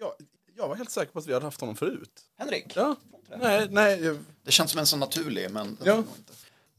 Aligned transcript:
Jag, 0.00 0.12
jag 0.56 0.68
var 0.68 0.76
helt 0.76 0.90
säker 0.90 1.12
på 1.12 1.18
att 1.18 1.26
vi 1.26 1.32
hade 1.32 1.46
haft 1.46 1.60
honom 1.60 1.76
förut. 1.76 2.20
Henrik? 2.38 2.72
Ja. 2.76 2.96
Nej, 3.40 3.66
nej. 3.70 4.18
Det 4.44 4.50
känns 4.50 4.70
som 4.70 4.80
en 4.80 4.86
så 4.86 4.96
naturlig, 4.96 5.50
men... 5.50 5.76
Ja. 5.84 6.02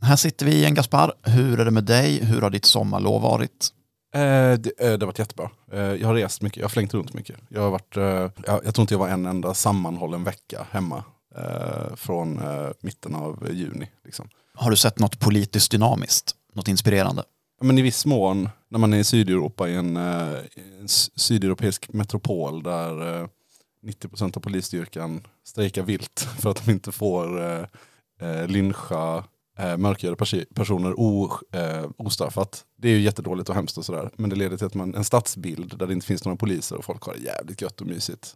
Här 0.01 0.15
sitter 0.15 0.45
vi 0.45 0.55
igen, 0.55 0.73
Gaspar. 0.73 1.13
Hur 1.23 1.59
är 1.59 1.65
det 1.65 1.71
med 1.71 1.83
dig? 1.83 2.25
Hur 2.25 2.41
har 2.41 2.49
ditt 2.49 2.65
sommarlov 2.65 3.21
varit? 3.21 3.73
Eh, 4.13 4.19
det, 4.21 4.53
eh, 4.55 4.63
det 4.77 4.89
har 4.89 5.05
varit 5.05 5.19
jättebra. 5.19 5.49
Eh, 5.71 5.79
jag 5.79 6.07
har 6.07 6.15
rest 6.15 6.41
mycket, 6.41 6.57
jag 6.57 6.63
har 6.63 6.69
flängt 6.69 6.93
runt 6.93 7.13
mycket. 7.13 7.35
Jag 7.49 7.61
har 7.61 7.69
varit, 7.69 7.97
eh, 7.97 8.03
jag, 8.03 8.65
jag 8.65 8.75
tror 8.75 8.83
inte 8.83 8.93
jag 8.93 8.99
var 8.99 9.09
en 9.09 9.25
enda 9.25 9.53
sammanhållen 9.53 10.23
vecka 10.23 10.67
hemma. 10.71 11.03
Eh, 11.35 11.95
från 11.95 12.39
eh, 12.39 12.69
mitten 12.81 13.15
av 13.15 13.47
juni. 13.51 13.89
Liksom. 14.05 14.29
Har 14.53 14.69
du 14.71 14.77
sett 14.77 14.99
något 14.99 15.19
politiskt 15.19 15.71
dynamiskt? 15.71 16.35
Något 16.53 16.67
inspirerande? 16.67 17.23
Ja, 17.59 17.65
Men 17.65 17.77
i 17.77 17.81
viss 17.81 18.05
mån, 18.05 18.49
när 18.71 18.79
man 18.79 18.93
är 18.93 18.97
i 18.97 19.03
Sydeuropa, 19.03 19.69
i 19.69 19.75
en, 19.75 19.97
eh, 19.97 20.37
en 20.79 20.87
sydeuropeisk 21.15 21.93
metropol 21.93 22.63
där 22.63 23.21
eh, 23.21 23.27
90% 23.85 24.37
av 24.37 24.41
polisstyrkan 24.41 25.27
strejkar 25.43 25.83
vilt 25.83 26.19
för 26.39 26.51
att 26.51 26.65
de 26.65 26.71
inte 26.71 26.91
får 26.91 27.41
eh, 27.41 27.65
eh, 28.21 28.47
lyncha 28.47 29.23
eh, 29.59 29.77
mörkhyade 29.77 30.45
personer 30.55 30.99
o, 30.99 31.31
eh, 31.53 31.85
ostraffat. 31.97 32.65
Det 32.77 32.87
är 32.87 32.91
ju 32.91 33.01
jättedåligt 33.01 33.49
och 33.49 33.55
hemskt 33.55 33.77
och 33.77 33.85
sådär. 33.85 34.09
Men 34.15 34.29
det 34.29 34.35
leder 34.35 34.57
till 34.57 34.67
att 34.67 34.73
man, 34.73 34.95
en 34.95 35.03
stadsbild 35.03 35.77
där 35.77 35.87
det 35.87 35.93
inte 35.93 36.05
finns 36.07 36.25
några 36.25 36.37
poliser 36.37 36.75
och 36.75 36.85
folk 36.85 37.03
har 37.03 37.13
det 37.13 37.19
jävligt 37.19 37.61
gött 37.61 37.81
och 37.81 37.87
mysigt. 37.87 38.35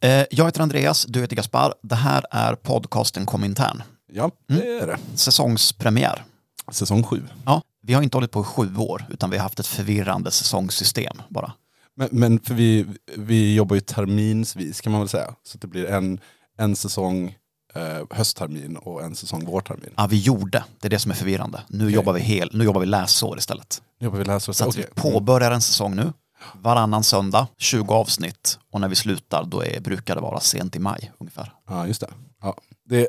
Eh, 0.00 0.24
jag 0.30 0.44
heter 0.44 0.60
Andreas, 0.60 1.04
du 1.08 1.20
heter 1.20 1.36
Gaspar. 1.36 1.74
Det 1.82 1.94
här 1.94 2.24
är 2.30 2.54
podcasten 2.54 3.26
Komintern. 3.26 3.82
Ja, 4.12 4.30
det 4.46 4.78
är 4.78 4.86
det. 4.86 4.98
Säsongspremiär. 5.14 6.24
Säsong 6.70 7.02
sju. 7.02 7.22
Ja, 7.44 7.62
vi 7.86 7.94
har 7.94 8.02
inte 8.02 8.16
hållit 8.16 8.30
på 8.30 8.40
i 8.40 8.44
sju 8.44 8.76
år, 8.76 9.06
utan 9.10 9.30
vi 9.30 9.36
har 9.36 9.42
haft 9.42 9.60
ett 9.60 9.66
förvirrande 9.66 10.30
säsongssystem 10.30 11.22
bara. 11.28 11.52
Men, 11.96 12.08
men 12.12 12.40
för 12.40 12.54
vi, 12.54 12.86
vi 13.16 13.54
jobbar 13.54 13.76
ju 13.76 13.80
terminsvis 13.80 14.80
kan 14.80 14.92
man 14.92 15.00
väl 15.00 15.08
säga. 15.08 15.34
Så 15.42 15.58
det 15.58 15.66
blir 15.66 15.86
en, 15.86 16.20
en 16.58 16.76
säsong 16.76 17.36
eh, 17.74 18.02
hösttermin 18.10 18.76
och 18.76 19.02
en 19.02 19.14
säsong 19.14 19.44
vårtermin. 19.44 19.90
Ja, 19.96 20.06
vi 20.06 20.20
gjorde. 20.20 20.64
Det 20.80 20.88
är 20.88 20.90
det 20.90 20.98
som 20.98 21.10
är 21.10 21.14
förvirrande. 21.14 21.62
Nu, 21.68 21.90
jobbar, 21.90 22.12
vi 22.12 22.20
hel, 22.20 22.50
nu 22.52 22.64
jobbar 22.64 22.80
vi 22.80 22.86
läsår 22.86 23.38
istället. 23.38 23.82
Nu 24.00 24.04
jobbar 24.04 24.18
vi 24.18 24.24
läsår. 24.24 24.52
Så 24.52 24.64
att 24.64 24.70
Okej. 24.70 24.86
vi 24.94 25.00
påbörjar 25.02 25.50
en 25.50 25.62
säsong 25.62 25.96
nu. 25.96 26.12
Varannan 26.54 27.04
söndag, 27.04 27.46
20 27.58 27.94
avsnitt. 27.94 28.58
Och 28.72 28.80
när 28.80 28.88
vi 28.88 28.94
slutar, 28.94 29.44
då 29.44 29.64
är, 29.64 29.80
brukar 29.80 30.14
det 30.14 30.20
vara 30.20 30.40
sent 30.40 30.76
i 30.76 30.78
maj 30.78 31.12
ungefär. 31.18 31.52
Ja, 31.68 31.86
just 31.86 32.00
det. 32.00 32.10
Ja, 32.42 32.56
det 32.84 33.08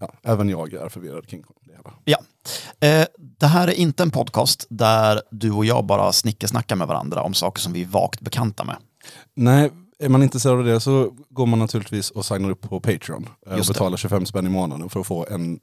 ja, 0.00 0.12
även 0.22 0.48
jag 0.48 0.72
är 0.72 0.88
förvirrad 0.88 1.28
kring 1.28 1.44
hela. 1.84 1.94
Ja. 2.04 2.18
Eh, 2.88 3.06
det 3.38 3.46
här 3.46 3.68
är 3.68 3.72
inte 3.72 4.02
en 4.02 4.10
podcast 4.10 4.66
där 4.68 5.22
du 5.30 5.50
och 5.52 5.64
jag 5.64 5.84
bara 5.86 6.12
snickesnackar 6.12 6.76
med 6.76 6.86
varandra 6.88 7.22
om 7.22 7.34
saker 7.34 7.60
som 7.60 7.72
vi 7.72 7.82
är 7.82 7.86
vagt 7.86 8.20
bekanta 8.20 8.64
med. 8.64 8.76
Nej, 9.34 9.70
är 9.98 10.08
man 10.08 10.22
intresserad 10.22 10.58
av 10.58 10.64
det 10.64 10.80
så 10.80 11.12
går 11.30 11.46
man 11.46 11.58
naturligtvis 11.58 12.10
och 12.10 12.24
signar 12.24 12.50
upp 12.50 12.60
på 12.60 12.80
Patreon. 12.80 13.28
eh, 13.46 13.52
Och 13.52 13.58
Just 13.58 13.68
det. 13.68 13.72
betalar 13.72 13.96
25 13.96 14.26
spänn 14.26 14.46
i 14.46 14.50
månaden 14.50 14.88
för 14.88 15.00
att 15.00 15.06
få 15.06 15.26
en 15.30 15.52
eh, 15.54 15.58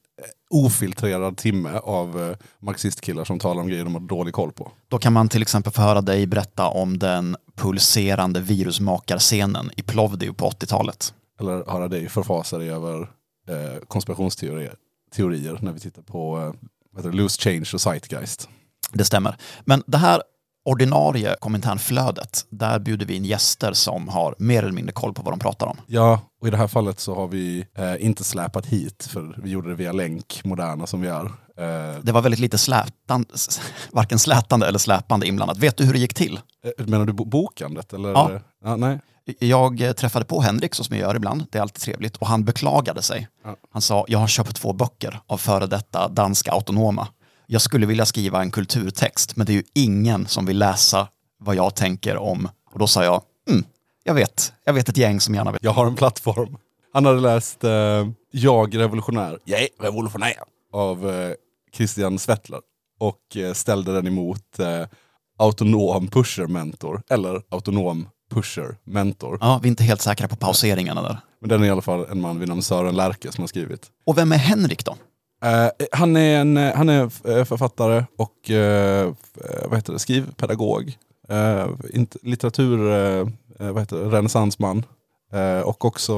ofiltrerad 0.50 1.38
timme 1.38 1.78
av 1.84 2.22
eh, 2.30 2.38
marxistkillar 2.60 3.24
som 3.26 3.40
talar 3.40 3.62
om 3.62 3.68
grejer 3.68 3.84
de 3.84 3.94
har 3.94 4.02
dålig 4.02 4.34
koll 4.34 4.52
på. 4.52 4.72
Då 4.88 4.98
kan 4.98 5.14
man 5.14 5.30
till 5.30 5.42
exempel 5.42 5.74
få 5.74 5.82
höra 5.82 6.02
dig 6.02 6.28
berätta 6.28 6.68
om 6.68 7.00
den 7.00 7.36
pulserande 7.56 8.40
virusmakarscenen 8.40 9.72
i 9.78 9.82
Plovdiv 9.82 10.32
på 10.34 10.50
80-talet. 10.50 11.14
Eller 11.40 11.72
höra 11.72 11.88
dig 11.88 12.10
förfasa 12.10 12.58
dig 12.58 12.70
över 12.70 13.02
eh, 13.50 13.80
konspirationsteorier 13.88 14.74
teorier 15.16 15.58
när 15.62 15.72
vi 15.72 15.80
tittar 15.80 16.02
på 16.02 16.38
eh, 16.38 16.44
vad 16.92 17.00
heter 17.06 17.10
det, 17.12 17.18
Loose 17.18 17.42
Change 17.42 17.70
och 17.74 17.82
Zeitgeist. 17.82 18.50
Det 18.94 19.06
stämmer. 19.06 19.36
Men 19.66 19.84
det 19.88 19.98
här 19.98 20.22
ordinarie 20.66 21.36
kommentärflödet, 21.40 22.46
där 22.50 22.80
bjuder 22.80 23.06
vi 23.06 23.16
in 23.16 23.26
gäster 23.26 23.74
som 23.74 24.08
har 24.08 24.36
mer 24.40 24.64
eller 24.64 24.72
mindre 24.72 24.94
koll 24.94 25.14
på 25.14 25.22
vad 25.22 25.34
de 25.34 25.40
pratar 25.40 25.68
om. 25.68 25.78
Ja, 25.88 26.22
och 26.42 26.48
i 26.48 26.52
det 26.52 26.58
här 26.58 26.68
fallet 26.68 27.00
så 27.00 27.16
har 27.16 27.28
vi 27.28 27.66
eh, 27.78 28.06
inte 28.06 28.24
släpat 28.24 28.66
hit, 28.66 29.08
för 29.12 29.40
vi 29.44 29.50
gjorde 29.50 29.70
det 29.70 29.76
via 29.76 29.92
länk, 29.92 30.42
moderna 30.44 30.88
som 30.88 31.02
vi 31.02 31.08
är. 31.08 31.26
Eh, 31.58 32.00
Det 32.02 32.12
var 32.12 32.22
väldigt 32.22 32.40
lite 32.40 32.58
slätande, 32.58 33.30
varken 33.92 34.20
slätande 34.20 34.68
eller 34.68 34.80
släpande 34.80 35.28
inblandat. 35.28 35.58
Vet 35.58 35.78
du 35.78 35.86
hur 35.86 35.94
det 35.94 36.00
gick 36.00 36.14
till? 36.14 36.40
eh, 36.80 36.86
menar 36.88 37.06
du 37.06 37.14
bo- 37.14 37.26
bokandet? 37.26 37.94
Eller? 37.94 38.10
Ja. 38.10 38.32
ja. 38.64 38.76
Nej. 38.76 39.00
Jag 39.40 39.98
träffade 39.98 40.26
på 40.26 40.42
Henrik, 40.42 40.76
så 40.76 40.84
som 40.84 40.96
jag 40.96 41.08
gör 41.08 41.16
ibland, 41.16 41.46
det 41.52 41.58
är 41.58 41.62
alltid 41.62 41.82
trevligt, 41.82 42.18
och 42.18 42.28
han 42.28 42.44
beklagade 42.44 43.02
sig. 43.02 43.28
Han 43.72 43.82
sa, 43.82 44.06
jag 44.08 44.20
har 44.20 44.28
köpt 44.28 44.56
två 44.56 44.74
böcker 44.74 45.20
av 45.28 45.38
före 45.38 45.68
detta 45.68 46.08
danska 46.08 46.52
autonoma. 46.52 47.08
Jag 47.48 47.62
skulle 47.62 47.86
vilja 47.86 48.06
skriva 48.06 48.42
en 48.42 48.52
kulturtext, 48.52 49.36
men 49.36 49.46
det 49.46 49.52
är 49.52 49.56
ju 49.56 49.64
ingen 49.74 50.28
som 50.28 50.46
vill 50.46 50.58
läsa 50.58 51.08
vad 51.40 51.56
jag 51.56 51.76
tänker 51.76 52.18
om. 52.18 52.50
Och 52.74 52.80
då 52.80 52.88
sa 52.88 53.04
jag, 53.04 53.22
mm, 53.50 53.64
jag 54.04 54.14
vet, 54.14 54.54
jag 54.64 54.74
vet 54.74 54.90
ett 54.90 54.98
gäng 54.98 55.20
som 55.20 55.36
gärna 55.36 55.52
vill. 55.52 55.60
Jag 55.64 55.72
har 55.72 55.86
en 55.86 55.96
plattform. 55.96 56.58
Han 56.94 57.06
hade 57.06 57.20
läst 57.20 57.64
eh, 57.64 58.08
Jag 58.32 58.78
revolutionär, 58.78 59.40
jag 59.46 59.62
är 59.62 59.68
revolutionär 59.80 60.34
av 60.74 61.10
eh, 61.10 61.32
Christian 61.74 62.20
Svettler 62.20 62.60
och 63.00 63.38
eh, 63.38 63.54
ställde 63.54 63.94
den 63.94 64.08
emot 64.08 64.60
eh, 64.60 64.86
autonom 65.38 66.08
pusher-mentor 66.08 67.02
eller 67.10 67.42
autonom 67.50 68.10
pusher-mentor. 68.30 69.38
Ja, 69.42 69.60
vi 69.64 69.68
är 69.68 69.70
inte 69.70 69.84
helt 69.84 70.02
säkra 70.02 70.28
på 70.28 70.36
pauseringarna 70.36 71.02
där. 71.02 71.20
Men 71.40 71.50
den 71.50 71.64
är 71.64 71.68
i 71.68 71.70
alla 71.70 71.82
fall 71.82 72.06
en 72.12 72.22
man 72.22 72.40
vid 72.40 72.50
namn 72.50 72.62
Sören 72.62 72.96
Lärke 72.96 73.32
som 73.32 73.42
har 73.42 73.48
skrivit. 73.48 73.86
Och 74.06 74.18
vem 74.18 74.32
är 74.32 74.38
Henrik 74.38 74.86
då? 74.86 74.98
Eh, 75.44 75.70
han 75.92 76.16
är, 76.16 76.40
en, 76.40 76.58
eh, 76.58 76.76
han 76.76 76.90
är 76.90 77.02
eh, 77.04 77.46
författare 77.46 78.06
och 78.18 78.52
eh, 78.52 79.08
eh, 79.08 79.14
vad 79.66 79.78
heter 79.78 79.94
det, 79.94 80.00
skrivpedagog. 80.00 80.98
Uh, 81.32 81.68
litteratur, 82.22 82.92
eh, 82.92 83.28
eh, 83.60 83.72
vad 83.72 83.80
heter 83.82 83.98
det, 83.98 84.18
renässansman. 84.18 84.86
Eh, 85.34 85.60
och 85.60 85.86
också 85.86 86.14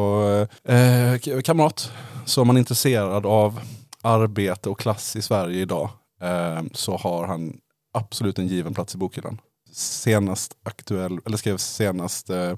eh, 0.63 1.41
kamrat. 1.43 1.91
Så 2.25 2.41
om 2.41 2.47
man 2.47 2.55
är 2.55 2.59
intresserad 2.59 3.25
av 3.25 3.59
arbete 4.01 4.69
och 4.69 4.79
klass 4.79 5.15
i 5.15 5.21
Sverige 5.21 5.61
idag 5.61 5.89
eh, 6.21 6.63
så 6.73 6.97
har 6.97 7.27
han 7.27 7.57
absolut 7.93 8.39
en 8.39 8.47
given 8.47 8.73
plats 8.73 8.95
i 8.95 8.97
bokhyllan. 8.97 9.41
Senast 9.71 10.57
aktuell, 10.63 11.19
eller 11.25 11.37
skrev 11.37 11.57
senast 11.57 12.29
eh, 12.29 12.53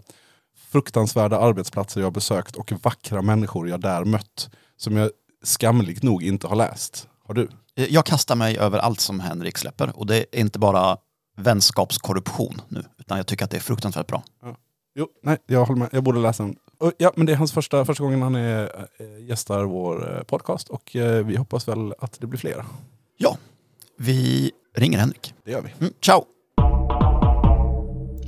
fruktansvärda 0.72 1.38
arbetsplatser 1.40 2.02
jag 2.02 2.14
besökt 2.14 2.56
och 2.56 2.72
vackra 2.84 3.22
människor 3.22 3.70
jag 3.70 3.82
där 3.82 4.04
mött. 4.06 4.50
Som 4.78 4.98
jag 4.98 5.12
skamligt 5.44 6.04
nog 6.04 6.24
inte 6.24 6.48
har 6.48 6.56
läst. 6.56 7.08
Har 7.28 7.34
du? 7.34 7.50
Eh, 7.76 7.86
Jag 7.94 8.06
kastar 8.06 8.36
mig 8.36 8.58
över 8.58 8.80
allt 8.80 9.00
som 9.00 9.20
Henrik 9.20 9.58
släpper 9.58 10.00
och 10.00 10.06
det 10.06 10.18
är 10.18 10.40
inte 10.40 10.60
bara 10.60 10.98
vänskapskorruption 11.38 12.62
nu, 12.68 12.84
utan 12.98 13.18
jag 13.18 13.28
tycker 13.28 13.46
att 13.46 13.52
det 13.52 13.58
är 13.58 13.62
fruktansvärt 13.62 14.08
bra. 14.08 14.24
Jo, 14.96 15.08
nej, 15.24 15.38
jag 15.46 15.66
håller 15.66 15.80
med. 15.80 15.90
Jag 15.92 16.04
borde 16.04 16.20
läsa 16.20 16.44
den. 16.44 16.56
Ja, 16.98 17.12
men 17.16 17.26
det 17.26 17.32
är 17.32 17.36
hans 17.38 17.52
första, 17.52 17.86
första 17.86 18.04
gången 18.04 18.22
han 18.22 18.36
är, 18.36 18.86
äh, 19.00 19.26
gästar 19.30 19.64
vår 19.64 20.18
eh, 20.18 20.24
podcast 20.24 20.70
och 20.70 20.96
eh, 20.96 21.26
vi 21.26 21.36
hoppas 21.36 21.68
väl 21.68 21.94
att 22.00 22.18
det 22.22 22.28
blir 22.28 22.40
fler. 22.40 22.66
Ja, 23.18 23.38
vi 23.98 24.52
ringer 24.76 24.98
Henrik. 25.00 25.34
Det 25.44 25.52
gör 25.52 25.62
vi. 25.62 25.74
Mm, 25.80 25.94
ciao! 26.02 26.26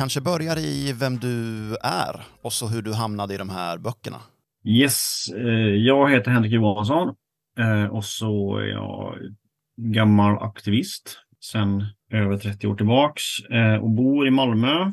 kanske 0.00 0.20
börjar 0.20 0.58
i 0.58 0.92
vem 0.92 1.16
du 1.16 1.76
är 1.82 2.20
och 2.42 2.52
så 2.52 2.66
hur 2.68 2.82
du 2.82 2.92
hamnade 2.92 3.34
i 3.34 3.36
de 3.36 3.50
här 3.50 3.78
böckerna. 3.78 4.16
Yes, 4.64 5.28
eh, 5.36 5.74
jag 5.74 6.10
heter 6.10 6.30
Henrik 6.30 6.52
Johansson 6.52 7.14
eh, 7.58 7.84
och 7.84 8.04
så 8.04 8.56
är 8.56 8.66
jag 8.66 9.14
gammal 9.76 10.38
aktivist 10.42 11.18
sedan 11.40 11.84
över 12.12 12.36
30 12.36 12.66
år 12.66 12.74
tillbaks 12.74 13.22
eh, 13.50 13.74
och 13.74 13.90
bor 13.90 14.26
i 14.26 14.30
Malmö. 14.30 14.92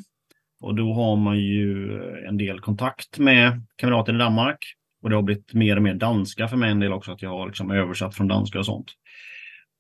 Och 0.62 0.76
då 0.76 0.94
har 0.94 1.16
man 1.16 1.40
ju 1.40 2.02
en 2.30 2.38
del 2.38 2.60
kontakt 2.60 3.20
med 3.20 3.66
kamrater 3.76 4.16
i 4.16 4.18
Danmark. 4.18 4.58
Och 5.04 5.10
det 5.10 5.16
har 5.16 5.24
blivit 5.24 5.54
mer 5.54 5.76
och 5.76 5.84
mer 5.84 5.94
danska 5.94 6.48
för 6.48 6.58
mig 6.58 6.72
en 6.72 6.80
del 6.80 6.94
också, 6.94 7.12
att 7.12 7.22
jag 7.22 7.30
har 7.30 7.48
liksom 7.48 7.72
översatt 7.72 8.16
från 8.16 8.28
danska 8.28 8.60
och 8.60 8.66
sånt. 8.66 8.92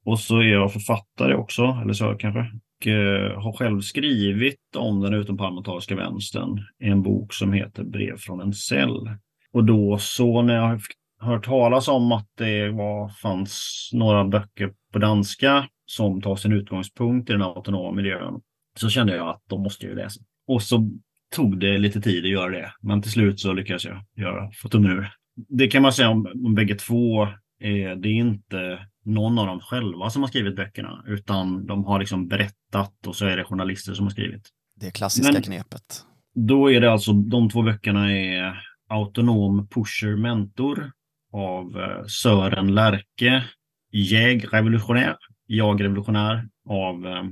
Och 0.05 0.19
så 0.19 0.39
är 0.39 0.43
jag 0.43 0.73
författare 0.73 1.35
också, 1.35 1.79
eller 1.83 1.93
så 1.93 2.15
kanske 2.15 2.51
eh, 2.85 3.41
har 3.41 3.57
själv 3.57 3.81
skrivit 3.81 4.75
om 4.75 5.01
den 5.01 5.13
utomparlamentariska 5.13 5.95
vänstern 5.95 6.59
i 6.83 6.87
en 6.87 7.03
bok 7.03 7.33
som 7.33 7.53
heter 7.53 7.83
Brev 7.83 8.17
från 8.17 8.41
en 8.41 8.53
cell. 8.53 9.09
Och 9.53 9.63
då 9.63 9.97
så 9.97 10.41
när 10.41 10.55
jag 10.55 10.81
hört 11.19 11.45
talas 11.45 11.87
om 11.87 12.11
att 12.11 12.27
det 12.37 12.69
var, 12.69 13.09
fanns 13.09 13.89
några 13.93 14.25
böcker 14.25 14.73
på 14.93 14.99
danska 14.99 15.67
som 15.85 16.21
tar 16.21 16.35
sin 16.35 16.51
utgångspunkt 16.51 17.29
i 17.29 17.33
den 17.33 17.41
autonoma 17.41 17.91
miljön 17.91 18.41
så 18.79 18.89
kände 18.89 19.15
jag 19.15 19.29
att 19.29 19.41
de 19.49 19.63
måste 19.63 19.85
jag 19.85 19.91
ju 19.91 20.03
läsa. 20.03 20.21
Och 20.47 20.63
så 20.63 20.89
tog 21.35 21.59
det 21.59 21.77
lite 21.77 22.01
tid 22.01 22.23
att 22.23 22.31
göra 22.31 22.51
det, 22.51 22.71
men 22.81 23.01
till 23.01 23.11
slut 23.11 23.39
så 23.39 23.53
lyckades 23.53 23.85
jag 23.85 24.05
göra, 24.15 24.51
få 24.51 24.69
tummen 24.69 24.91
ur. 24.91 25.09
Det 25.49 25.67
kan 25.67 25.81
man 25.81 25.93
säga 25.93 26.09
om, 26.09 26.27
om 26.45 26.55
bägge 26.55 26.75
två. 26.75 27.23
Eh, 27.61 27.97
det 27.97 28.09
är 28.09 28.13
inte 28.13 28.79
någon 29.07 29.39
av 29.39 29.47
dem 29.47 29.59
själva 29.59 30.09
som 30.09 30.21
har 30.21 30.27
skrivit 30.29 30.55
böckerna, 30.55 31.03
utan 31.07 31.65
de 31.65 31.85
har 31.85 31.99
liksom 31.99 32.27
berättat 32.27 33.07
och 33.07 33.15
så 33.15 33.25
är 33.25 33.37
det 33.37 33.43
journalister 33.43 33.93
som 33.93 34.05
har 34.05 34.11
skrivit. 34.11 34.49
Det 34.75 34.91
klassiska 34.91 35.33
Men- 35.33 35.41
knepet. 35.41 36.03
Då 36.35 36.71
är 36.71 36.81
det 36.81 36.91
alltså, 36.91 37.13
de 37.13 37.49
två 37.49 37.61
böckerna 37.61 38.11
är 38.15 38.63
Autonom 38.89 39.67
Pusher 39.67 40.15
Mentor 40.15 40.91
av 41.33 41.77
eh, 41.79 42.05
Sören 42.05 42.75
Lärke, 42.75 43.43
Jag 43.89 44.53
revolutionär, 44.53 45.17
Jag 45.45 45.83
revolutionär 45.83 46.47
av 46.69 47.05
eh, 47.07 47.23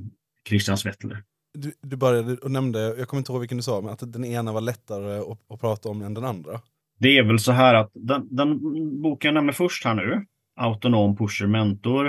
Christian 0.49 0.77
Svettler. 0.77 1.23
Du, 1.53 1.73
du 1.81 1.95
började 1.95 2.33
och 2.37 2.51
nämnde, 2.51 2.79
jag 2.79 3.07
kommer 3.07 3.19
inte 3.19 3.31
ihåg 3.31 3.39
vilken 3.41 3.57
du 3.57 3.63
sa, 3.63 3.81
men 3.81 3.89
att 3.93 4.13
den 4.13 4.25
ena 4.25 4.53
var 4.53 4.61
lättare 4.61 5.17
att, 5.17 5.51
att 5.53 5.61
prata 5.61 5.89
om 5.89 6.01
än 6.01 6.13
den 6.13 6.25
andra. 6.25 6.61
Det 6.99 7.17
är 7.17 7.23
väl 7.23 7.39
så 7.39 7.51
här 7.51 7.75
att 7.75 7.91
den, 7.93 8.35
den 8.35 8.59
boken 9.01 9.27
jag 9.27 9.33
nämner 9.33 9.53
först 9.53 9.85
här 9.85 9.93
nu, 9.93 10.25
Autonom 10.55 11.17
Pusher 11.17 11.47
Mentor, 11.47 12.07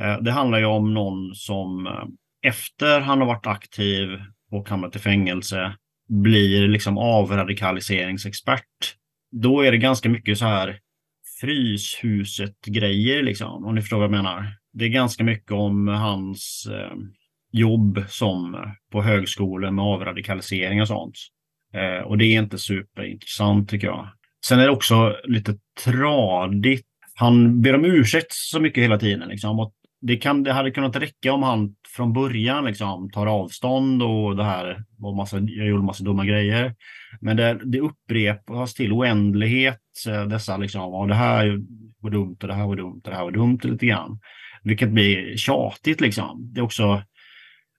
eh, 0.00 0.18
det 0.20 0.32
handlar 0.32 0.58
ju 0.58 0.64
om 0.64 0.94
någon 0.94 1.34
som 1.34 1.86
eh, 1.86 2.04
efter 2.42 3.00
han 3.00 3.18
har 3.18 3.26
varit 3.26 3.46
aktiv 3.46 4.08
och 4.50 4.68
hamnat 4.68 4.96
i 4.96 4.98
fängelse 4.98 5.76
blir 6.08 6.68
liksom 6.68 6.98
avradikaliseringsexpert. 6.98 8.96
Då 9.30 9.60
är 9.60 9.72
det 9.72 9.78
ganska 9.78 10.08
mycket 10.08 10.38
så 10.38 10.44
här 10.44 10.80
Fryshuset-grejer, 11.40 13.22
liksom, 13.22 13.64
om 13.64 13.74
ni 13.74 13.80
förstår 13.80 13.96
vad 13.96 14.04
jag 14.04 14.10
menar. 14.10 14.46
Det 14.72 14.84
är 14.84 14.88
ganska 14.88 15.24
mycket 15.24 15.52
om 15.52 15.88
hans 15.88 16.68
eh, 16.72 16.96
jobb 17.52 18.04
som 18.08 18.54
eh, 18.54 18.60
på 18.92 19.02
högskolan 19.02 19.74
med 19.74 19.84
avradikalisering 19.84 20.80
och 20.80 20.88
sånt. 20.88 21.18
Eh, 21.74 22.06
och 22.06 22.18
det 22.18 22.24
är 22.24 22.38
inte 22.38 22.58
superintressant 22.58 23.70
tycker 23.70 23.86
jag. 23.86 24.08
Sen 24.46 24.60
är 24.60 24.64
det 24.64 24.70
också 24.70 25.16
lite 25.24 25.54
tradigt. 25.84 26.85
Han 27.18 27.62
ber 27.62 27.74
om 27.74 27.84
ursäkt 27.84 28.32
så 28.32 28.60
mycket 28.60 28.84
hela 28.84 28.98
tiden. 28.98 29.28
Liksom. 29.28 29.60
Och 29.60 29.72
det, 30.00 30.16
kan, 30.16 30.42
det 30.42 30.52
hade 30.52 30.70
kunnat 30.70 30.96
räcka 30.96 31.32
om 31.32 31.42
han 31.42 31.74
från 31.96 32.12
början 32.12 32.64
liksom, 32.64 33.10
tar 33.10 33.26
avstånd 33.26 34.02
och 34.02 34.36
det 34.36 34.44
här 34.44 34.84
och 35.00 35.16
massa, 35.16 35.38
jag 35.38 35.66
gjorde 35.66 35.82
massa 35.82 36.04
dumma 36.04 36.24
grejer. 36.24 36.74
Men 37.20 37.36
det, 37.36 37.60
det 37.64 37.80
upprepas 37.80 38.74
till 38.74 38.92
oändlighet. 38.92 39.80
Eh, 40.08 40.26
dessa 40.26 40.56
liksom, 40.56 40.94
och 40.94 41.08
det 41.08 41.14
här 41.14 41.60
var 42.00 42.10
dumt 42.10 42.36
och 42.42 42.48
det 42.48 42.54
här 42.54 42.66
var 42.66 42.76
dumt 42.76 43.00
och 43.04 43.10
det 43.10 43.16
här 43.16 43.24
var 43.24 43.30
dumt 43.30 43.58
lite 43.62 43.86
grann. 43.86 44.20
Vilket 44.62 44.90
blir 44.90 45.36
tjatigt 45.36 46.00
liksom. 46.00 46.50
Det 46.52 46.60
är 46.60 46.64
också 46.64 47.02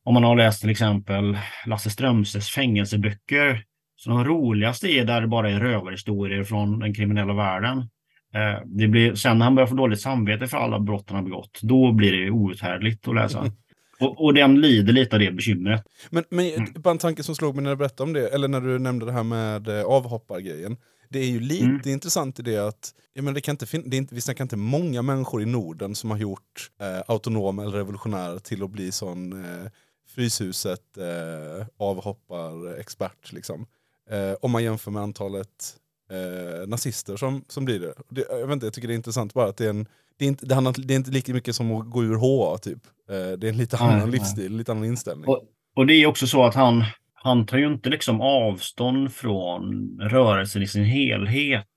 om 0.03 0.13
man 0.13 0.23
har 0.23 0.35
läst 0.35 0.61
till 0.61 0.69
exempel 0.69 1.37
Lasse 1.65 1.89
Strömstedts 1.89 2.49
fängelseböcker. 2.49 3.63
Så 3.95 4.09
de 4.09 4.25
roligaste 4.25 4.87
är 4.87 5.05
där 5.05 5.21
det 5.21 5.27
bara 5.27 5.51
är 5.51 5.59
rövarhistorier 5.59 6.43
från 6.43 6.79
den 6.79 6.93
kriminella 6.93 7.33
världen. 7.33 7.89
Eh, 8.33 8.61
Det 8.65 8.87
blir, 8.87 9.15
sen 9.15 9.37
när 9.37 9.45
han 9.45 9.55
börjar 9.55 9.67
få 9.67 9.75
dåligt 9.75 10.01
samvete 10.01 10.47
för 10.47 10.57
alla 10.57 10.79
brott 10.79 11.03
han 11.07 11.15
har 11.15 11.23
begått, 11.23 11.59
då 11.61 11.91
blir 11.91 12.11
det 12.11 12.31
outhärdligt 12.31 13.07
att 13.07 13.15
läsa. 13.15 13.51
Och, 13.99 14.25
och 14.25 14.33
den 14.33 14.61
lider 14.61 14.93
lite 14.93 15.15
av 15.15 15.19
det 15.19 15.31
bekymret. 15.31 15.83
Men, 16.09 16.23
men 16.29 16.45
Mm. 16.53 16.73
bara 16.75 16.91
en 16.91 16.97
tanke 16.97 17.23
som 17.23 17.35
slog 17.35 17.55
mig 17.55 17.63
när 17.63 17.69
du 17.69 17.75
berättade 17.75 18.03
om 18.07 18.13
det, 18.13 18.27
eller 18.27 18.47
när 18.47 18.61
du 18.61 18.79
nämnde 18.79 19.05
det 19.05 19.11
här 19.11 19.23
med 19.23 19.67
eh, 19.67 19.83
avhoppargrejen. 19.85 20.77
Det 21.09 21.19
är 21.19 21.25
ju 21.27 21.39
lite 21.39 21.65
Mm. 21.65 21.89
intressant 21.93 22.39
i 22.39 22.43
det 22.43 22.57
att 22.57 22.91
jag 23.13 23.23
menar, 23.23 23.35
det 23.35 23.41
kan 23.41 23.53
inte 23.53 23.65
fin- 23.65 23.89
det 23.89 23.95
är 23.95 23.97
inte, 23.97 24.15
vi 24.15 24.21
snackar 24.21 24.43
inte 24.43 24.55
många 24.57 25.01
människor 25.01 25.41
i 25.41 25.45
Norden 25.45 25.95
som 25.95 26.11
har 26.11 26.17
gjort 26.17 26.71
eh, 26.81 27.03
autonom 27.07 27.59
eller 27.59 27.71
revolutionär 27.71 28.39
till 28.39 28.63
att 28.63 28.69
bli 28.71 28.91
sån 28.91 29.45
eh, 29.45 29.71
Fryshuset 30.15 30.97
eh, 30.97 31.67
avhopparexpert. 31.77 33.31
Liksom. 33.33 33.65
Eh, 34.09 34.33
om 34.41 34.51
man 34.51 34.63
jämför 34.63 34.91
med 34.91 35.01
antalet 35.03 35.75
eh, 36.11 36.67
nazister 36.67 37.17
som, 37.17 37.43
som 37.47 37.65
blir 37.65 37.79
det. 37.79 37.93
det. 38.09 38.25
Jag, 38.29 38.47
vet 38.47 38.53
inte, 38.53 38.65
jag 38.65 38.73
tycker 38.73 38.87
det 38.87 38.93
är 38.93 38.95
intressant 38.95 39.33
bara 39.33 39.49
att 39.49 39.57
det 39.57 39.65
är, 39.65 39.69
en, 39.69 39.87
det 40.17 40.25
är, 40.25 40.27
inte, 40.27 40.45
det, 40.45 40.55
handlar, 40.55 40.73
det 40.77 40.93
är 40.93 40.95
inte 40.95 41.11
lika 41.11 41.33
mycket 41.33 41.55
som 41.55 41.71
att 41.71 41.89
gå 41.89 42.03
ur 42.03 42.15
HA 42.15 42.57
typ. 42.57 42.79
Eh, 43.09 43.37
det 43.37 43.47
är 43.47 43.51
en 43.51 43.57
lite 43.57 43.77
Nej, 43.79 43.87
annan 43.87 44.09
nej. 44.09 44.11
livsstil, 44.11 44.57
lite 44.57 44.71
annan 44.71 44.85
inställning. 44.85 45.27
Och, 45.27 45.43
och 45.75 45.85
det 45.85 45.93
är 45.93 46.07
också 46.07 46.27
så 46.27 46.45
att 46.45 46.55
han, 46.55 46.83
han 47.13 47.45
tar 47.45 47.57
ju 47.57 47.67
inte 47.67 47.89
liksom 47.89 48.21
avstånd 48.21 49.13
från 49.13 49.89
rörelsen 50.01 50.61
i 50.61 50.67
sin 50.67 50.85
helhet. 50.85 51.67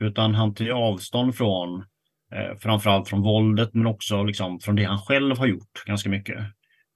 Utan 0.00 0.34
han 0.34 0.54
tar 0.54 0.64
ju 0.64 0.72
avstånd 0.72 1.34
från 1.34 1.84
eh, 2.34 2.58
framförallt 2.58 3.08
från 3.08 3.22
våldet 3.22 3.74
men 3.74 3.86
också 3.86 4.22
liksom 4.22 4.60
från 4.60 4.76
det 4.76 4.84
han 4.84 4.98
själv 4.98 5.38
har 5.38 5.46
gjort 5.46 5.84
ganska 5.86 6.08
mycket. 6.08 6.38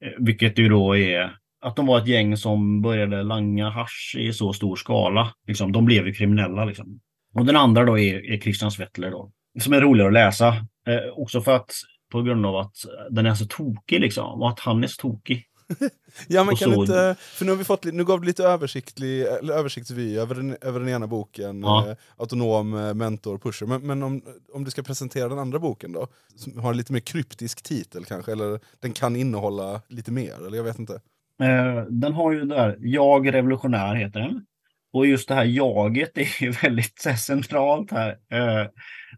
Eh, 0.04 0.12
vilket 0.18 0.58
ju 0.58 0.68
då 0.68 0.96
är 0.96 1.36
att 1.64 1.76
de 1.76 1.86
var 1.86 1.98
ett 1.98 2.06
gäng 2.06 2.36
som 2.36 2.82
började 2.82 3.22
langa 3.22 3.68
hasch 3.70 4.16
i 4.18 4.32
så 4.32 4.52
stor 4.52 4.76
skala. 4.76 5.34
Liksom, 5.46 5.72
de 5.72 5.84
blev 5.84 6.06
ju 6.06 6.14
kriminella. 6.14 6.64
Liksom. 6.64 7.00
Och 7.34 7.46
den 7.46 7.56
andra 7.56 7.84
då 7.84 7.98
är, 7.98 8.32
är 8.32 8.38
Christian 8.40 8.70
Svettler 8.70 9.10
då. 9.10 9.30
Som 9.60 9.72
är 9.72 9.80
roligare 9.80 10.08
att 10.08 10.12
läsa. 10.14 10.48
Eh, 10.86 11.12
också 11.16 11.40
för 11.40 11.52
att 11.56 11.70
på 12.12 12.22
grund 12.22 12.46
av 12.46 12.56
att 12.56 12.76
den 13.10 13.26
är 13.26 13.34
så 13.34 13.46
tokig 13.46 14.00
liksom. 14.00 14.42
Och 14.42 14.48
att 14.48 14.60
han 14.60 14.84
är 14.84 14.88
så 14.88 15.00
tokig. 15.00 15.44
Ja 16.28 16.44
men 16.44 16.56
kan 16.56 16.72
så- 16.74 16.80
inte, 16.80 17.16
för 17.20 17.44
nu 17.44 17.50
har 17.50 17.56
vi 17.58 17.64
fått, 17.64 17.84
nu 17.84 18.04
gav 18.04 18.20
du 18.20 18.26
lite 18.26 18.44
översiktlig, 18.44 19.22
eller 19.22 19.54
översiktsvy 19.54 20.18
över 20.18 20.34
den, 20.34 20.56
över 20.60 20.80
den 20.80 20.88
ena 20.88 21.06
boken, 21.06 21.60
Ja. 21.62 21.88
eh, 21.88 21.96
Autonom, 22.16 22.74
eh, 22.74 22.94
Mentor, 22.94 23.38
Pusher. 23.38 23.66
Men, 23.66 23.86
men 23.86 24.02
om, 24.02 24.22
om 24.52 24.64
du 24.64 24.70
ska 24.70 24.82
presentera 24.82 25.28
den 25.28 25.38
andra 25.38 25.58
boken 25.58 25.92
då? 25.92 26.06
Som 26.36 26.58
har 26.58 26.70
en 26.70 26.76
lite 26.76 26.92
mer 26.92 27.00
kryptisk 27.00 27.62
titel 27.62 28.04
kanske, 28.04 28.32
eller 28.32 28.60
den 28.80 28.92
kan 28.92 29.16
innehålla 29.16 29.80
lite 29.88 30.12
mer, 30.12 30.46
eller 30.46 30.56
jag 30.56 30.64
vet 30.64 30.78
inte. 30.78 31.00
Eh, 31.42 31.84
den 31.90 32.12
har 32.12 32.32
ju 32.32 32.40
det 32.40 32.54
där, 32.54 32.76
Jag 32.80 33.34
revolutionär 33.34 33.94
heter 33.94 34.20
den. 34.20 34.46
Och 34.92 35.06
just 35.06 35.28
det 35.28 35.34
här 35.34 35.44
jaget 35.44 36.18
är 36.18 36.42
ju 36.42 36.50
väldigt 36.62 37.04
här 37.06 37.14
centralt 37.14 37.90
här. 37.90 38.10
Eh, 38.10 38.66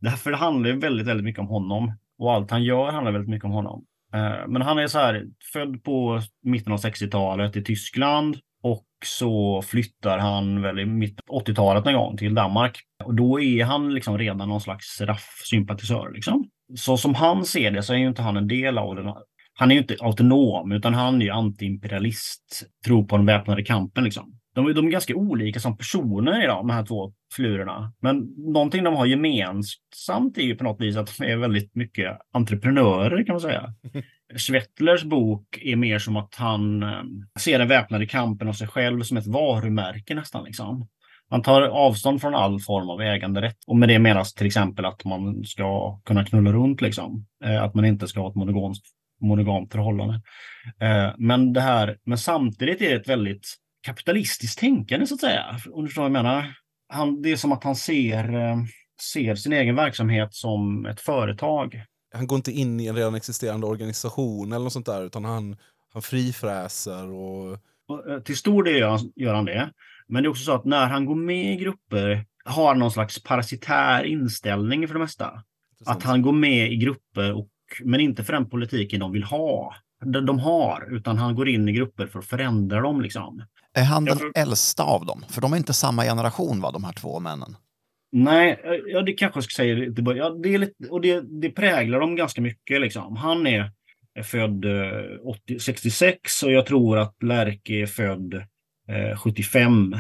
därför 0.01 0.31
det 0.31 0.37
handlar 0.37 0.71
ju 0.71 0.79
väldigt, 0.79 1.07
väldigt 1.07 1.25
mycket 1.25 1.41
om 1.41 1.49
honom. 1.49 1.93
Och 2.19 2.33
allt 2.33 2.51
han 2.51 2.65
gör 2.65 2.91
handlar 2.93 3.13
väldigt 3.13 3.31
mycket 3.31 3.45
om 3.45 3.51
honom. 3.51 3.85
Eh, 4.15 4.49
men 4.49 4.63
han 4.63 4.79
är 4.79 4.87
så 4.87 4.99
här, 4.99 5.25
född 5.53 5.83
på 5.85 6.21
mitten 6.43 6.73
av 6.73 6.79
60-talet 6.79 7.57
i 7.57 7.65
Tyskland. 7.65 8.37
Och 8.63 8.87
så 9.05 9.63
flyttar 9.63 10.19
han 10.19 10.63
väl 10.63 10.79
i 10.79 10.87
mitten 10.87 11.25
av 11.29 11.43
80-talet 11.43 11.85
någon 11.85 11.95
gång 11.95 12.17
till 12.17 12.35
Danmark. 12.35 12.79
Och 13.05 13.15
då 13.15 13.41
är 13.41 13.65
han 13.65 13.95
liksom 13.95 14.19
redan 14.19 14.49
någon 14.49 14.61
slags 14.61 15.01
RAF-sympatisör. 15.01 16.13
Liksom. 16.15 16.51
Så 16.77 16.97
som 16.97 17.15
han 17.15 17.45
ser 17.45 17.71
det 17.71 17.83
så 17.83 17.93
är 17.93 17.97
ju 17.97 18.09
inte 18.09 18.23
han 18.23 18.37
en 18.37 18.49
del 18.49 18.79
av 18.79 18.97
den 18.97 19.09
han 19.59 19.71
är 19.71 19.75
ju 19.75 19.81
inte 19.81 19.97
autonom, 20.01 20.73
utan 20.73 20.95
han 20.95 21.21
är 21.23 21.27
ju 21.27 21.31
antiimperialist. 21.33 22.63
Tror 22.85 23.05
på 23.05 23.17
den 23.17 23.27
väpnade 23.27 23.63
kampen 23.63 24.05
liksom. 24.05 24.33
De, 24.55 24.67
är- 24.67 24.73
de 24.75 24.87
är 24.87 24.91
ganska 24.91 25.15
olika 25.15 25.61
som 25.61 25.77
personer 25.77 26.45
idag, 26.45 26.57
de 26.57 26.71
här 26.71 26.87
två 26.87 27.13
flurerna. 27.35 27.93
Men 28.01 28.19
någonting 28.37 28.85
de 28.85 28.95
har 28.97 29.07
gemensamt 29.07 30.39
är 30.39 30.43
ju 30.43 30.57
på 30.57 30.65
något 30.65 30.81
vis 30.81 30.97
att 30.97 31.19
de 31.19 31.25
är 31.25 31.37
väldigt 31.37 31.75
mycket 31.75 32.19
entreprenörer 32.33 33.25
kan 33.25 33.33
man 33.33 33.41
säga. 33.41 33.75
Svettlers 34.37 35.05
bok 35.05 35.59
är 35.63 35.77
mer 35.77 35.99
som 35.99 36.17
att 36.17 36.35
han 36.35 36.83
eh, 36.83 36.89
ser 37.39 37.59
den 37.59 37.69
väpnade 37.69 38.07
kampen 38.07 38.49
och 38.49 38.57
sig 38.57 38.69
själv 38.69 39.03
som 39.03 39.17
ett 39.17 39.27
varumärke 39.27 40.15
nästan. 40.15 40.45
Liksom. 40.45 40.89
Han 41.29 41.43
tar 41.43 41.63
avstånd 41.63 42.21
från 42.21 42.35
all 42.35 42.61
form 42.61 42.91
av 42.91 43.01
äganderätt. 43.03 43.57
Och 43.67 43.77
med 43.77 43.89
det 43.89 43.99
menas 43.99 44.35
till 44.35 44.47
exempel 44.47 44.85
att 44.85 45.05
man 45.05 45.45
ska 45.45 45.99
kunna 46.05 46.25
knulla 46.25 46.53
runt. 46.53 46.81
Liksom. 46.81 47.27
Eh, 47.45 47.63
att 47.63 47.75
man 47.75 47.85
inte 47.85 48.09
ska 48.09 48.21
ha 48.21 48.29
ett 48.29 48.35
monogamt, 48.35 48.79
monogamt 49.21 49.73
förhållande. 49.73 50.15
Eh, 50.81 51.15
men, 51.19 51.53
det 51.53 51.61
här, 51.61 51.99
men 52.05 52.19
samtidigt 52.19 52.81
är 52.81 52.89
det 52.89 52.97
ett 52.97 53.09
väldigt 53.09 53.57
kapitalistiskt 53.87 54.59
tänkande 54.59 55.07
så 55.07 55.15
att 55.15 55.21
säga. 55.21 55.61
Om 55.73 55.83
du 55.83 55.89
förstår 55.89 56.03
vad 56.03 56.11
jag 56.11 56.25
menar. 56.25 56.55
Han, 56.89 57.23
det 57.23 57.33
är 57.33 57.37
som 57.37 57.53
att 57.53 57.65
han 57.65 57.77
ser, 57.77 58.35
eh, 58.35 58.57
ser 59.15 59.35
sin 59.35 59.53
egen 59.53 59.75
verksamhet 59.75 60.35
som 60.35 60.87
ett 60.87 61.01
företag. 61.01 61.85
Han 62.15 62.27
går 62.27 62.37
inte 62.37 62.53
in 62.53 62.81
i 62.81 62.87
en 62.87 62.97
redan 62.97 63.15
existerande 63.15 63.67
organisation 63.67 64.53
eller 64.53 64.65
något 64.65 64.73
sånt 64.73 64.87
där, 64.87 65.03
utan 65.03 65.25
han, 65.25 65.57
han 65.93 66.03
frifräser 66.03 67.11
och... 67.11 67.59
Och, 67.89 68.11
eh, 68.11 68.21
Till 68.21 68.37
stor 68.37 68.63
del 68.63 68.77
gör 68.77 68.91
han, 68.91 69.13
gör 69.17 69.35
han 69.35 69.45
det. 69.45 69.71
Men 70.09 70.23
det 70.23 70.27
är 70.27 70.31
också 70.31 70.45
så 70.45 70.53
att 70.53 70.65
när 70.65 70.87
han 70.87 71.05
går 71.05 71.15
med 71.15 71.53
i 71.53 71.57
grupper 71.57 72.27
har 72.45 72.75
någon 72.75 72.91
slags 72.91 73.23
parasitär 73.23 74.05
inställning 74.05 74.87
för 74.87 74.95
det 74.95 75.01
mesta. 75.01 75.43
Att 75.87 76.03
han 76.03 76.23
går 76.23 76.33
med 76.33 76.73
i 76.73 76.77
grupper, 76.77 77.33
och, 77.33 77.49
men 77.85 78.01
inte 78.01 78.25
för 78.25 78.33
den 78.33 78.51
politiken 78.51 79.01
de 79.01 79.13
vill 79.13 79.25
ha. 79.25 79.75
De, 80.27 80.39
har, 80.39 80.97
utan 80.97 81.19
han 81.19 81.35
går 81.35 81.49
in 81.49 81.69
i 81.69 81.73
grupper 81.73 82.07
för 82.07 82.19
att 82.19 82.27
förändra 82.27 82.81
dem. 82.81 83.01
Liksom. 83.01 83.43
Är 83.75 83.85
han 83.85 84.05
den 84.05 84.19
tror- 84.19 84.33
äldsta 84.35 84.83
av 84.83 85.07
dem? 85.07 85.25
För 85.29 85.41
de 85.41 85.53
är 85.53 85.57
inte 85.57 85.73
samma 85.73 86.03
generation, 86.03 86.61
va, 86.61 86.71
de 86.71 86.85
här 86.85 86.93
två 86.93 87.21
männen? 87.21 87.57
Nej, 88.13 88.61
eh, 88.65 88.71
ja, 88.87 89.03
det 89.03 89.13
kanske 89.13 89.37
jag 89.37 89.45
ska 89.45 89.63
säga. 89.63 89.93
Ja, 90.17 90.31
det, 90.31 90.55
är 90.55 90.59
lite, 90.59 90.89
och 90.91 91.01
det, 91.01 91.41
det 91.41 91.51
präglar 91.51 92.01
dem 92.01 92.17
ganska 92.17 92.41
mycket. 92.41 92.81
Liksom. 92.81 93.17
Han 93.17 93.47
är 93.47 93.71
född 94.25 94.65
eh, 94.65 95.29
80, 95.29 95.59
66 95.59 96.43
och 96.43 96.53
jag 96.53 96.67
tror 96.67 96.99
att 96.99 97.23
Lärke 97.23 97.75
är 97.75 97.87
född 97.87 98.35
eh, 98.89 99.19
75. 99.19 99.97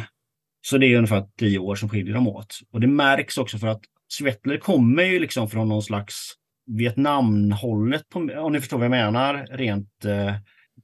Så 0.66 0.78
det 0.78 0.87
är 0.87 0.96
ungefär 0.96 1.26
tio 1.38 1.58
år 1.58 1.75
som 1.75 1.88
skiljer 1.88 2.14
dem 2.14 2.28
åt. 2.28 2.58
Och 2.73 2.80
det 2.80 2.87
märks 2.87 3.38
också 3.38 3.58
för 3.58 3.66
att 3.66 3.80
Svettler 4.12 4.58
kommer 4.58 5.02
ju 5.02 5.18
liksom 5.18 5.50
från 5.50 5.68
någon 5.68 5.82
slags 5.82 6.32
Vietnamhållet, 6.66 8.08
på, 8.08 8.18
om 8.18 8.52
ni 8.52 8.61
förstår 8.61 8.78
vad 8.78 8.85
jag 8.85 8.90
menar, 8.90 9.46
rent 9.50 10.04
eh, 10.04 10.35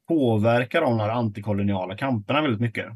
påverkar 0.08 0.80
de 0.80 1.00
här 1.00 1.08
antikoloniala 1.08 1.96
kamperna 1.96 2.42
väldigt 2.42 2.60
mycket. 2.60 2.86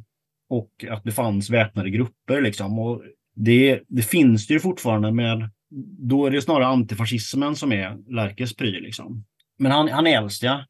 Och 0.48 0.70
att 0.90 1.04
det 1.04 1.12
fanns 1.12 1.50
väpnade 1.50 1.90
grupper 1.90 2.40
liksom. 2.40 2.78
Och 2.78 3.02
det, 3.34 3.82
det 3.88 4.02
finns 4.02 4.46
det 4.46 4.54
ju 4.54 4.60
fortfarande 4.60 5.12
med, 5.12 5.50
då 5.98 6.26
är 6.26 6.30
det 6.30 6.42
snarare 6.42 6.66
antifascismen 6.66 7.56
som 7.56 7.72
är 7.72 8.12
Lärkes 8.14 8.56
pryl 8.56 8.82
liksom. 8.82 9.24
Men 9.58 9.72
han, 9.72 9.88
han 9.88 10.06
är 10.06 10.18
äldst 10.18 10.42
ja. 10.42 10.64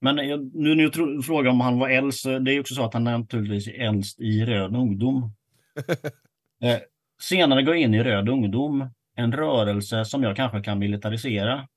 Men 0.00 0.28
jag, 0.28 0.54
nu 0.54 0.74
när 0.74 0.82
jag 0.82 1.24
frågar 1.24 1.50
om 1.50 1.60
han 1.60 1.78
var 1.78 1.88
äldst, 1.88 2.24
det 2.24 2.52
är 2.52 2.60
också 2.60 2.74
så 2.74 2.84
att 2.84 2.94
han 2.94 3.06
är 3.06 3.18
naturligtvis 3.18 3.68
äldst 3.68 4.20
i 4.20 4.44
Röd 4.44 4.76
ungdom. 4.76 5.32
eh, 6.62 6.78
senare 7.22 7.62
går 7.62 7.74
jag 7.74 7.82
in 7.82 7.94
i 7.94 8.02
Röd 8.02 8.28
ungdom, 8.28 8.90
en 9.20 9.32
rörelse 9.32 10.04
som 10.04 10.22
jag 10.22 10.36
kanske 10.36 10.62
kan 10.62 10.78
militarisera. 10.78 11.68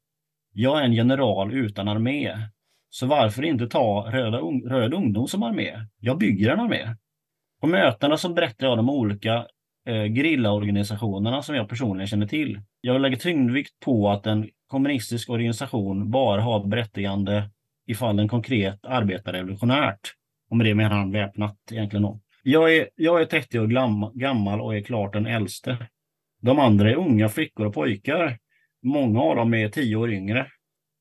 Jag 0.54 0.80
är 0.80 0.84
en 0.84 0.94
general 0.94 1.54
utan 1.54 1.88
armé. 1.88 2.38
Så 2.90 3.06
varför 3.06 3.46
inte 3.46 3.68
ta 3.68 4.10
Röda, 4.12 4.40
un 4.40 4.62
Röd 4.62 4.94
ungdom 4.94 5.28
som 5.28 5.44
armé? 5.44 5.72
Jag 6.00 6.18
bygger 6.18 6.52
en 6.52 6.60
armé. 6.60 6.96
På 7.62 7.68
mötena 7.68 8.18
så 8.18 8.34
berättar 8.34 8.68
jag 8.68 8.72
om 8.72 8.86
de 8.86 8.90
olika 8.90 9.48
eh, 9.88 10.04
grillaorganisationerna 10.04 11.42
som 11.42 11.56
jag 11.56 11.70
personligen 11.70 12.08
känner 12.08 12.28
till. 12.28 12.62
Jag 12.82 13.02
lägger 13.02 13.18
tyngdvikt 13.18 13.80
på 13.80 14.10
att 14.10 14.28
en 14.28 14.50
kommunistisk 14.68 15.30
organisation 15.30 16.12
bara 16.12 16.42
har 16.42 16.68
berättigande 16.68 17.50
ifall 17.88 18.16
den 18.16 18.28
konkret 18.28 18.86
arbetar 18.86 19.34
revolutionärt. 19.34 20.00
Och 20.50 20.58
med 20.58 20.66
det 20.66 20.76
menar 20.76 20.96
han 20.96 21.12
väpnat 21.12 21.58
egentligen. 21.72 22.20
Jag 22.44 22.76
är, 22.76 22.90
jag 22.96 23.22
är 23.22 23.26
30 23.26 23.60
år 23.60 24.20
gammal 24.20 24.62
och 24.62 24.76
är 24.76 24.82
klart 24.82 25.14
den 25.14 25.26
äldste. 25.26 25.78
De 26.44 26.60
andra 26.60 26.92
är 26.92 26.96
unga 26.96 27.30
flickor 27.30 27.66
och 27.66 27.74
pojkar. 27.74 28.38
Många 28.84 29.22
av 29.22 29.36
dem 29.36 29.54
är 29.54 29.70
tio 29.70 29.96
år 29.96 30.12
yngre. 30.12 30.48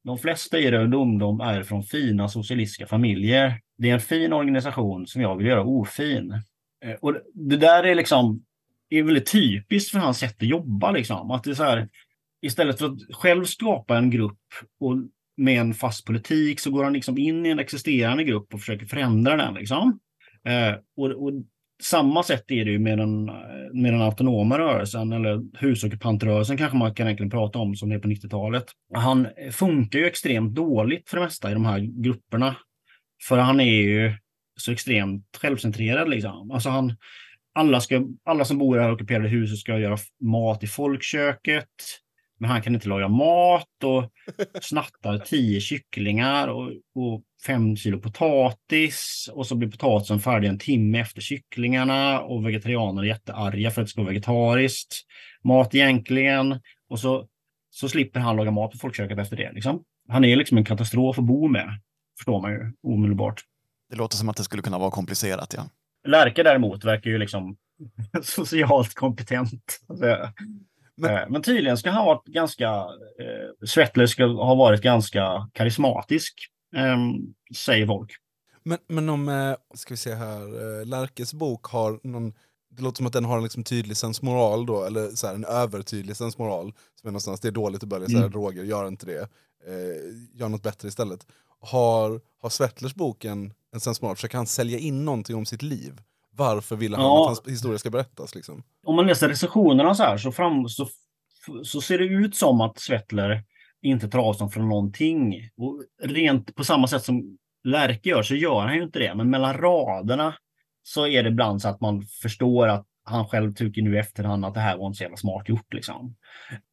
De 0.05 0.19
flesta 0.19 0.59
i 0.59 0.71
Röd 0.71 0.95
ungdom 0.95 1.41
är 1.41 1.63
från 1.63 1.83
fina 1.83 2.29
socialistiska 2.29 2.87
familjer. 2.87 3.61
Det 3.79 3.91
är 3.91 3.95
en 3.95 4.01
fin 4.01 4.33
organisation 4.33 5.07
som 5.07 5.23
jag 5.23 5.37
vill 5.37 5.47
göra 5.47 5.65
ofin. 5.65 6.33
Eh, 6.85 6.95
och 7.01 7.17
det 7.35 7.57
där 7.57 7.85
är 7.85 7.95
liksom 7.95 8.45
är 8.91 9.03
väldigt 9.03 9.33
typiskt 9.33 9.91
för 9.91 9.99
hans 9.99 10.19
sätt 10.19 10.37
att 10.43 10.49
jobba. 10.49 10.91
Liksom. 10.91 11.31
Att 11.31 11.45
det 11.45 11.51
är 11.51 11.55
så 11.55 11.65
här, 11.65 11.89
istället 12.43 12.79
för 12.79 12.87
att 12.87 13.15
själv 13.15 13.45
skapa 13.45 13.99
en 13.99 14.11
grupp 14.11 14.41
och 14.81 14.97
med 15.37 15.61
en 15.61 15.75
fast 15.75 16.07
politik 16.07 16.61
så 16.61 16.71
går 16.71 16.85
han 16.85 16.93
liksom 16.93 17.19
in 17.19 17.47
i 17.47 17.49
en 17.49 17.59
existerande 17.59 18.25
grupp 18.25 18.55
och 18.55 18.61
försöker 18.61 18.87
förändra 18.87 19.37
den. 19.37 19.55
Liksom. 19.55 19.99
Eh, 20.45 20.75
och, 20.97 21.11
och 21.11 21.33
samma 21.83 22.23
sätt 22.23 22.51
är 22.51 22.65
det 22.65 22.71
ju 22.71 22.79
med 22.79 22.99
den, 22.99 23.25
med 23.73 23.93
den 23.93 24.03
autonoma 24.03 24.59
rörelsen 24.59 25.13
eller 25.13 25.59
husockupantrörelsen 25.59 26.57
kanske 26.57 26.77
man 26.77 26.95
kan 26.95 27.07
egentligen 27.07 27.31
prata 27.31 27.59
om 27.59 27.77
som 27.77 27.89
det 27.89 27.95
är 27.95 27.99
på 27.99 28.09
90-talet. 28.09 28.65
Han 28.95 29.29
funkar 29.51 29.99
ju 29.99 30.07
extremt 30.07 30.55
dåligt 30.55 31.09
för 31.09 31.17
det 31.17 31.23
mesta 31.23 31.51
i 31.51 31.55
de 31.55 31.65
här 31.65 32.03
grupperna. 32.03 32.57
För 33.29 33.39
han 33.39 33.61
är 33.61 33.83
ju 33.83 34.13
så 34.57 34.73
extremt 34.73 35.25
självcentrerad 35.41 36.11
liksom. 36.11 36.51
Alltså 36.51 36.69
han, 36.69 36.97
alla, 37.55 37.81
ska, 37.81 38.07
alla 38.25 38.45
som 38.45 38.59
bor 38.59 38.77
i 38.77 38.79
det 38.79 38.85
här 38.85 38.93
ockuperade 38.93 39.29
huset 39.29 39.59
ska 39.59 39.79
göra 39.79 39.99
mat 40.21 40.65
i 40.65 40.67
folkköket. 40.67 41.69
Men 42.39 42.51
han 42.51 42.63
kan 42.63 42.75
inte 42.75 42.89
laga 42.89 43.09
mat 43.09 43.85
och 43.85 44.11
snattar 44.61 45.19
tio 45.19 45.61
kycklingar 45.61 46.49
och, 46.49 46.71
och 46.95 47.23
fem 47.47 47.77
kilo 47.77 47.99
potatis. 48.01 49.29
Och 49.33 49.47
så 49.47 49.55
blir 49.55 49.71
potatisen 49.71 50.21
färdig 50.21 50.49
en 50.49 50.59
timme 50.59 51.01
efter 51.01 51.21
kycklingarna. 51.21 52.21
Och 52.21 52.47
vegetarianer 52.47 53.03
är 53.03 53.07
jättearga 53.07 53.71
för 53.71 53.81
att 53.83 53.87
det 53.87 53.91
ska 53.91 54.01
vara 54.03 54.11
vegetariskt. 54.13 54.95
Mat 55.45 55.75
egentligen. 55.75 56.61
Och 56.89 57.01
så, 57.01 57.27
så 57.71 57.89
slipper 57.89 58.21
han 58.21 58.37
laga 58.37 58.51
mat 58.51 58.73
på 58.73 58.79
folkköket 58.79 59.19
efter 59.19 59.37
det. 59.37 59.53
Liksom. 59.53 59.83
Han 60.09 60.25
är 60.25 60.37
liksom 60.37 60.59
en 60.59 60.65
katastrof 60.65 61.19
att 61.19 61.25
bo 61.25 61.49
med. 61.49 61.69
Förstår 62.19 62.41
man 62.43 62.51
ju 62.53 62.73
omedelbart. 62.83 63.41
Det 63.91 63.97
låter 63.97 64.17
som 64.17 64.29
att 64.29 64.37
det 64.37 64.45
skulle 64.45 64.63
kunna 64.63 64.79
vara 64.79 64.91
komplicerat, 64.91 65.55
ja. 65.57 65.65
Lärke 66.09 66.43
däremot 66.43 66.85
verkar 66.85 67.11
ju 67.11 67.19
liksom 67.19 67.57
socialt 68.23 68.95
kompetent. 68.95 69.81
så 69.87 69.93
att 69.93 69.99
säga. 69.99 70.33
Men- 70.97 71.17
Eh, 71.17 71.23
Men 71.29 71.43
tydligen 71.43 71.77
ska 71.77 71.91
han 71.91 71.99
ha 72.07 72.15
varit 72.15 72.25
ganska, 72.27 72.69
eh, 72.69 73.67
Svettler 73.67 74.07
ska 74.07 74.27
ha 74.27 74.55
varit 74.55 74.83
ganska 74.83 75.49
karismatisk, 75.53 76.35
eh, 76.39 76.52
säger 77.57 77.87
folk. 77.87 78.13
Men, 78.65 78.79
men 78.89 79.09
om, 79.09 79.29
eh, 79.29 79.55
ska 79.75 79.95
vi 79.95 79.99
se 79.99 80.15
här, 80.15 80.43
eh, 80.81 80.87
Lärkes 80.87 81.35
bok 81.35 81.67
har 81.67 82.01
någon, 82.03 82.33
det 82.71 82.83
låter 82.83 82.97
som 82.97 83.07
att 83.07 83.13
den 83.13 83.25
har 83.25 83.37
en 83.37 83.43
liksom 83.43 83.65
tydlig 83.65 83.97
sensmoral 83.97 84.67
då, 84.67 84.85
eller 84.85 85.09
så 85.09 85.27
här, 85.27 85.35
en 85.35 85.45
övertydlig 85.45 86.17
sensmoral. 86.17 86.73
Som 87.01 87.09
är 87.09 87.11
någonstans, 87.13 87.41
det 87.41 87.49
är 87.49 87.53
dåligt 87.53 87.83
att 87.83 87.89
börja 87.89 88.07
säga 88.07 88.19
Mm. 88.19 88.31
droger, 88.31 88.63
gör 88.65 88.89
inte 88.89 89.07
det. 89.07 89.21
Eh, 89.67 90.39
gör 90.41 90.49
något 90.49 90.63
bättre 90.63 90.89
istället. 90.89 91.27
Har, 91.61 92.21
har 92.41 92.49
Svettlers 92.51 92.95
bok 92.95 93.25
en, 93.25 93.53
en 93.73 93.81
sensmoral? 93.81 94.17
Försöker 94.17 94.37
han 94.37 94.47
sälja 94.47 94.79
in 94.79 95.05
någonting 95.05 95.37
om 95.37 95.47
sitt 95.47 95.63
liv? 95.63 96.01
Varför 96.31 96.77
vill 96.77 96.95
han 96.95 97.05
Ja. 97.05 97.21
att 97.21 97.27
hans 97.27 97.55
historia 97.55 97.79
ska 97.79 97.91
berättas? 97.91 98.35
Liksom? 98.35 98.63
Om 98.87 98.97
man 98.97 99.07
läser 99.07 99.29
recensionerna 99.29 99.95
så 99.95 100.03
här 100.03 100.19
så, 100.19 100.33
fram, 100.33 100.69
så, 100.69 100.89
så 101.65 101.81
ser 101.81 101.99
det 101.99 102.05
ut 102.05 102.37
som 102.37 102.61
att 102.61 102.79
Svettler 102.81 103.45
inte 103.83 104.09
tar 104.09 104.19
avstånd 104.19 104.53
från 104.53 104.69
någonting. 104.69 105.49
Och 105.57 105.83
rent 106.03 106.55
på 106.55 106.65
samma 106.65 106.89
sätt 106.89 107.03
som 107.03 107.39
Lärke 107.65 108.09
gör 108.09 108.23
så 108.23 108.35
gör 108.35 108.61
han 108.61 108.75
ju 108.75 108.83
inte 108.83 108.99
det. 108.99 109.15
Men 109.15 109.31
mellan 109.31 109.55
raderna 109.55 110.35
så 110.83 111.07
är 111.07 111.23
det 111.23 111.29
ibland 111.29 111.63
så 111.63 111.69
att 111.69 111.81
man 111.81 112.03
förstår 112.03 112.69
att 112.69 112.87
han 113.05 113.29
själv 113.29 113.53
tycker 113.53 113.83
nu 113.83 113.95
i 113.95 113.99
efterhand 113.99 114.45
att 114.45 114.55
det 114.55 114.61
här 114.61 114.77
var 114.77 114.87
inte 114.87 114.97
så 114.97 115.03
jävla 115.03 115.17
smart 115.17 115.49
gjort. 115.49 115.75
Liksom. 115.75 116.17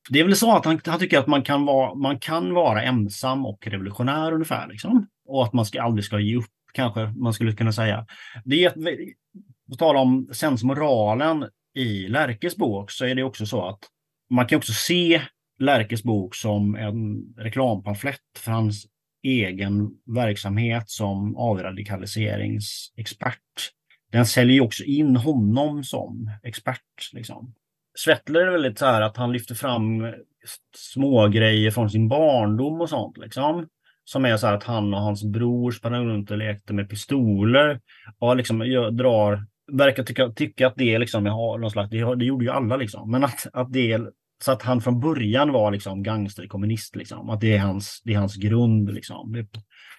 Det 0.10 0.20
är 0.20 0.24
väl 0.24 0.36
så 0.36 0.56
att 0.56 0.66
han, 0.66 0.82
han 0.86 1.00
tycker 1.00 1.20
att 1.20 1.28
man 1.28 1.44
kan, 1.44 1.66
vara, 1.66 1.96
man 1.96 2.20
kan 2.20 2.54
vara 2.54 2.84
ensam 2.84 3.46
och 3.46 3.68
revolutionär 3.68 4.32
ungefär. 4.32 4.68
Liksom. 4.68 5.08
Och 5.26 5.44
att 5.44 5.54
man 5.54 5.66
ska, 5.66 5.82
aldrig 5.82 6.06
ska 6.06 6.20
ge 6.20 6.38
upp, 6.38 6.52
kanske 6.74 7.14
man 7.18 7.34
skulle 7.34 7.54
kunna 7.54 7.72
säga. 7.72 8.06
Det 8.46 8.64
är 8.64 8.74
på 9.70 9.76
tal 9.76 9.96
om 9.96 10.30
sensmoralen 10.34 11.46
i 11.76 12.08
Lärkes 12.08 12.56
bok 12.56 12.92
så 12.92 13.06
är 13.06 13.16
det 13.16 13.24
också 13.24 13.46
så 13.46 13.68
att 13.68 13.80
man 14.30 14.46
kan 14.46 14.58
också 14.58 14.74
se 14.74 15.22
Lärkes 15.60 16.04
bok 16.04 16.36
som 16.36 16.76
en 16.76 17.34
reklampamflett 17.38 18.20
för 18.38 18.52
hans 18.52 18.88
egen 19.24 19.92
verksamhet 20.16 20.90
som 20.90 21.38
avradikaliseringsexpert. 21.38 23.72
Den 24.12 24.26
säljer 24.26 24.54
ju 24.54 24.62
också 24.62 24.84
in 24.84 25.16
honom 25.16 25.84
som 25.84 26.32
expert. 26.44 27.14
Liksom. 27.14 27.54
Svettler 27.98 28.40
är 28.40 28.52
väldigt 28.52 28.80
så 28.80 28.86
här 28.86 29.02
att 29.02 29.18
han 29.18 29.32
lyfter 29.32 29.56
fram 29.56 30.14
små 30.76 31.28
grejer 31.28 31.72
från 31.72 31.90
sin 31.90 32.08
barndom 32.08 32.82
och 32.82 32.90
sånt. 32.90 33.18
Liksom. 33.18 33.68
Som 34.04 34.26
är 34.26 34.38
så 34.38 34.48
här 34.48 34.54
att 34.54 34.64
han 34.64 34.94
och 34.94 35.02
hans 35.02 35.24
bror 35.24 35.72
sprang 35.72 36.06
runt 36.06 36.32
och 36.32 36.38
lekte 36.38 36.74
med 36.74 36.90
pistoler. 36.90 37.80
Och 38.20 38.36
liksom 38.36 38.60
drar, 38.92 39.46
verkar 39.72 40.04
tycka, 40.04 40.30
tycka 40.30 40.68
att 40.68 40.76
det 40.76 40.94
är 40.94 41.00
liksom, 41.00 41.24
någon 41.24 41.72
slags, 41.72 41.90
det, 41.90 42.16
det 42.16 42.26
gjorde 42.26 42.46
ju 42.46 42.52
alla 42.52 42.76
liksom. 42.76 43.12
Men 43.12 43.24
att, 43.24 43.48
att 43.54 43.74
det 43.74 44.00
så 44.44 44.52
att 44.52 44.62
han 44.62 44.82
från 44.82 45.00
början 45.00 45.52
var 45.52 45.72
liksom 45.72 46.04
gangsterkommunist 46.04 46.96
liksom. 46.96 47.30
Att 47.30 47.42
det 47.42 47.56
är 47.56 47.60
hans, 47.60 48.02
det 48.06 48.14
är 48.14 48.18
hans 48.18 48.36
grund 48.36 48.94
liksom. 48.94 49.48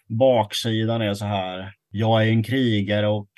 Baksidan 0.09 1.03
är 1.03 1.15
så 1.15 1.25
här, 1.25 1.73
jag 1.91 2.27
är 2.27 2.31
en 2.31 2.43
krigare 2.43 3.09
och 3.09 3.29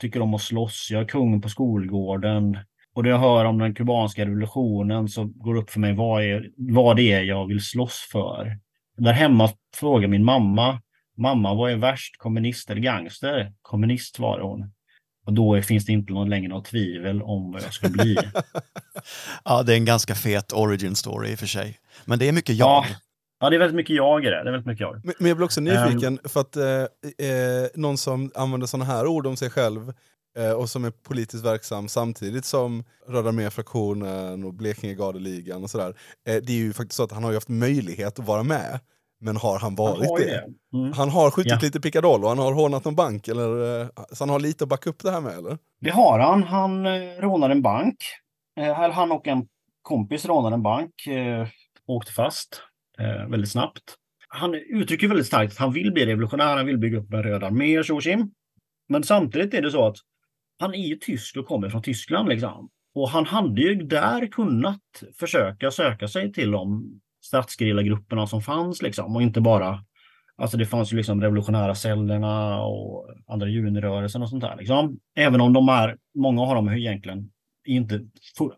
tycker 0.00 0.20
om 0.20 0.34
att 0.34 0.42
slåss. 0.42 0.88
Jag 0.90 1.00
är 1.00 1.08
kung 1.08 1.40
på 1.40 1.48
skolgården. 1.48 2.58
Och 2.94 3.02
när 3.02 3.10
jag 3.10 3.18
hör 3.18 3.44
om 3.44 3.58
den 3.58 3.74
kubanska 3.74 4.26
revolutionen 4.26 5.08
så 5.08 5.24
går 5.24 5.54
det 5.54 5.60
upp 5.60 5.70
för 5.70 5.80
mig 5.80 5.94
vad, 5.94 6.24
är, 6.24 6.50
vad 6.56 6.96
det 6.96 7.12
är 7.12 7.22
jag 7.22 7.46
vill 7.46 7.64
slåss 7.64 8.08
för. 8.12 8.58
Där 8.96 9.12
hemma 9.12 9.48
frågar 9.76 10.08
min 10.08 10.24
mamma, 10.24 10.80
mamma 11.16 11.54
vad 11.54 11.72
är 11.72 11.76
värst, 11.76 12.18
kommunist 12.18 12.70
eller 12.70 12.80
gangster? 12.80 13.52
Kommunist 13.62 14.16
svarar 14.16 14.42
hon. 14.42 14.72
Och 15.26 15.32
då 15.32 15.62
finns 15.62 15.86
det 15.86 15.92
inte 15.92 16.12
någon, 16.12 16.30
längre 16.30 16.48
något 16.48 16.64
tvivel 16.64 17.22
om 17.22 17.52
vad 17.52 17.62
jag 17.62 17.74
ska 17.74 17.88
bli. 17.88 18.16
Ja, 19.44 19.62
det 19.62 19.72
är 19.72 19.76
en 19.76 19.84
ganska 19.84 20.14
fet 20.14 20.52
origin 20.52 20.96
story 20.96 21.30
i 21.30 21.34
och 21.34 21.38
för 21.38 21.46
sig. 21.46 21.78
Men 22.04 22.18
det 22.18 22.28
är 22.28 22.32
mycket 22.32 22.54
jag. 22.54 22.68
Ja. 22.68 22.86
ja, 23.40 23.50
det 23.50 23.56
är 23.56 23.58
väldigt 23.58 23.76
mycket 23.76 23.96
jag 23.96 24.24
i 24.24 24.26
det. 24.26 24.30
Det 24.30 24.48
är 24.48 24.52
väldigt 24.52 24.66
mycket 24.66 24.80
jag. 24.80 25.00
Men, 25.04 25.14
men 25.18 25.28
jag 25.28 25.36
blir 25.36 25.44
också 25.44 25.60
nyfiken, 25.60 26.18
för 26.24 26.40
att 26.40 26.56
eh, 26.56 26.64
eh, 27.28 27.68
någon 27.74 27.98
som 27.98 28.30
använder 28.34 28.66
sådana 28.66 28.84
här 28.84 29.06
ord 29.06 29.26
om 29.26 29.36
sig 29.36 29.50
själv 29.50 29.92
eh, 30.38 30.52
och 30.52 30.70
som 30.70 30.84
är 30.84 30.90
politiskt 30.90 31.44
verksam 31.44 31.88
samtidigt 31.88 32.44
som 32.44 32.84
Röda 33.08 33.28
armé-fraktionen 33.28 34.44
och 34.44 34.54
Blekinge 34.54 34.94
gardeligan 34.94 35.62
och 35.62 35.70
sådär. 35.70 35.94
Eh, 36.28 36.36
det 36.42 36.52
är 36.52 36.56
ju 36.56 36.72
faktiskt 36.72 36.96
så 36.96 37.02
att 37.02 37.12
han 37.12 37.24
har 37.24 37.30
ju 37.30 37.36
haft 37.36 37.48
möjlighet 37.48 38.18
att 38.18 38.26
vara 38.26 38.42
med, 38.42 38.80
men 39.20 39.36
har 39.36 39.58
han 39.58 39.74
varit 39.74 40.08
har 40.10 40.18
ju 40.18 40.24
det? 40.24 40.30
det. 40.70 40.78
Mm. 40.78 40.92
Han 40.92 41.08
har 41.08 41.30
skjutit 41.30 41.52
Ja. 41.52 41.58
lite 41.62 41.80
pickadoll 41.80 42.22
och 42.22 42.28
han 42.28 42.38
har 42.38 42.54
rånat 42.54 42.86
en 42.86 42.94
bank, 42.94 43.28
eller, 43.28 43.80
eh, 43.82 43.88
så 44.12 44.22
han 44.24 44.28
har 44.30 44.40
lite 44.40 44.64
att 44.64 44.70
backa 44.70 44.90
upp 44.90 45.02
det 45.02 45.10
här 45.10 45.20
med 45.20 45.32
eller? 45.38 45.58
Det 45.80 45.90
har 45.90 46.18
han. 46.18 46.42
Han 46.42 46.86
eh, 46.86 46.92
rånade 47.18 47.52
en 47.54 47.62
bank. 47.62 47.96
Eh, 48.60 48.90
han 48.92 49.12
och 49.12 49.28
en 49.28 49.46
kompis 49.82 50.26
rånade 50.26 50.54
en 50.54 50.62
bank. 50.62 51.06
Eh, 51.06 51.46
åkte 51.86 52.12
fast 52.12 52.62
eh, 52.98 53.28
väldigt 53.28 53.50
snabbt. 53.50 53.96
han 54.28 54.54
uttrycker 54.54 55.08
väldigt 55.08 55.26
starkt 55.26 55.52
att 55.52 55.58
han 55.58 55.72
vill 55.72 55.92
bli 55.92 56.06
revolutionär, 56.06 56.56
han 56.56 56.66
vill 56.66 56.78
bygga 56.78 56.98
upp 56.98 57.12
en 57.12 57.22
röd 57.22 57.44
armé 57.44 57.78
och. 57.78 58.28
Men 58.88 59.02
samtidigt 59.04 59.54
är 59.54 59.62
det 59.62 59.70
så 59.70 59.86
att 59.86 59.96
han 60.58 60.74
är 60.74 60.88
ju 60.88 60.96
tysk 60.96 61.36
och 61.36 61.46
kommer 61.46 61.68
från 61.68 61.82
Tyskland 61.82 62.28
liksom. 62.28 62.68
Och 62.94 63.08
han 63.08 63.26
hade 63.26 63.60
ju 63.60 63.74
där 63.74 64.26
kunnat 64.26 64.80
försöka 65.18 65.70
söka 65.70 66.08
sig 66.08 66.32
till 66.32 66.50
de 66.50 66.84
statsgerillagrupperna 67.20 68.26
som 68.26 68.42
fanns 68.42 68.82
liksom 68.82 69.16
och 69.16 69.22
inte 69.22 69.40
bara 69.40 69.84
Alltså 70.40 70.56
det 70.56 70.66
fanns 70.66 70.92
ju 70.92 70.96
liksom 70.96 71.22
revolutionära 71.22 71.74
cellerna 71.74 72.62
och 72.62 73.08
andra 73.26 73.48
junirörelsen 73.48 74.22
och 74.22 74.28
sånt 74.28 74.42
där. 74.42 74.56
Liksom. 74.56 74.98
Även 75.16 75.40
om 75.40 75.52
de 75.52 75.68
är, 75.68 75.96
många 76.14 76.42
av 76.42 76.54
dem 76.54 76.68
är 76.68 76.76
egentligen 76.76 77.30
inte 77.64 78.00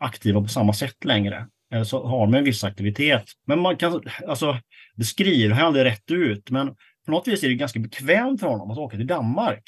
aktiva 0.01 0.41
på 0.41 0.49
samma 0.49 0.73
sätt 0.73 1.05
längre. 1.05 1.47
Eh, 1.75 1.83
så 1.83 2.07
har 2.07 2.27
de 2.27 2.35
en 2.35 2.45
viss 2.45 2.65
aktivitet. 2.65 3.25
Men 3.47 3.61
man 3.61 3.77
kan, 3.77 4.03
alltså, 4.29 4.57
det 4.97 5.05
skriver 5.05 5.55
han 5.55 5.67
aldrig 5.67 5.85
rätt 5.85 6.11
ut. 6.11 6.51
Men 6.51 6.69
på 7.07 7.11
något 7.11 7.29
vis 7.29 7.45
är 7.45 7.49
det 7.49 7.55
ganska 7.55 7.81
bekvämt 7.81 8.41
för 8.41 8.47
honom 8.47 8.71
att 8.71 8.79
åka 8.79 8.97
till 8.97 9.07
Danmark. 9.07 9.63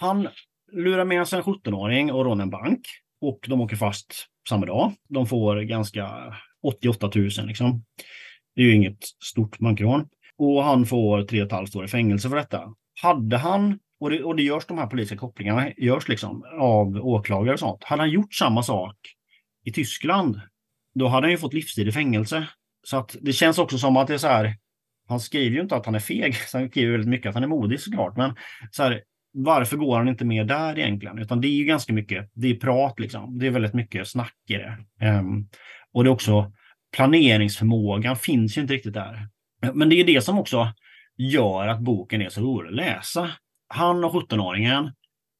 Han 0.00 0.28
lurar 0.72 1.04
med 1.04 1.28
sig 1.28 1.38
en 1.38 1.44
17-åring 1.44 2.12
och 2.12 2.24
rånar 2.24 2.42
en 2.42 2.50
bank. 2.50 2.80
Och 3.20 3.40
de 3.48 3.60
åker 3.60 3.76
fast 3.76 4.26
samma 4.48 4.66
dag. 4.66 4.92
De 5.08 5.26
får 5.26 5.60
ganska 5.60 6.34
88 6.62 7.10
000 7.14 7.28
liksom. 7.46 7.84
Det 8.54 8.62
är 8.62 8.66
ju 8.66 8.74
inget 8.74 9.04
stort 9.24 9.58
bankrån. 9.58 10.08
Och 10.38 10.64
han 10.64 10.86
får 10.86 11.22
tre 11.22 11.40
och 11.40 11.46
ett 11.46 11.52
halvt 11.52 11.76
år 11.76 11.84
i 11.84 11.88
fängelse 11.88 12.28
för 12.28 12.36
detta. 12.36 12.74
Hade 13.02 13.36
han, 13.36 13.78
och 14.00 14.10
det, 14.10 14.22
och 14.22 14.36
det 14.36 14.42
görs 14.42 14.66
de 14.66 14.78
här 14.78 14.86
politiska 14.86 15.16
kopplingarna, 15.16 15.70
görs 15.76 16.08
liksom 16.08 16.44
av 16.58 16.96
åklagare 16.96 17.54
och 17.54 17.60
sånt. 17.60 17.84
Hade 17.84 18.02
han 18.02 18.10
gjort 18.10 18.34
samma 18.34 18.62
sak 18.62 18.96
i 19.64 19.72
Tyskland, 19.72 20.40
då 20.94 21.08
hade 21.08 21.26
han 21.26 21.30
ju 21.30 21.38
fått 21.38 21.54
livstid 21.54 21.88
i 21.88 21.92
fängelse. 21.92 22.48
Så 22.82 22.96
att 22.96 23.16
det 23.20 23.32
känns 23.32 23.58
också 23.58 23.78
som 23.78 23.96
att 23.96 24.06
det 24.06 24.14
är 24.14 24.18
så 24.18 24.28
här, 24.28 24.56
han 25.08 25.20
skriver 25.20 25.56
ju 25.56 25.62
inte 25.62 25.76
att 25.76 25.86
han 25.86 25.94
är 25.94 25.98
feg, 25.98 26.34
så 26.48 26.58
han 26.58 26.68
skriver 26.68 26.92
väldigt 26.92 27.10
mycket 27.10 27.28
att 27.28 27.34
han 27.34 27.44
är 27.44 27.48
modig 27.48 27.80
såklart. 27.80 28.16
Men 28.16 28.34
så 28.70 28.82
här, 28.82 29.02
varför 29.32 29.76
går 29.76 29.98
han 29.98 30.08
inte 30.08 30.24
med 30.24 30.46
där 30.46 30.78
egentligen? 30.78 31.18
Utan 31.18 31.40
det 31.40 31.48
är 31.48 31.56
ju 31.56 31.64
ganska 31.64 31.92
mycket, 31.92 32.30
det 32.34 32.50
är 32.50 32.54
prat 32.54 33.00
liksom. 33.00 33.38
Det 33.38 33.46
är 33.46 33.50
väldigt 33.50 33.74
mycket 33.74 34.08
snack 34.08 34.36
i 34.48 34.52
det. 34.52 34.78
Um, 35.06 35.48
och 35.92 36.04
det 36.04 36.08
är 36.08 36.12
också 36.12 36.52
planeringsförmågan 36.96 38.16
finns 38.16 38.56
ju 38.56 38.60
inte 38.60 38.74
riktigt 38.74 38.94
där. 38.94 39.28
Men 39.74 39.88
det 39.88 40.00
är 40.00 40.04
det 40.04 40.24
som 40.24 40.38
också 40.38 40.68
gör 41.16 41.68
att 41.68 41.80
boken 41.80 42.22
är 42.22 42.28
så 42.28 42.40
rolig 42.40 42.68
att 42.68 42.74
läsa. 42.74 43.30
Han 43.68 44.04
och 44.04 44.12
17-åringen 44.12 44.92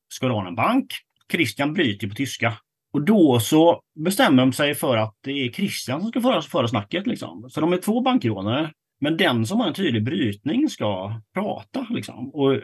ska 0.09 0.28
råna 0.28 0.49
en 0.49 0.54
bank. 0.54 0.87
Christian 1.32 1.75
bryter 1.75 2.09
på 2.09 2.14
tyska. 2.14 2.52
Och 2.92 3.04
då 3.04 3.40
så 3.40 3.80
bestämmer 4.04 4.42
de 4.42 4.52
sig 4.52 4.75
för 4.75 4.97
att 4.97 5.14
det 5.25 5.30
är 5.30 5.52
Christian 5.52 6.00
som 6.00 6.11
ska 6.11 6.21
föra, 6.21 6.42
föra 6.42 6.68
snacket. 6.68 7.06
Liksom. 7.06 7.50
Så 7.50 7.61
de 7.61 7.73
är 7.73 7.76
två 7.76 8.00
bankrånare. 8.00 8.73
Men 9.00 9.16
den 9.16 9.47
som 9.47 9.61
har 9.61 9.68
en 9.68 9.75
tydlig 9.75 10.04
brytning 10.04 10.68
ska 10.68 11.21
prata 11.35 11.87
liksom, 11.90 12.35
och, 12.35 12.61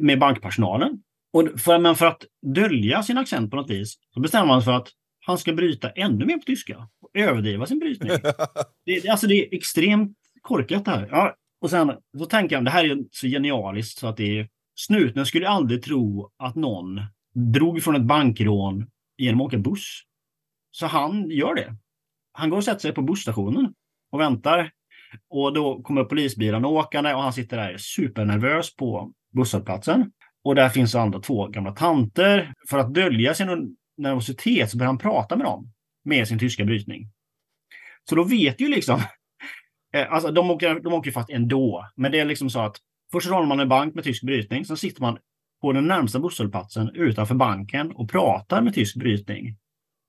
med 0.00 0.18
bankpersonalen. 0.18 1.02
Och 1.32 1.60
för, 1.60 1.78
men 1.78 1.94
för 1.94 2.06
att 2.06 2.24
dölja 2.54 3.02
sin 3.02 3.18
accent 3.18 3.50
på 3.50 3.56
något 3.56 3.70
vis 3.70 3.94
så 4.14 4.20
bestämmer 4.20 4.46
man 4.46 4.62
sig 4.62 4.64
för 4.64 4.72
att 4.72 4.88
han 5.30 5.38
ska 5.38 5.52
bryta 5.52 5.90
ännu 5.90 6.26
mer 6.26 6.36
på 6.36 6.44
tyska. 6.44 6.88
Och 7.00 7.10
överdriva 7.14 7.66
sin 7.66 7.78
brytning. 7.78 8.10
det, 8.86 9.08
alltså 9.08 9.26
det 9.26 9.34
är 9.34 9.54
extremt 9.54 10.16
korkat 10.42 10.84
det 10.84 10.90
här. 10.90 11.08
Ja, 11.10 11.34
och 11.60 11.70
sen 11.70 11.92
så 12.18 12.26
tänker 12.26 12.56
jag, 12.56 12.64
det 12.64 12.70
här 12.70 12.84
är 12.84 12.98
så 13.10 13.26
genialiskt 13.26 13.98
så 13.98 14.06
att 14.06 14.16
det 14.16 14.38
är... 14.38 14.48
Snuten 14.74 15.26
skulle 15.26 15.48
aldrig 15.48 15.82
tro 15.82 16.30
att 16.38 16.54
någon 16.54 17.00
drog 17.34 17.82
från 17.82 17.96
ett 17.96 18.02
bankrån 18.02 18.86
genom 19.18 19.40
att 19.40 19.46
åka 19.46 19.58
buss. 19.58 20.02
Så 20.70 20.86
han 20.86 21.30
gör 21.30 21.54
det. 21.54 21.76
Han 22.32 22.50
går 22.50 22.56
och 22.56 22.64
sätter 22.64 22.80
sig 22.80 22.92
på 22.92 23.02
busstationen 23.02 23.74
och 24.12 24.20
väntar. 24.20 24.70
Och 25.28 25.52
då 25.52 25.82
kommer 25.82 26.04
polisbilen 26.04 26.64
åkande 26.64 27.14
och 27.14 27.22
han 27.22 27.32
sitter 27.32 27.56
där 27.56 27.76
supernervös 27.78 28.76
på 28.76 29.12
busshållplatsen. 29.32 30.12
Och 30.44 30.54
där 30.54 30.68
finns 30.68 30.94
andra 30.94 31.20
två 31.20 31.46
gamla 31.46 31.72
tanter. 31.72 32.54
För 32.68 32.78
att 32.78 32.94
dölja 32.94 33.34
sin 33.34 33.48
nervositet 34.00 34.70
så 34.70 34.78
börjar 34.78 34.88
han 34.88 34.98
prata 34.98 35.36
med 35.36 35.46
dem 35.46 35.72
med 36.04 36.28
sin 36.28 36.38
tyska 36.38 36.64
brytning. 36.64 37.10
Så 38.08 38.14
då 38.14 38.24
vet 38.24 38.60
ju 38.60 38.68
liksom 38.68 39.00
Eh, 39.92 40.12
Alltså, 40.12 40.30
de 40.30 40.50
åker, 40.50 40.80
de 40.80 40.92
åker 40.92 41.10
fast 41.10 41.30
ändå. 41.30 41.88
Men 41.96 42.12
det 42.12 42.20
är 42.20 42.24
liksom 42.24 42.50
så 42.50 42.60
att 42.60 42.76
först 43.12 43.28
rånar 43.28 43.46
man 43.46 43.60
en 43.60 43.68
bank 43.68 43.94
med 43.94 44.04
tysk 44.04 44.22
brytning. 44.22 44.64
Sen 44.64 44.76
sitter 44.76 45.00
man 45.00 45.18
på 45.62 45.72
den 45.72 45.86
närmsta 45.86 46.20
busshållplatsen 46.20 46.90
utanför 46.94 47.34
banken 47.34 47.92
och 47.92 48.10
pratar 48.10 48.62
med 48.62 48.74
tysk 48.74 48.96
brytning. 48.96 49.56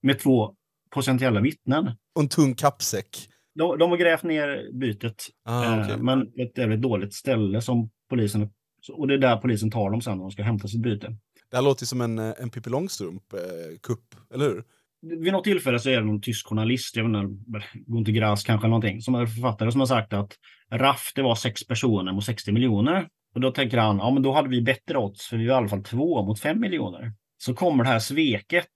Med 0.01 0.19
två 0.19 0.55
potentiella 0.89 1.41
vittnen. 1.41 1.87
Och 2.15 2.21
en 2.21 2.29
tung 2.29 2.55
kappsäck. 2.55 3.27
De, 3.55 3.77
de 3.77 3.89
har 3.89 3.97
grävt 3.97 4.23
ner 4.23 4.69
bytet. 4.73 5.27
Ah, 5.45 5.63
eh, 5.63 5.85
okej. 5.85 5.97
Men 5.97 6.21
ett 6.21 6.57
väldigt 6.57 6.81
dåligt 6.81 7.13
ställe 7.13 7.61
som 7.61 7.89
polisen... 8.09 8.49
Och 8.91 9.07
det 9.07 9.13
är 9.13 9.17
där 9.17 9.37
polisen 9.37 9.71
tar 9.71 9.89
dem 9.89 10.01
sen 10.01 10.17
när 10.17 10.23
de 10.23 10.31
ska 10.31 10.43
hämta 10.43 10.67
sitt 10.67 10.81
byte. 10.81 11.15
Det 11.51 11.57
här 11.57 11.63
låter 11.63 11.83
ju 11.83 11.87
som 11.87 12.01
en, 12.01 12.19
eh, 12.19 12.33
en 12.39 12.49
Pippi 12.49 12.69
Långstrump-kupp, 12.69 14.13
eh, 14.13 14.35
eller 14.35 14.45
hur? 14.45 14.63
vid 15.01 15.33
något 15.33 15.43
tillfälle 15.43 15.79
så 15.79 15.89
är 15.89 15.99
det 15.99 16.05
någon 16.05 16.21
tysk 16.21 16.47
journalist, 16.47 16.95
jag 16.95 17.03
vet 17.03 17.23
inte, 17.23 17.67
Gunter 17.87 18.11
Grass 18.11 18.43
kanske 18.43 18.67
någonting, 18.67 19.01
som 19.01 19.15
är 19.15 19.25
författare 19.25 19.71
som 19.71 19.81
har 19.81 19.85
sagt 19.85 20.13
att 20.13 20.37
RAF 20.71 21.11
det 21.15 21.21
var 21.21 21.35
sex 21.35 21.67
personer 21.67 22.13
mot 22.13 22.25
60 22.25 22.51
miljoner. 22.51 23.07
Och 23.35 23.41
då 23.41 23.51
tänker 23.51 23.77
han, 23.77 23.97
ja 23.97 24.11
men 24.11 24.23
då 24.23 24.33
hade 24.33 24.49
vi 24.49 24.61
bättre 24.61 24.97
odds 24.97 25.27
för 25.27 25.37
vi 25.37 25.47
var 25.47 25.53
i 25.53 25.57
alla 25.57 25.67
fall 25.67 25.83
två 25.83 26.25
mot 26.25 26.39
fem 26.39 26.59
miljoner. 26.59 27.13
Så 27.37 27.53
kommer 27.53 27.83
det 27.83 27.89
här 27.89 27.99
sveket, 27.99 28.67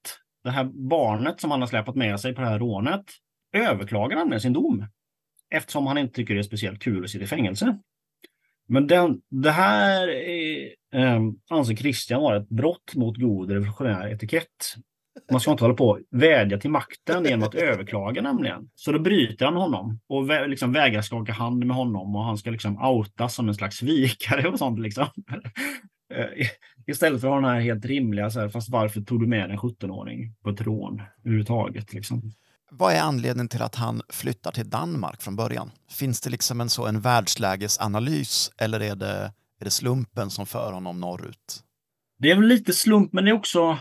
det 0.44 0.52
här 0.52 0.64
barnet 0.90 1.42
som 1.42 1.52
han 1.52 1.60
har 1.60 1.68
släpat 1.68 1.96
med 1.96 2.20
sig 2.20 2.36
på 2.36 2.42
det 2.42 2.48
här 2.48 2.60
rånet, 2.60 3.06
överklagar 3.54 4.18
han 4.18 4.30
med 4.30 4.42
sin 4.42 4.54
dom. 4.54 4.88
Eftersom 5.54 5.88
han 5.88 5.98
inte 5.98 6.14
tycker 6.14 6.34
det 6.34 6.42
är 6.42 6.44
speciellt 6.44 6.82
kul 6.82 7.04
att 7.04 7.10
sitta 7.10 7.24
i 7.24 7.28
fängelse. 7.28 7.78
Men 8.67 8.88
den, 8.88 9.21
det 9.30 9.51
här 9.51 10.08
är, 10.08 10.65
eh, 10.93 11.21
anser 11.49 11.75
Christian 11.75 12.21
vara 12.21 12.38
ett 12.38 12.49
brott 12.49 12.95
mot 12.95 13.17
god 13.17 13.51
revolutionär 13.51 14.08
etikett. 14.08 14.75
Man 15.32 15.39
ska 15.41 15.51
inte 15.51 15.63
hålla 15.63 15.73
på 15.75 15.89
och 15.89 15.99
vädja 16.12 16.58
till 16.58 16.69
makten 16.69 17.25
genom 17.25 17.43
att 17.47 17.56
överklaga 17.56 18.21
nämligen. 18.21 18.69
Så 18.75 18.91
då 18.91 18.99
bryter 18.99 19.45
han 19.45 19.56
honom 19.56 19.99
och 20.08 20.30
vä- 20.30 20.47
liksom 20.47 20.71
vägrar 20.71 21.01
skaka 21.01 21.34
hand 21.34 21.65
med 21.65 21.75
honom 21.78 22.15
och 22.15 22.23
han 22.23 22.38
ska 22.38 22.49
liksom 22.51 22.78
outas 22.86 23.36
som 23.36 23.47
en 23.47 23.56
slags 23.56 23.78
svikare 23.78 24.47
och 24.47 24.60
sånt 24.60 24.80
liksom. 24.80 25.06
Eh, 26.13 26.47
istället 26.88 27.21
för 27.21 27.28
att 27.28 27.34
ha 27.34 27.41
den 27.41 27.49
här 27.49 27.60
helt 27.60 27.86
rimliga, 27.86 28.30
så 28.30 28.39
här, 28.39 28.49
fast 28.49 28.69
varför 28.69 29.01
tog 29.01 29.21
du 29.21 29.28
med 29.28 29.51
en 29.51 29.58
17-åring 29.58 30.36
på 30.43 30.49
ett 30.49 30.62
rån 30.62 31.01
överhuvudtaget 31.23 31.93
liksom. 31.93 32.32
Vad 32.78 32.94
är 32.94 33.02
anledningen 33.02 33.48
till 33.48 33.62
att 33.62 33.76
han 33.76 34.02
flyttar 34.10 34.52
till 34.52 34.70
Danmark 34.70 35.22
från 35.22 35.36
början? 35.36 35.72
Finns 35.92 36.22
det 36.22 36.30
liksom 36.30 36.62
en 36.62 36.70
så 36.70 36.86
en 36.88 37.02
världslägesanalys 37.02 38.52
eller 38.58 38.80
är 38.80 38.96
det, 38.96 39.32
är 39.60 39.66
det 39.66 39.70
slumpen 39.72 40.30
som 40.30 40.46
för 40.46 40.72
honom 40.72 41.00
norrut? 41.00 41.64
Det 42.20 42.32
är 42.32 42.36
väl 42.36 42.48
lite 42.48 42.74
slump, 42.74 43.14
men 43.14 43.26
det 43.26 43.32
är 43.32 43.36
också 43.36 43.78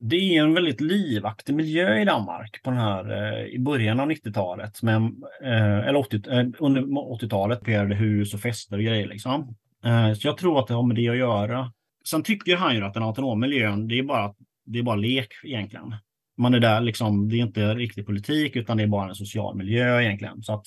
det 0.00 0.16
är 0.16 0.42
en 0.42 0.54
väldigt 0.54 0.80
livaktig 0.80 1.54
miljö 1.54 2.00
i 2.00 2.04
Danmark 2.04 2.60
på 2.62 2.70
den 2.70 2.78
här, 2.78 3.10
eh, 3.10 3.46
i 3.46 3.58
början 3.58 4.00
av 4.00 4.08
90-talet. 4.08 4.82
eh, 4.82 5.88
Eller 5.88 5.96
80, 5.96 6.30
eh, 6.30 6.46
under 6.58 6.82
80-talet, 7.12 7.58
ockuperade 7.58 7.94
hus 7.94 8.34
och 8.34 8.40
fester 8.40 8.76
och 8.76 8.82
grejer. 8.82 9.06
Liksom. 9.06 9.54
Eh, 9.84 10.12
Så 10.12 10.28
jag 10.28 10.36
tror 10.36 10.58
att 10.60 10.66
det 10.66 10.74
har 10.74 10.82
med 10.82 10.96
det 10.96 11.08
att 11.08 11.16
göra. 11.16 11.72
Sen 12.04 12.22
tycker 12.22 12.56
han 12.56 12.74
ju 12.76 12.84
att 12.84 12.94
den 12.94 13.02
autonoma 13.02 13.46
miljön, 13.46 13.88
det 13.88 13.98
är 13.98 14.02
bara, 14.02 14.34
det 14.66 14.78
är 14.78 14.82
bara 14.82 14.96
lek 14.96 15.28
egentligen. 15.44 15.94
Man 16.42 16.54
är 16.54 16.60
där 16.60 16.80
liksom, 16.80 17.28
det 17.28 17.36
är 17.36 17.40
inte 17.40 17.74
riktig 17.74 18.06
politik 18.06 18.56
utan 18.56 18.76
det 18.76 18.82
är 18.82 18.86
bara 18.86 19.08
en 19.08 19.14
social 19.14 19.56
miljö 19.56 20.02
egentligen. 20.02 20.42
Så 20.42 20.54
att, 20.54 20.66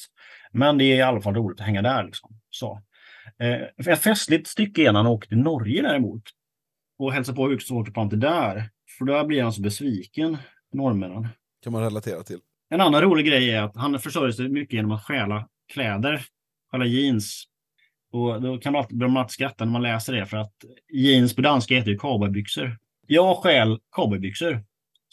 men 0.51 0.77
det 0.77 0.83
är 0.83 0.95
i 0.95 1.01
alla 1.01 1.21
fall 1.21 1.35
roligt 1.35 1.59
att 1.59 1.65
hänga 1.65 1.81
där. 1.81 2.03
Liksom. 2.03 2.29
Så. 2.49 2.81
Eh, 3.39 3.87
ett 3.91 4.01
festligt 4.01 4.47
stycke 4.47 4.81
är 4.81 4.91
när 4.91 4.99
han 4.99 5.11
åker 5.11 5.29
till 5.29 5.37
Norge 5.37 5.81
däremot 5.81 6.23
och 6.99 7.13
hälsar 7.13 7.33
på 7.33 7.49
högstårtoplanter 7.49 8.17
där. 8.17 8.69
För 8.97 9.05
då 9.05 9.25
blir 9.25 9.43
han 9.43 9.53
så 9.53 9.61
besviken, 9.61 10.37
norrmännen. 10.73 11.27
Kan 11.63 11.73
man 11.73 11.83
relatera 11.83 12.23
till. 12.23 12.39
En 12.69 12.81
annan 12.81 13.01
rolig 13.01 13.25
grej 13.25 13.51
är 13.51 13.61
att 13.61 13.75
han 13.75 13.99
försörjer 13.99 14.31
sig 14.31 14.49
mycket 14.49 14.73
genom 14.73 14.91
att 14.91 15.03
stjäla 15.03 15.47
kläder, 15.73 16.25
stjäla 16.71 16.85
jeans. 16.85 17.43
Och 18.11 18.41
då 18.41 18.57
kan 18.57 18.73
man 18.73 18.81
alltid, 18.81 18.97
man 18.97 19.17
alltid 19.17 19.31
skratta 19.31 19.65
när 19.65 19.71
man 19.71 19.81
läser 19.81 20.13
det 20.13 20.25
för 20.25 20.37
att 20.37 20.53
jeans 20.93 21.35
på 21.35 21.41
danska 21.41 21.75
heter 21.75 21.91
ju 21.91 21.97
cowboybyxor. 21.97 22.77
Jag 23.07 23.37
stjäl 23.37 23.79
cowboybyxor. 23.91 24.63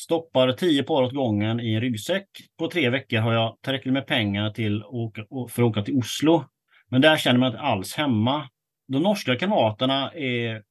Stoppar 0.03 0.53
tio 0.53 0.83
par 0.83 1.03
åt 1.03 1.15
gången 1.15 1.61
i 1.61 1.75
en 1.75 1.81
ryggsäck. 1.81 2.29
På 2.59 2.69
tre 2.69 2.91
veckor 2.91 3.19
har 3.19 3.33
jag 3.33 3.57
tillräckligt 3.63 3.95
med 3.95 4.07
pengar 4.07 4.51
till 4.51 4.85
åka, 4.85 5.25
för 5.51 5.63
att 5.63 5.69
åka 5.69 5.83
till 5.83 5.95
Oslo. 5.95 6.45
Men 6.89 7.01
där 7.01 7.17
känner 7.17 7.39
man 7.41 7.47
inte 7.47 7.61
alls 7.61 7.95
hemma. 7.95 8.49
De 8.89 9.03
norska 9.03 9.37
kamraterna 9.37 10.13
är 10.13 10.63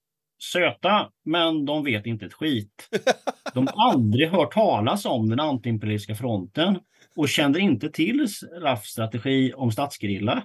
söta, 0.54 1.10
men 1.26 1.66
de 1.66 1.84
vet 1.84 2.06
inte 2.06 2.26
ett 2.26 2.34
skit. 2.34 2.90
De 3.54 3.68
har 3.68 3.92
aldrig 3.92 4.30
hört 4.30 4.54
talas 4.54 5.06
om 5.06 5.30
den 5.30 5.40
antiimperialistiska 5.40 6.16
fronten 6.16 6.80
och 7.16 7.30
kände 7.30 7.60
inte 7.60 7.90
till 7.90 8.28
RAFs 8.62 8.90
strategi 8.90 9.54
om 9.54 9.72
statsgrilla. 9.72 10.44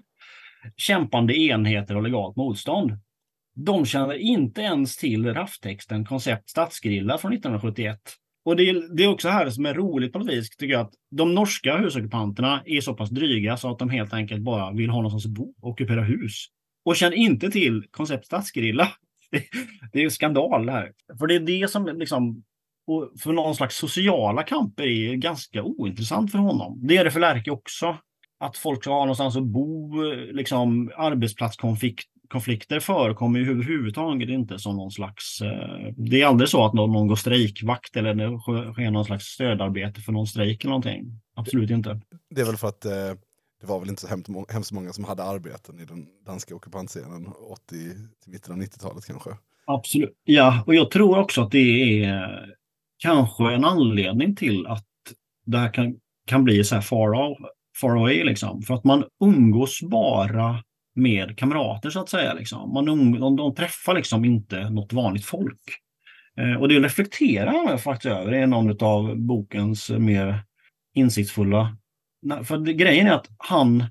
kämpande 0.77 1.39
enheter 1.39 1.97
och 1.97 2.03
legalt 2.03 2.37
motstånd. 2.37 2.93
De 3.55 3.87
känner 3.87 4.15
inte 4.15 4.61
ens 4.63 4.97
till 4.97 5.35
RAF-texten 5.35 6.05
koncept 6.05 6.51
statsgrilla 6.51 7.19
från 7.19 7.33
1971. 7.33 8.01
Och 8.47 8.57
det 8.57 8.69
är, 8.69 8.97
det 8.97 9.05
är 9.05 9.09
också 9.09 9.29
här 9.29 9.51
som 9.51 9.67
är 9.67 9.75
roligt 9.75 10.13
på 10.13 10.19
något 10.19 10.29
vis, 10.29 10.51
tycker 10.51 10.73
jag, 10.73 10.81
att 10.81 10.93
de 11.11 11.35
norska 11.35 11.77
husockupanterna 11.77 12.63
är 12.67 12.81
så 12.81 12.95
pass 12.95 13.11
dryga 13.11 13.57
så 13.57 13.71
att 13.71 13.79
de 13.79 13.91
helt 13.91 14.13
enkelt 14.13 14.43
bara 14.43 14.73
vill 14.73 14.91
ha 14.91 14.97
någonstans 14.97 15.27
att 15.27 15.31
bo 15.31 15.55
och 15.63 15.71
ockupera 15.71 16.03
hus. 16.03 16.47
och 16.85 16.97
känner 16.97 17.17
inte 17.17 17.51
till 17.51 17.85
konceptet 17.91 18.27
stadsgerilla. 18.27 18.89
Det 19.93 19.99
är 19.99 20.03
ju 20.03 20.11
skandal 20.11 20.67
det 20.67 20.73
här. 20.73 20.93
För 21.19 21.27
det 21.27 21.35
är 21.35 21.41
det 21.41 21.71
som 21.71 21.87
liksom, 21.87 22.45
och 22.87 23.13
för 23.21 23.33
någon 23.33 23.55
slags 23.55 23.77
sociala 23.77 24.43
kamper 24.43 24.85
är 24.85 25.15
ganska 25.15 25.63
ointressant 25.63 26.33
för 26.33 26.39
honom. 26.39 26.81
Det 26.87 26.97
är 26.97 27.05
det 27.05 27.11
för 27.11 27.21
Lärke 27.21 27.51
också. 27.51 27.97
Att 28.41 28.57
folk 28.57 28.83
ska 28.83 28.93
ha 28.93 29.01
någonstans 29.01 29.37
att 29.37 29.47
bo, 29.47 30.03
liksom 30.33 30.91
arbetsplatskonflikter 32.27 32.81
förekommer 32.81 33.39
ju 33.39 33.51
överhuvudtaget 33.51 34.29
inte 34.29 34.59
som 34.59 34.77
någon 34.77 34.91
slags... 34.91 35.41
Eh, 35.41 35.93
det 35.97 36.23
är 36.23 36.27
aldrig 36.27 36.49
så 36.49 36.65
att 36.65 36.75
någon, 36.75 36.93
någon 36.93 37.09
går 37.09 37.17
strejkvakt 37.17 37.97
eller 37.97 38.15
det 38.15 38.39
sker 38.73 38.91
någon 38.91 39.05
slags 39.05 39.25
stödarbete 39.25 40.01
för 40.01 40.13
någon 40.13 40.27
strejk 40.27 40.65
eller 40.65 40.71
någonting. 40.71 41.21
Absolut 41.37 41.71
inte. 41.71 42.01
Det 42.35 42.41
är 42.41 42.47
väl 42.47 42.57
för 42.57 42.69
att 42.69 42.85
eh, 42.85 43.15
det 43.61 43.67
var 43.67 43.81
väl 43.81 43.89
inte 43.89 44.03
så 44.03 44.09
hemskt, 44.09 44.29
må- 44.29 44.47
hemskt 44.49 44.73
många 44.73 44.93
som 44.93 45.05
hade 45.05 45.23
arbeten 45.23 45.81
i 45.81 45.85
den 45.85 46.07
danska 46.27 46.55
ockupantscenen 46.55 47.27
80 47.27 47.65
till 48.23 48.33
mitten 48.33 48.53
av 48.55 48.61
90-talet 48.61 49.07
kanske. 49.07 49.31
Absolut. 49.67 50.15
Ja, 50.25 50.63
och 50.67 50.75
jag 50.75 50.91
tror 50.91 51.19
också 51.19 51.43
att 51.43 51.51
det 51.51 52.05
är 52.05 52.47
kanske 52.99 53.55
en 53.55 53.65
anledning 53.65 54.37
till 54.37 54.67
att 54.67 54.85
det 55.47 55.59
här 55.59 55.73
kan, 55.75 55.97
kan 56.27 56.45
bli 56.45 56.65
så 56.65 56.75
här 56.75 56.83
far, 56.83 57.13
off, 57.13 57.39
far 57.81 57.97
away. 57.97 58.25
Liksom. 58.25 58.63
För 58.63 58.75
att 58.75 58.85
man 58.85 59.05
umgås 59.25 59.81
bara 59.83 60.63
med 60.97 61.39
kamrater 61.39 61.91
så 61.91 62.01
att 62.01 62.09
säga. 62.09 62.35
Liksom. 62.35 62.73
Man 62.73 62.85
de, 62.85 63.37
de 63.37 63.55
träffar 63.55 63.95
liksom 63.95 64.25
inte 64.25 64.71
något 64.71 64.93
vanligt 64.93 65.25
folk. 65.25 65.61
Eh, 66.39 66.55
och 66.61 66.69
det 66.69 66.81
reflekterar 66.81 67.67
han 67.67 67.79
faktiskt 67.79 68.15
över 68.15 68.35
i 68.35 68.47
någon 68.47 68.77
av 68.81 69.17
bokens 69.17 69.91
mer 69.91 70.45
insiktsfulla. 70.95 71.77
För 72.45 72.59
det, 72.59 72.73
grejen 72.73 73.07
är 73.07 73.13
att 73.13 73.27
han, 73.39 73.85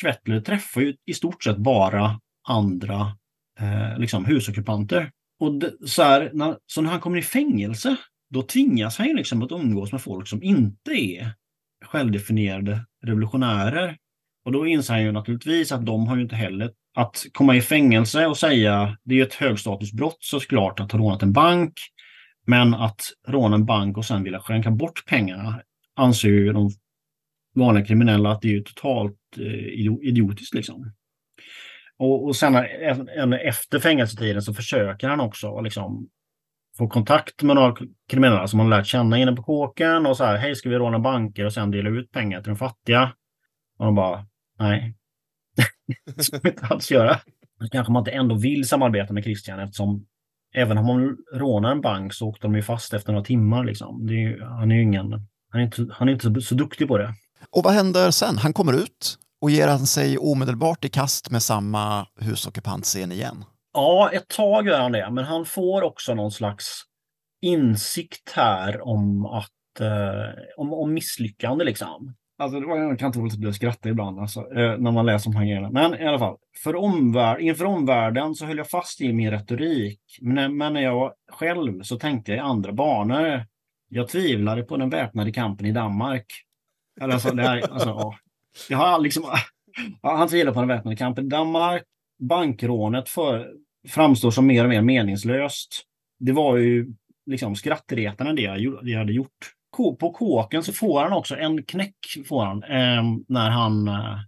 Schwettler, 0.00 0.40
träffar 0.40 0.80
ju 0.80 0.96
i 1.06 1.14
stort 1.14 1.44
sett 1.44 1.56
bara 1.56 2.20
andra 2.48 3.16
eh, 3.60 3.98
liksom 3.98 4.24
husockupanter. 4.24 5.10
Och 5.40 5.54
det, 5.54 5.72
så, 5.84 6.02
här, 6.02 6.30
när, 6.34 6.56
så 6.66 6.82
när 6.82 6.90
han 6.90 7.00
kommer 7.00 7.18
i 7.18 7.22
fängelse, 7.22 7.96
då 8.30 8.42
tvingas 8.42 8.98
han 8.98 9.08
ju 9.08 9.16
liksom 9.16 9.42
att 9.42 9.52
umgås 9.52 9.92
med 9.92 10.02
folk 10.02 10.28
som 10.28 10.42
inte 10.42 10.90
är 10.90 11.32
självdefinierade 11.84 12.84
revolutionärer. 13.04 13.96
Och 14.44 14.52
då 14.52 14.66
inser 14.66 14.94
han 14.94 15.02
ju 15.02 15.12
naturligtvis 15.12 15.72
att 15.72 15.86
de 15.86 16.06
har 16.06 16.16
ju 16.16 16.22
inte 16.22 16.36
heller 16.36 16.70
att 16.94 17.26
komma 17.32 17.56
i 17.56 17.60
fängelse 17.60 18.26
och 18.26 18.36
säga, 18.36 18.98
det 19.04 19.14
är 19.14 19.16
ju 19.16 19.22
ett 19.22 19.34
högstatusbrott 19.34 20.18
såklart 20.20 20.80
att 20.80 20.92
ha 20.92 20.98
rånat 20.98 21.22
en 21.22 21.32
bank, 21.32 21.72
men 22.46 22.74
att 22.74 23.00
råna 23.28 23.54
en 23.54 23.66
bank 23.66 23.96
och 23.96 24.04
sen 24.04 24.24
vilja 24.24 24.40
skänka 24.40 24.70
bort 24.70 25.06
pengarna 25.06 25.60
anser 25.96 26.28
ju 26.28 26.52
de 26.52 26.70
vanliga 27.54 27.84
kriminella 27.84 28.30
att 28.30 28.40
det 28.40 28.48
är 28.48 28.52
ju 28.52 28.62
totalt 28.62 29.16
eh, 29.36 30.08
idiotiskt 30.08 30.54
liksom. 30.54 30.92
Och, 31.98 32.24
och 32.24 32.36
sen 32.36 32.54
efter 33.34 33.78
fängelsetiden 33.78 34.42
så 34.42 34.54
försöker 34.54 35.08
han 35.08 35.20
också 35.20 35.60
liksom 35.60 36.08
få 36.78 36.88
kontakt 36.88 37.42
med 37.42 37.56
några 37.56 37.76
kriminella 38.10 38.48
som 38.48 38.60
han 38.60 38.70
lärt 38.70 38.86
känna 38.86 39.18
inne 39.18 39.32
på 39.32 39.42
kåken 39.42 40.06
och 40.06 40.16
så 40.16 40.24
här, 40.24 40.36
hej 40.36 40.56
ska 40.56 40.68
vi 40.68 40.76
råna 40.76 40.98
banker 40.98 41.44
och 41.44 41.52
sen 41.52 41.70
dela 41.70 41.90
ut 41.90 42.12
pengar 42.12 42.40
till 42.42 42.50
de 42.50 42.56
fattiga? 42.56 43.12
Och 43.78 43.84
de 43.86 43.94
bara, 43.94 44.26
nej. 44.58 44.94
det 46.16 46.24
ska 46.24 46.38
vi 46.42 46.48
inte 46.48 46.66
alls 46.66 46.90
göra. 46.90 47.20
Då 47.60 47.68
kanske 47.68 47.92
man 47.92 48.00
inte 48.00 48.10
ändå 48.10 48.34
vill 48.34 48.68
samarbeta 48.68 49.12
med 49.12 49.24
Christian 49.24 49.60
eftersom 49.60 50.06
även 50.54 50.78
om 50.78 50.86
man 50.86 51.16
rånar 51.34 51.70
en 51.72 51.80
bank 51.80 52.14
så 52.14 52.28
åkte 52.28 52.46
de 52.46 52.54
ju 52.54 52.62
fast 52.62 52.94
efter 52.94 53.12
några 53.12 53.24
timmar 53.24 53.64
liksom. 53.64 54.06
Det 54.06 54.12
är, 54.14 54.18
ju- 54.18 54.42
han 54.44 54.70
är 54.72 54.76
ju 54.76 54.82
ingen, 54.82 55.12
han 55.50 55.60
är 55.60 55.64
inte, 55.64 55.86
han 55.92 56.08
är 56.08 56.12
inte 56.12 56.34
så, 56.34 56.40
så 56.40 56.54
duktig 56.54 56.88
på 56.88 56.98
det. 56.98 57.14
Och 57.50 57.64
vad 57.64 57.72
händer 57.72 58.10
sen? 58.10 58.38
Han 58.38 58.52
kommer 58.52 58.72
ut 58.72 59.18
och 59.40 59.50
ger 59.50 59.68
han 59.68 59.86
sig 59.86 60.18
omedelbart 60.18 60.84
i 60.84 60.88
kast 60.88 61.30
med 61.30 61.42
samma 61.42 62.06
husockupantscen 62.20 63.12
igen. 63.12 63.44
Ja, 63.72 64.10
ett 64.12 64.28
tag 64.28 64.66
gör 64.66 64.80
han 64.80 64.92
det, 64.92 65.10
men 65.10 65.24
han 65.24 65.44
får 65.44 65.82
också 65.82 66.14
någon 66.14 66.30
slags 66.30 66.82
insikt 67.42 68.32
här 68.34 68.80
om 68.80 69.26
att 69.26 69.80
eh, 69.80 70.42
om, 70.56 70.72
om 70.72 70.94
misslyckande 70.94 71.64
liksom. 71.64 72.14
Alltså, 72.40 72.60
det 72.60 72.66
var, 72.66 72.76
typ, 72.76 72.88
jag 72.90 72.98
kan 72.98 73.06
inte 73.06 73.18
låta 73.18 73.36
bli 73.36 73.48
att 73.48 73.54
skratta 73.54 73.88
ibland 73.88 74.20
alltså, 74.20 74.40
eh, 74.40 74.78
när 74.78 74.90
man 74.90 75.06
läser 75.06 75.30
om 75.30 75.36
han 75.36 75.44
här 75.44 75.50
grejerna. 75.50 75.70
Men 75.70 76.00
i 76.00 76.06
alla 76.06 76.18
fall, 76.18 76.36
för 76.62 76.76
omvärld, 76.76 77.40
inför 77.40 77.64
omvärlden 77.64 78.34
så 78.34 78.46
höll 78.46 78.58
jag 78.58 78.70
fast 78.70 79.00
i 79.00 79.12
min 79.12 79.30
retorik. 79.30 80.00
Men, 80.20 80.56
men 80.56 80.72
när 80.72 80.80
jag 80.80 81.12
själv 81.32 81.82
så 81.82 81.98
tänkte 81.98 82.32
jag 82.32 82.38
i 82.38 82.40
andra 82.40 82.72
banor. 82.72 83.44
Jag 83.88 84.08
tvivlade 84.08 84.62
på 84.62 84.76
den 84.76 84.90
väpnade 84.90 85.32
kampen 85.32 85.66
i 85.66 85.72
Danmark. 85.72 86.26
Eller 87.00 87.14
Alltså, 87.14 87.34
det 87.34 87.42
här, 87.42 87.72
alltså, 87.72 87.88
ja. 87.88 88.14
Jag 88.68 88.78
har 88.78 88.98
liksom, 88.98 89.24
ja, 90.02 90.16
han 90.16 90.28
tvivlar 90.28 90.52
på 90.52 90.60
den 90.60 90.68
väpnade 90.68 90.96
kampen 90.96 91.26
i 91.26 91.28
Danmark. 91.28 91.82
Bankrånet 92.18 93.08
för, 93.08 93.52
framstår 93.88 94.30
som 94.30 94.46
mer 94.46 94.64
och 94.64 94.70
mer 94.70 94.82
meningslöst. 94.82 95.82
Det 96.18 96.32
var 96.32 96.56
ju 96.56 96.86
liksom 97.26 97.56
skrattretande 97.56 98.32
det 98.32 98.42
jag, 98.42 98.84
det 98.84 98.90
jag 98.90 98.98
hade 98.98 99.12
gjort. 99.12 99.57
På 100.00 100.12
kåken 100.12 100.62
så 100.62 100.72
får 100.72 101.02
han 101.02 101.12
också 101.12 101.36
en 101.36 101.62
knäck 101.62 101.96
får 102.28 102.44
han, 102.44 102.62
eh, 102.62 103.02
när 103.28 103.50
han 103.50 103.88
eh, 103.88 104.18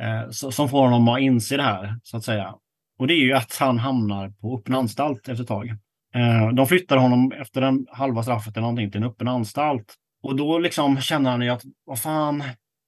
eh 0.00 0.30
så- 0.30 0.52
som 0.52 0.68
får 0.68 0.82
honom 0.82 1.08
att 1.08 1.20
inse 1.20 1.56
det 1.56 1.62
här, 1.62 1.98
så 2.02 2.16
att 2.16 2.24
säga. 2.24 2.54
Och 2.98 3.06
det 3.06 3.14
är 3.14 3.24
ju 3.24 3.32
att 3.32 3.56
han 3.60 3.78
hamnar 3.78 4.30
på 4.30 4.58
öppen 4.58 4.74
anstalt 4.74 5.28
efter 5.28 5.42
ett 5.42 5.48
tag. 5.48 5.68
Eh, 6.14 6.48
de 6.54 6.66
flyttar 6.66 6.96
honom 6.96 7.32
efter 7.32 7.60
den 7.60 7.86
halva 7.90 8.22
straffet 8.22 8.56
eller 8.56 8.60
någonting 8.60 8.90
till 8.90 9.02
en 9.02 9.08
öppen 9.08 9.28
anstalt. 9.28 9.94
Och 10.22 10.36
då 10.36 10.58
liksom 10.58 11.00
känner 11.00 11.30
han 11.30 11.42
ju 11.42 11.48
att, 11.48 11.62
vad 11.84 11.98
fan, 11.98 12.42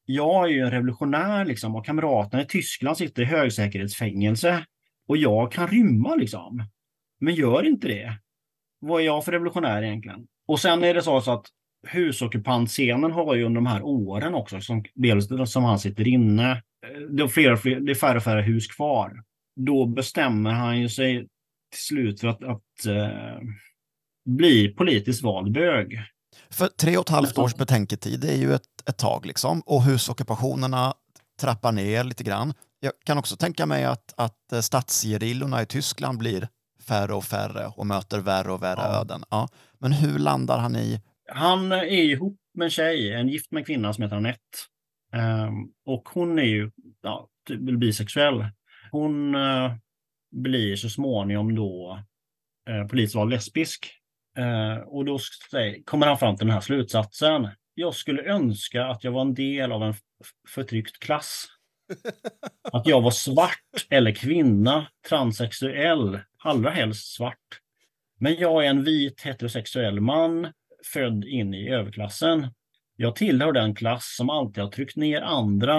jag 0.05 0.45
är 0.45 0.49
ju 0.49 0.61
en 0.61 0.71
revolutionär 0.71 1.45
liksom 1.45 1.77
och 1.77 1.87
kamraterna 1.87 2.43
i 2.43 2.47
Tyskland 2.47 2.97
sitter 2.97 3.23
i 3.23 3.25
högsäkerhetsfängelse. 3.25 4.65
Och 5.09 5.17
jag 5.17 5.53
kan 5.53 5.69
rymma 5.69 6.15
liksom. 6.15 6.65
Men 7.21 7.35
gör 7.35 7.67
inte 7.67 7.89
det. 7.89 8.19
Vad 8.81 9.01
är 9.01 9.07
jag 9.07 9.25
för 9.25 9.33
revolutionär 9.33 9.83
egentligen? 9.83 10.27
Och 10.47 10.61
sen 10.61 10.85
är 10.85 10.95
det 10.95 11.03
så 11.03 11.17
att 11.17 11.47
husockupantscenen 11.89 13.13
har 13.13 13.35
ju 13.35 13.45
under 13.45 13.61
de 13.61 13.67
här 13.67 13.83
åren 13.83 14.35
också, 14.35 14.61
som, 14.61 14.85
dels 14.95 15.53
som 15.53 15.65
han 15.65 15.79
sitter 15.79 16.09
inne, 16.09 16.51
eh, 16.51 17.01
det 17.11 17.23
är, 17.23 17.29
fler, 17.29 17.81
det 17.81 17.93
är 17.93 17.95
färre 17.95 18.17
och 18.17 18.25
färre 18.25 18.43
hus 18.43 18.67
kvar. 18.67 19.13
Då 19.61 19.87
bestämmer 19.87 20.51
han 20.51 20.81
ju 20.81 20.89
sig 20.89 21.19
till 21.71 21.83
slut 21.83 22.21
för 22.21 22.29
att, 22.29 22.45
att 22.45 22.87
eh, 22.87 23.39
bli 24.29 24.69
politiskt 24.69 25.23
vald 25.23 25.53
bög. 25.53 26.03
För 26.51 26.69
tre 26.69 26.97
och 26.97 27.05
ett 27.05 27.09
halvt 27.09 27.39
års 27.39 27.55
betänketid, 27.55 28.25
är 28.25 28.37
ju 28.37 28.55
ett, 28.55 28.89
ett 28.89 28.99
tag 28.99 29.27
liksom. 29.27 29.61
Och 29.67 29.83
husockupationerna 29.83 30.95
trappar 31.41 31.73
ner 31.73 32.05
lite 32.05 32.25
grann. 32.25 32.55
Jag 32.81 32.93
kan 33.05 33.19
också 33.19 33.37
tänka 33.37 33.67
mig 33.67 33.85
att, 33.85 34.15
att 34.17 34.53
eh, 34.53 34.61
stadsgerillorna 34.61 35.63
i 35.63 35.67
Tyskland 35.67 36.19
blir 36.19 36.49
färre 36.89 37.15
och 37.15 37.25
färre 37.25 37.67
och 37.77 37.87
möter 37.87 38.21
värre 38.21 38.53
och 38.53 38.63
värre 38.63 38.81
Ja. 38.81 39.01
öden. 39.01 39.25
Ja. 39.31 39.49
Men 39.79 39.93
hur 39.93 40.19
landar 40.19 40.59
han 40.59 40.77
i... 40.77 41.01
Han 41.35 41.73
är 41.73 41.85
ihop 41.85 42.39
med 42.55 42.65
en 42.65 42.71
tjej, 42.71 43.13
en 43.13 43.29
gift 43.29 43.51
med 43.51 43.67
kvinna 43.67 43.93
som 43.93 44.03
heter 44.03 44.17
Anette. 44.17 44.41
Ehm, 45.13 45.55
och 45.85 46.09
hon 46.09 46.39
är 46.39 46.43
ju 46.43 46.71
ja, 47.03 47.29
typ 47.47 47.61
bisexuell. 47.61 48.47
Hon 48.91 49.35
eh, 49.35 49.75
blir 50.31 50.77
så 50.77 50.89
småningom 50.89 51.55
då 51.55 51.99
eh, 52.69 52.87
politiskt 52.87 53.29
lesbisk. 53.31 53.93
Eh, 54.39 54.77
och 54.77 55.05
då 55.05 55.19
säger, 55.51 55.83
kommer 55.85 56.07
han 56.07 56.19
fram 56.19 56.37
till 56.37 56.47
den 56.47 56.55
här 56.55 56.61
slutsatsen. 56.61 57.49
Jag 57.75 57.95
skulle 57.95 58.23
önska 58.23 58.87
att 58.87 59.05
jag 59.05 59.13
var 59.13 59.21
en 59.21 59.35
del 59.35 59.73
av 59.73 59.83
en 59.83 59.95
förtryckt 60.49 60.99
klass. 60.99 61.47
Att 62.73 62.87
jag 62.87 63.01
var 63.01 63.11
svart 63.11 63.87
eller 63.91 64.13
kvinna, 64.13 64.87
transsexuell, 65.09 66.19
allra 66.39 66.71
helst 66.71 67.15
svart. 67.15 67.61
Men 68.19 68.37
jag 68.37 68.65
är 68.65 68.71
en 68.71 68.85
vit 68.85 69.21
heterosexuell 69.21 70.01
man, 70.01 70.53
född 70.87 71.25
in 71.25 71.55
i 71.55 71.69
överklassen. 71.69 72.47
Jag 72.97 73.17
tillhör 73.17 73.53
den 73.53 73.75
klass 73.75 74.15
som 74.17 74.31
alltid 74.31 74.65
har 74.65 74.71
tryckt 74.71 74.97
ner 74.97 75.23
andra. 75.23 75.79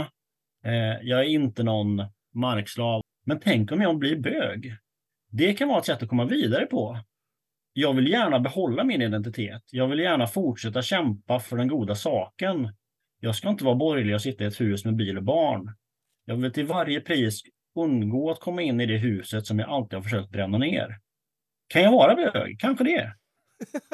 Eh, 0.66 1.00
jag 1.02 1.20
är 1.20 1.24
inte 1.24 1.63
någon 1.63 2.02
markslav. 2.34 3.02
Men 3.26 3.39
tänk 3.39 3.72
om 3.72 3.82
jag 3.82 3.98
blir 3.98 4.20
bög? 4.20 4.76
Det 5.32 5.54
kan 5.54 5.68
vara 5.68 5.80
ett 5.80 5.86
sätt 5.86 6.04
att 6.04 6.10
komma 6.10 6.26
vidare 6.26 6.66
på. 6.66 7.00
Jag 7.74 7.94
vill 7.94 8.08
gärna 8.08 8.39
behålla 8.39 8.84
min 8.84 9.02
identitet. 9.02 9.63
Jag 9.72 9.88
vill 9.88 10.00
gärna 10.00 10.28
fortsätta 10.28 10.82
kämpa 10.82 11.39
för 11.39 11.58
den 11.58 11.68
goda 11.68 11.96
saken. 11.96 12.74
Jag 13.20 13.36
ska 13.36 13.50
inte 13.50 13.63
vara 13.66 13.76
borgerlig 13.76 14.16
och 14.16 14.22
sitta 14.22 14.44
i 14.44 14.48
ett 14.48 14.62
hus 14.62 14.86
med 14.86 14.96
bil 14.96 15.18
och 15.18 15.24
barn. 15.24 15.76
Jag 16.26 16.36
vill 16.36 16.52
till 16.52 16.66
varje 16.66 17.02
pris 17.02 17.42
undgå 17.76 18.32
att 18.32 18.39
komma 18.39 18.62
in 18.62 18.82
i 18.82 18.86
det 18.86 18.98
huset 18.98 19.46
som 19.46 19.60
jag 19.60 19.70
alltid 19.70 19.94
har 19.94 20.04
försökt 20.04 20.30
bränna 20.30 20.58
ner. 20.58 21.00
Kan 21.68 21.82
jag 21.82 21.92
vara 21.92 22.16
bög? 22.16 22.60
Kanske 22.60 22.84
det. 22.84 23.13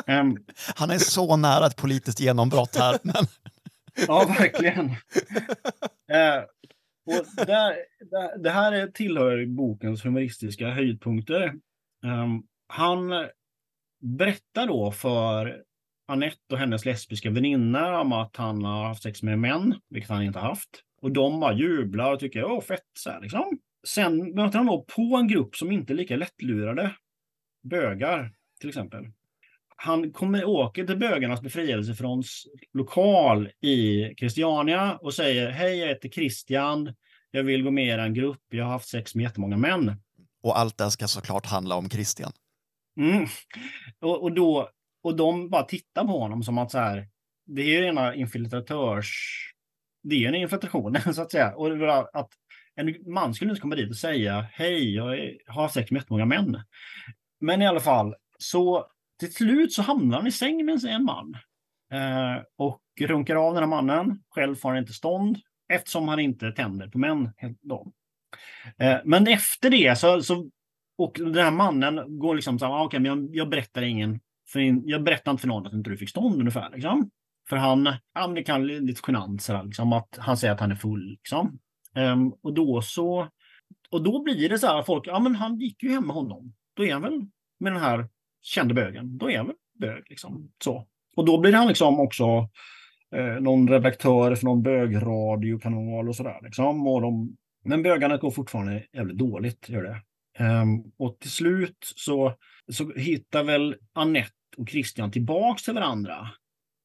Ehm, 0.08 0.38
Han 0.76 0.90
är 0.92 0.98
så 0.98 1.38
nära 1.38 1.66
ett 1.66 1.76
politiskt 1.76 2.20
genombrott 2.20 2.76
här. 2.76 3.00
Men 3.04 3.26
ja, 4.08 4.36
verkligen. 4.40 4.86
Eh, 6.12 6.44
och 7.06 7.46
där, 7.48 7.76
där, 8.12 8.38
det 8.44 8.50
här 8.50 8.72
är, 8.72 8.88
tillhör 8.88 9.46
bokens 9.46 10.06
humoristiska 10.06 10.70
höjdpunkter. 10.70 11.44
Ehm, 12.06 12.44
han 12.68 13.10
berättar 14.02 14.68
då 14.68 14.92
för 14.92 15.64
Anette 16.08 16.54
och 16.54 16.58
hennes 16.58 16.86
lesbiska 16.86 17.30
väninnor 17.30 17.92
om 17.92 18.14
att 18.14 18.36
han 18.36 18.64
har 18.64 18.88
haft 18.88 19.04
sex 19.04 19.24
med 19.24 19.40
män, 19.40 19.76
vilket 19.90 20.10
han 20.10 20.24
inte 20.24 20.40
haft. 20.40 20.70
Och 21.02 21.12
de 21.12 21.40
bara 21.40 21.54
jublar 21.54 22.14
och 22.14 22.20
tycker 22.20 22.44
åh 22.44 22.62
fett 22.62 22.88
så 23.00 23.10
här, 23.10 23.22
liksom. 23.22 23.60
sen 23.88 24.36
möter 24.36 24.58
han 24.58 24.68
då 24.68 24.86
på 24.96 25.16
en 25.16 25.28
grupp 25.28 25.56
som 25.56 25.72
inte 25.72 25.94
är 25.94 25.96
lika 25.96 26.16
lättlurade. 26.16 26.96
Bögar, 27.64 28.32
till 28.60 28.70
exempel. 28.70 29.06
Han 29.82 30.14
kommer, 30.14 30.46
åker 30.46 30.86
till 30.86 30.98
bögarnas 30.98 31.42
befrielsefronts 31.42 32.44
lokal 32.74 33.50
i 33.62 34.04
Christiania 34.18 34.98
och 35.02 35.14
säger 35.14 35.50
Hej, 35.50 35.78
jag 35.78 35.88
heter 35.88 36.10
Christian. 36.10 36.94
Jag 37.32 37.44
vill 37.44 37.64
gå 37.64 37.72
med 37.72 37.86
i 37.86 38.02
en 38.02 38.14
grupp. 38.14 38.42
Jag 38.50 38.66
har 38.66 38.72
haft 38.72 38.90
sex 38.90 39.16
med 39.16 39.24
jättemånga 39.24 39.58
män. 39.58 39.96
Och 40.44 40.60
allt 40.60 40.78
det 40.78 40.92
ska 40.92 41.08
såklart 41.08 41.46
handla 41.46 41.76
om 41.76 41.90
Christian. 41.90 42.32
Mm. 43.00 43.28
Och, 44.02 44.24
och, 44.24 44.32
då, 44.32 44.70
och 45.04 45.16
de 45.16 45.50
bara 45.50 45.64
tittar 45.64 46.06
på 46.06 46.20
honom 46.20 46.44
som 46.44 46.58
att 46.58 46.72
så 46.72 46.78
här, 46.78 47.08
det 47.46 47.62
är 47.62 47.66
ju 47.66 47.82
rena 47.82 48.16
infiltratörs... 48.16 49.36
Det 50.04 50.16
är 50.16 50.20
ju 50.20 50.28
en 50.28 50.36
infiltration, 50.36 50.98
så 51.14 51.22
att 51.22 51.32
säga. 51.32 51.56
Och 51.56 52.20
att 52.20 52.30
en 52.76 53.14
man 53.14 53.34
skulle 53.34 53.52
inte 53.52 53.62
komma 53.62 53.76
dit 53.76 53.90
och 53.90 53.98
säga 53.98 54.46
hej, 54.52 54.96
jag 54.96 55.36
har 55.48 55.70
sex 55.70 55.92
med 55.92 56.00
jättemånga 56.00 56.26
män. 56.26 56.64
Men 57.40 57.62
i 57.62 57.68
alla 57.68 57.80
fall, 57.80 58.16
så 58.38 58.88
till 59.20 59.34
slut 59.34 59.74
så 59.74 59.82
hamnar 59.82 60.18
han 60.18 60.28
i 60.28 60.32
säng 60.32 60.66
med 60.66 60.86
en 60.86 61.04
man. 61.04 61.36
Eh, 61.94 62.44
och 62.58 62.82
runkar 63.00 63.36
av 63.36 63.54
den 63.54 63.64
här 63.64 63.70
mannen. 63.70 64.24
Själv 64.30 64.56
får 64.56 64.70
han 64.70 64.78
inte 64.78 64.94
stånd 64.94 65.38
eftersom 65.74 66.08
han 66.08 66.20
inte 66.20 66.52
tänder 66.52 66.88
på 66.88 66.98
män. 66.98 67.34
Då. 67.62 67.92
Eh, 68.78 68.98
men 69.06 69.28
efter 69.28 69.70
det 69.70 70.00
så, 70.00 70.22
så 70.22 70.50
och 71.00 71.14
den 71.14 71.36
här 71.36 71.52
mannen 71.52 72.20
går 72.20 72.36
liksom 72.36 72.60
så 72.60 72.66
här, 72.66 72.74
ah, 72.74 72.84
okej, 72.84 73.00
men 73.00 73.12
jag, 73.12 73.36
jag 73.36 73.50
berättar 73.50 73.82
ingen, 73.82 74.20
för 74.48 74.60
in, 74.60 74.82
jag 74.86 75.04
berättar 75.04 75.32
inte 75.32 75.42
för 75.42 75.48
någon 75.48 75.68
att 75.68 75.74
inte 75.74 75.90
du 75.90 75.98
fick 75.98 76.10
stånd 76.10 76.40
ungefär. 76.40 76.70
Liksom. 76.70 77.10
För 77.50 77.56
han, 77.56 77.86
ja, 78.14 78.28
men 78.28 78.34
det 78.34 78.44
kan 78.44 78.64
bli 78.64 78.80
lite 78.80 79.02
genant 79.08 79.42
sådär, 79.42 79.64
liksom, 79.64 79.94
att 79.94 80.18
han 80.18 80.38
säger 80.38 80.54
att 80.54 80.60
han 80.60 80.72
är 80.72 80.76
full. 80.76 81.10
Liksom. 81.10 81.60
Um, 81.96 82.34
och 82.42 82.54
då 82.54 82.82
så, 82.82 83.28
och 83.90 84.04
då 84.04 84.24
blir 84.24 84.50
det 84.50 84.60
så 84.60 84.68
här, 84.68 84.84
folk, 84.84 85.08
ja 85.08 85.20
men 85.20 85.36
han 85.36 85.60
gick 85.60 85.84
ju 85.84 85.92
hem 85.92 86.08
med 86.08 86.16
honom. 86.16 86.54
Då 86.74 86.86
är 86.86 86.94
han 86.94 87.02
väl 87.02 87.26
med 87.60 87.74
den 87.74 87.82
här 87.82 88.10
kände 88.42 88.74
bögen, 88.74 89.18
då 89.18 89.32
är 89.32 89.38
han 89.38 89.48
väl 89.48 89.56
bög. 89.80 90.04
Liksom. 90.10 90.52
Så. 90.64 90.88
Och 91.16 91.26
då 91.26 91.40
blir 91.40 91.54
han 91.54 91.68
liksom 91.68 92.00
också 92.00 92.24
eh, 93.16 93.42
någon 93.42 93.70
redaktör 93.70 94.36
för 94.36 94.46
någon 94.46 94.64
bögradiokanal 94.64 96.10
och 96.10 96.16
sådär. 96.16 96.40
Liksom. 96.44 96.88
Och 96.88 97.02
de, 97.02 97.38
men 97.66 97.84
bögarna 97.84 98.18
går 98.18 98.32
fortfarande 98.32 98.84
jävligt 98.94 99.18
dåligt, 99.18 99.70
gör 99.70 99.84
det. 99.84 100.02
Ehm, 100.44 100.84
och 100.98 101.20
till 101.20 101.32
slut 101.32 101.78
så, 101.96 102.34
så 102.72 102.92
hittar 102.96 103.44
väl 103.44 103.76
Annette 103.94 104.32
och 104.58 104.70
Christian 104.70 105.12
tillbaks 105.12 105.64
till 105.64 105.74
varandra. 105.74 106.30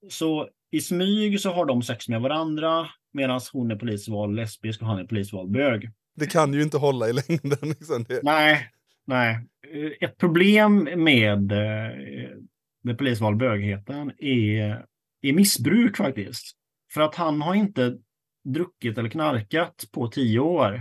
Så 0.08 0.48
i 0.70 0.80
smyg 0.80 1.40
så 1.40 1.50
har 1.50 1.66
de 1.66 1.82
sex 1.82 2.08
med 2.08 2.20
varandra 2.20 2.88
medan 3.12 3.40
hon 3.52 3.70
är 3.70 3.76
polisvald 3.76 4.36
lesbisk 4.36 4.82
och 4.82 4.88
han 4.88 4.98
är 4.98 5.04
polisvald 5.04 5.50
bög. 5.50 5.90
Det 6.16 6.26
kan 6.26 6.54
ju 6.54 6.62
inte 6.62 6.76
hålla 6.76 7.08
i 7.08 7.12
längden. 7.12 7.58
Liksom. 7.68 8.04
Det, 8.08 8.20
Nej, 8.22 8.68
nej. 9.06 9.46
Eh, 9.72 9.90
ett 10.08 10.16
problem 10.16 10.88
med, 10.96 11.52
eh, 11.52 12.36
med 12.82 12.96
bögheten 13.38 14.12
är, 14.18 14.86
är 15.22 15.32
missbruk 15.32 15.96
faktiskt. 15.96 16.56
För 16.92 17.00
att 17.00 17.14
han 17.14 17.42
har 17.42 17.54
inte 17.54 17.98
druckit 18.44 18.98
eller 18.98 19.08
knarkat 19.08 19.84
på 19.92 20.08
tio 20.08 20.38
år. 20.38 20.74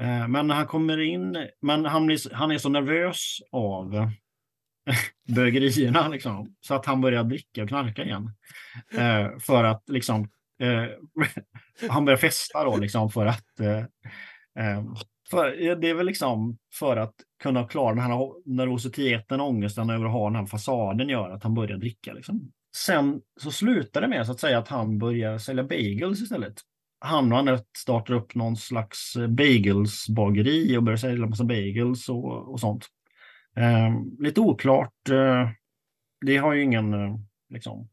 Eh, 0.00 0.28
men 0.28 0.46
när 0.46 0.54
han 0.54 0.66
kommer 0.66 1.00
in, 1.00 1.48
men 1.62 1.84
han, 1.84 2.06
blir, 2.06 2.34
han 2.34 2.50
är 2.50 2.58
så 2.58 2.68
nervös 2.68 3.38
av 3.52 3.94
eh, 3.94 4.08
bögerierna 5.34 6.08
liksom, 6.08 6.56
så 6.60 6.74
att 6.74 6.86
han 6.86 7.00
börjar 7.00 7.24
dricka 7.24 7.62
och 7.62 7.68
knarka 7.68 8.04
igen. 8.04 8.30
Eh, 8.92 9.38
för 9.38 9.64
att 9.64 9.82
liksom, 9.86 10.28
eh, 10.60 10.84
han 11.90 12.04
börjar 12.04 12.18
festa 12.18 12.64
då 12.64 12.76
liksom 12.76 13.10
för 13.10 13.26
att 13.26 13.60
eh, 13.60 13.84
eh, 14.64 14.84
för, 15.30 15.76
det 15.76 15.90
är 15.90 15.94
väl 15.94 16.06
liksom 16.06 16.58
för 16.78 16.96
att 16.96 17.14
kunna 17.42 17.66
klara 17.66 17.94
den 17.94 18.04
här 18.04 18.18
nervositeten 18.44 19.40
och 19.40 19.48
ångesten 19.48 19.90
över 19.90 20.04
att 20.06 20.12
ha 20.12 20.30
den 20.30 20.36
här 20.36 20.46
fasaden 20.46 21.08
gör 21.08 21.30
att 21.30 21.42
han 21.42 21.54
börjar 21.54 21.78
dricka. 21.78 22.12
Liksom. 22.12 22.52
Sen 22.76 23.20
så 23.40 23.50
slutar 23.50 24.00
det 24.00 24.08
med 24.08 24.26
så 24.26 24.32
att 24.32 24.40
säga 24.40 24.58
att 24.58 24.68
han 24.68 24.98
börjar 24.98 25.38
sälja 25.38 25.64
bagels 25.64 26.22
istället. 26.22 26.54
Han 27.00 27.32
och 27.32 27.38
Anette 27.38 27.64
startar 27.78 28.14
upp 28.14 28.34
någon 28.34 28.56
slags 28.56 29.16
eh, 29.16 29.28
bagelsbageri 29.28 30.76
och 30.76 30.82
börjar 30.82 30.96
sälja 30.96 31.26
massa 31.26 31.44
bagels 31.44 32.08
och, 32.08 32.52
och 32.52 32.60
sånt. 32.60 32.86
Eh, 33.56 33.90
lite 34.18 34.40
oklart. 34.40 35.08
Eh, 35.10 35.50
det 36.26 36.36
har 36.36 36.52
ju 36.52 36.62
ingen, 36.62 36.94
eh, 36.94 37.16
liksom, 37.48 37.88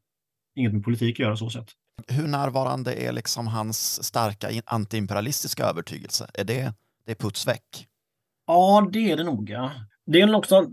inget 0.56 0.74
med 0.74 0.84
politik 0.84 1.15
att 1.15 1.24
göra 1.24 1.38
så 1.38 1.50
sett. 1.50 1.69
Hur 2.08 2.28
närvarande 2.28 2.93
är 2.93 3.12
liksom 3.12 3.48
hans 3.48 4.04
starka 4.04 4.48
antiimperialistiska 4.65 5.63
övertygelse? 5.65 6.30
Är 6.34 6.43
det, 6.43 6.74
det 7.05 7.11
är 7.11 7.15
puts 7.15 7.47
väck? 7.47 7.87
Ja, 8.47 8.89
det 8.91 9.11
är 9.11 9.17
det 9.17 9.23
nog. 9.23 9.49
Ja. 9.49 9.71
Det 10.05 10.21
är 10.21 10.35
också 10.35 10.67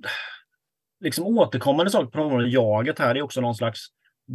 liksom 1.00 1.26
återkommande 1.26 1.90
sak 1.90 2.12
på 2.12 2.22
området 2.22 2.52
jaget 2.52 2.98
här. 2.98 3.14
Det 3.14 3.20
är 3.20 3.22
också 3.22 3.40
någon 3.40 3.54
slags 3.54 3.86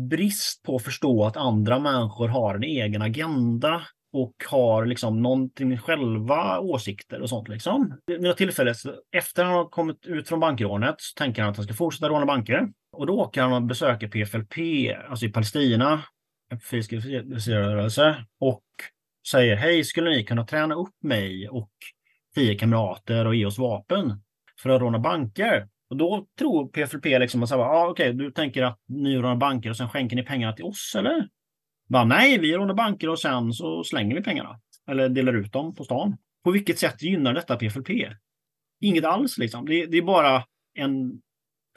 brist 0.10 0.64
på 0.64 0.76
att 0.76 0.84
förstå 0.84 1.26
att 1.26 1.38
andra 1.38 1.80
människor 1.80 2.28
har 2.28 2.56
en 2.56 2.64
egen 2.64 3.02
agenda 3.02 3.82
och 4.14 4.36
har 4.50 4.86
liksom 4.86 5.22
någonting 5.22 5.78
själva 5.78 6.60
åsikter 6.60 7.22
och 7.22 7.30
sånt. 7.30 7.48
Liksom. 7.48 8.00
Vid 8.06 8.22
något 8.22 8.38
tillfälle, 8.38 8.74
efter 9.12 9.44
han 9.44 9.54
har 9.54 9.66
kommit 9.66 10.06
ut 10.06 10.28
från 10.28 10.40
bankrånet, 10.40 10.96
så 10.98 11.18
tänker 11.18 11.42
han 11.42 11.52
att 11.52 11.58
han 11.58 11.66
ska 11.66 11.74
fortsätta 11.74 12.10
råna 12.10 12.26
banker. 12.26 12.70
Och 12.92 13.08
då 13.08 13.20
åker 13.20 13.42
han 13.42 13.54
och 13.54 13.62
besöker 13.62 14.08
PFLP, 14.08 14.54
alltså 15.10 15.26
i 15.26 15.30
Palestina, 15.30 16.04
en 16.52 16.60
frihetsrörelse. 16.60 18.26
och 18.40 18.64
säger 19.32 19.56
hej, 19.56 19.84
skulle 19.84 20.10
ni 20.10 20.24
kunna 20.24 20.46
träna 20.46 20.76
upp 20.76 21.04
mig 21.04 21.50
och 21.50 21.72
tio 22.36 22.56
kamrater 22.56 23.26
och 23.26 23.36
ge 23.36 23.46
oss 23.46 23.58
vapen 23.58 24.24
för 24.62 24.70
att 24.70 24.82
råna 24.82 25.00
banker? 25.00 25.68
Och 25.90 25.98
då 25.98 26.28
tror 26.40 26.68
PFLP 26.68 27.06
liksom 27.06 27.44
att 27.44 27.52
ah, 27.52 27.88
okej, 27.88 28.14
du 28.14 28.32
tänker 28.32 28.64
att 28.64 28.80
ni 28.88 29.18
rånar 29.18 29.36
banker 29.36 29.70
och 29.70 29.78
sen 29.78 29.90
skänker 29.90 30.16
ni 30.16 30.24
pengarna 30.24 30.54
till 30.54 30.66
oss, 30.66 30.96
eller? 30.98 31.28
Bara, 31.90 32.06
nej, 32.06 32.40
vi 32.40 32.54
rånar 32.54 32.74
banker 32.74 33.10
och 33.10 33.20
sen 33.20 33.54
så 33.54 33.84
slänger 33.84 34.16
vi 34.16 34.24
pengarna. 34.24 34.60
Eller 34.88 35.10
delar 35.10 35.34
ut 35.34 35.54
dem 35.54 35.76
på 35.76 35.84
stan. 35.84 36.18
På 36.44 36.52
vilket 36.52 36.80
sätt 36.80 37.02
gynnar 37.02 37.34
detta 37.34 37.56
PFLP? 37.56 37.90
Inget 38.82 39.06
alls 39.06 39.38
liksom. 39.38 39.66
Det, 39.66 39.86
det 39.86 39.98
är 39.98 40.02
bara 40.02 40.44
en 40.74 41.22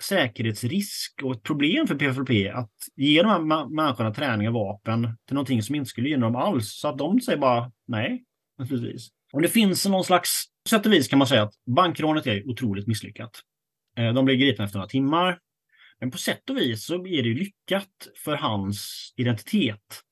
säkerhetsrisk 0.02 1.22
och 1.22 1.34
ett 1.34 1.42
problem 1.42 1.86
för 1.86 1.94
PFLP 1.94 2.54
att 2.54 2.72
ge 2.96 3.22
de 3.22 3.28
här 3.28 3.68
människorna 3.68 4.14
träning 4.14 4.48
och 4.48 4.54
vapen 4.54 5.02
till 5.26 5.34
någonting 5.34 5.62
som 5.62 5.74
inte 5.74 5.90
skulle 5.90 6.08
gynna 6.08 6.26
dem 6.26 6.36
alls. 6.36 6.72
Så 6.72 6.88
att 6.88 6.98
de 6.98 7.20
säger 7.20 7.38
bara 7.38 7.72
nej, 7.86 8.24
naturligtvis. 8.58 9.08
Och 9.32 9.42
det 9.42 9.48
finns 9.48 9.86
någon 9.86 10.04
slags, 10.04 10.44
på 10.64 10.68
sätt 10.68 10.86
och 10.86 10.92
vis 10.92 11.08
kan 11.08 11.18
man 11.18 11.28
säga 11.28 11.42
att 11.42 11.54
bankrånet 11.66 12.26
är 12.26 12.48
otroligt 12.48 12.86
misslyckat. 12.86 13.30
Eh, 13.96 14.12
de 14.12 14.24
blir 14.24 14.36
gripna 14.36 14.64
efter 14.64 14.78
några 14.78 14.88
timmar. 14.88 15.38
Men 16.00 16.10
på 16.10 16.18
sätt 16.18 16.50
och 16.50 16.56
vis 16.56 16.84
så 16.84 16.94
är 16.94 17.22
det 17.22 17.28
ju 17.28 17.34
lyckat 17.34 18.08
för 18.24 18.36
hans 18.36 19.12
identitet. 19.16 20.02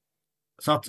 Så 0.62 0.72
att, 0.72 0.86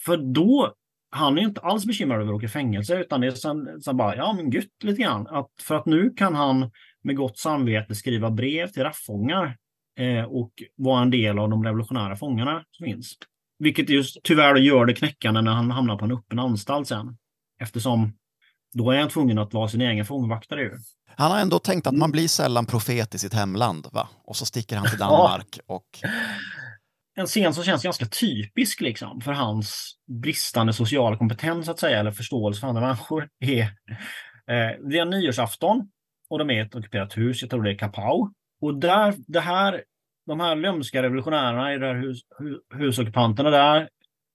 för 0.00 0.16
då, 0.16 0.74
han 1.10 1.38
är 1.38 1.42
inte 1.42 1.60
alls 1.60 1.86
bekymrad 1.86 2.20
över 2.20 2.32
att 2.32 2.36
åka 2.36 2.46
i 2.46 2.48
fängelse, 2.48 3.00
utan 3.00 3.20
det 3.20 3.26
är 3.26 3.30
sen, 3.30 3.82
sen 3.82 3.96
bara, 3.96 4.16
ja 4.16 4.32
men 4.32 4.50
gött 4.50 4.82
lite 4.84 5.02
grann. 5.02 5.26
Att, 5.26 5.50
för 5.62 5.74
att 5.74 5.86
nu 5.86 6.10
kan 6.10 6.34
han 6.34 6.70
med 7.06 7.16
gott 7.16 7.38
samvete 7.38 7.94
skriva 7.94 8.30
brev 8.30 8.68
till 8.68 8.82
raffångar 8.82 9.56
eh, 9.98 10.24
och 10.24 10.52
vara 10.76 11.02
en 11.02 11.10
del 11.10 11.38
av 11.38 11.50
de 11.50 11.64
revolutionära 11.64 12.16
fångarna 12.16 12.64
som 12.70 12.84
finns. 12.84 13.14
Vilket 13.58 13.88
just 13.88 14.22
tyvärr 14.22 14.56
gör 14.56 14.86
det 14.86 14.94
knäckande 14.94 15.40
när 15.40 15.52
han 15.52 15.70
hamnar 15.70 15.98
på 15.98 16.04
en 16.04 16.12
öppen 16.12 16.38
anstalt 16.38 16.88
sen. 16.88 17.16
Eftersom 17.62 18.12
då 18.72 18.90
är 18.90 19.00
han 19.00 19.08
tvungen 19.08 19.38
att 19.38 19.54
vara 19.54 19.68
sin 19.68 19.80
egen 19.80 20.04
fångvaktare 20.04 20.62
ju. 20.62 20.72
Han 21.06 21.30
har 21.30 21.38
ändå 21.38 21.58
tänkt 21.58 21.86
att 21.86 21.94
man 21.94 22.12
blir 22.12 22.28
sällan 22.28 22.66
profet 22.66 23.14
i 23.14 23.18
sitt 23.18 23.34
hemland, 23.34 23.86
va? 23.92 24.08
Och 24.24 24.36
så 24.36 24.46
sticker 24.46 24.76
han 24.76 24.88
till 24.88 24.98
Danmark 25.08 25.58
och 25.66 25.86
en 27.18 27.26
scen 27.26 27.54
som 27.54 27.64
känns 27.64 27.82
ganska 27.82 28.06
typisk 28.06 28.80
liksom, 28.80 29.20
för 29.20 29.32
hans 29.32 29.94
bristande 30.22 30.72
sociala 30.72 31.16
kompetens, 31.16 31.68
att 31.68 31.78
säga, 31.78 32.00
eller 32.00 32.10
förståelse 32.10 32.60
för 32.60 32.68
andra 32.68 32.82
människor, 32.82 33.28
är 33.40 33.60
eh, 33.60 34.88
det 34.90 34.98
är 34.98 35.02
en 35.02 35.10
nyårsafton 35.10 35.88
och 36.30 36.38
de 36.38 36.50
är 36.50 36.54
i 36.54 36.58
ett 36.58 36.74
ockuperat 36.74 37.16
hus, 37.16 37.42
jag 37.42 37.50
tror 37.50 37.62
det 37.62 37.70
är 37.70 37.78
Kapau. 37.78 38.30
Och 38.60 38.74
där, 38.74 39.14
det 39.26 39.40
här, 39.40 39.84
de 40.26 40.40
här 40.40 40.56
lömska 40.56 41.02
revolutionärerna 41.02 41.74
i 41.74 41.78
det 41.78 41.86
här 41.86 41.94
hus, 41.94 42.20
husockupanterna 42.74 43.50
där 43.50 43.88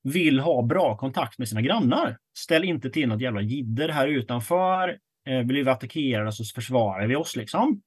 vill 0.04 0.40
ha 0.40 0.62
bra 0.62 0.98
kontakt 0.98 1.38
med 1.38 1.50
sina 1.50 1.62
grannar. 1.62 2.18
Ställ 2.38 2.64
inte 2.64 2.90
till 2.90 3.10
något 3.10 3.22
jävla 3.22 3.42
jidder 3.42 3.90
här 3.90 4.08
utanför. 4.08 4.98
Eh, 5.28 5.44
blir 5.44 5.64
vi 5.64 5.70
attackerade 5.70 6.32
så 6.32 6.44
försvarar 6.56 7.08
vi 7.08 7.16
oss 7.16 7.36
liksom. 7.36 7.82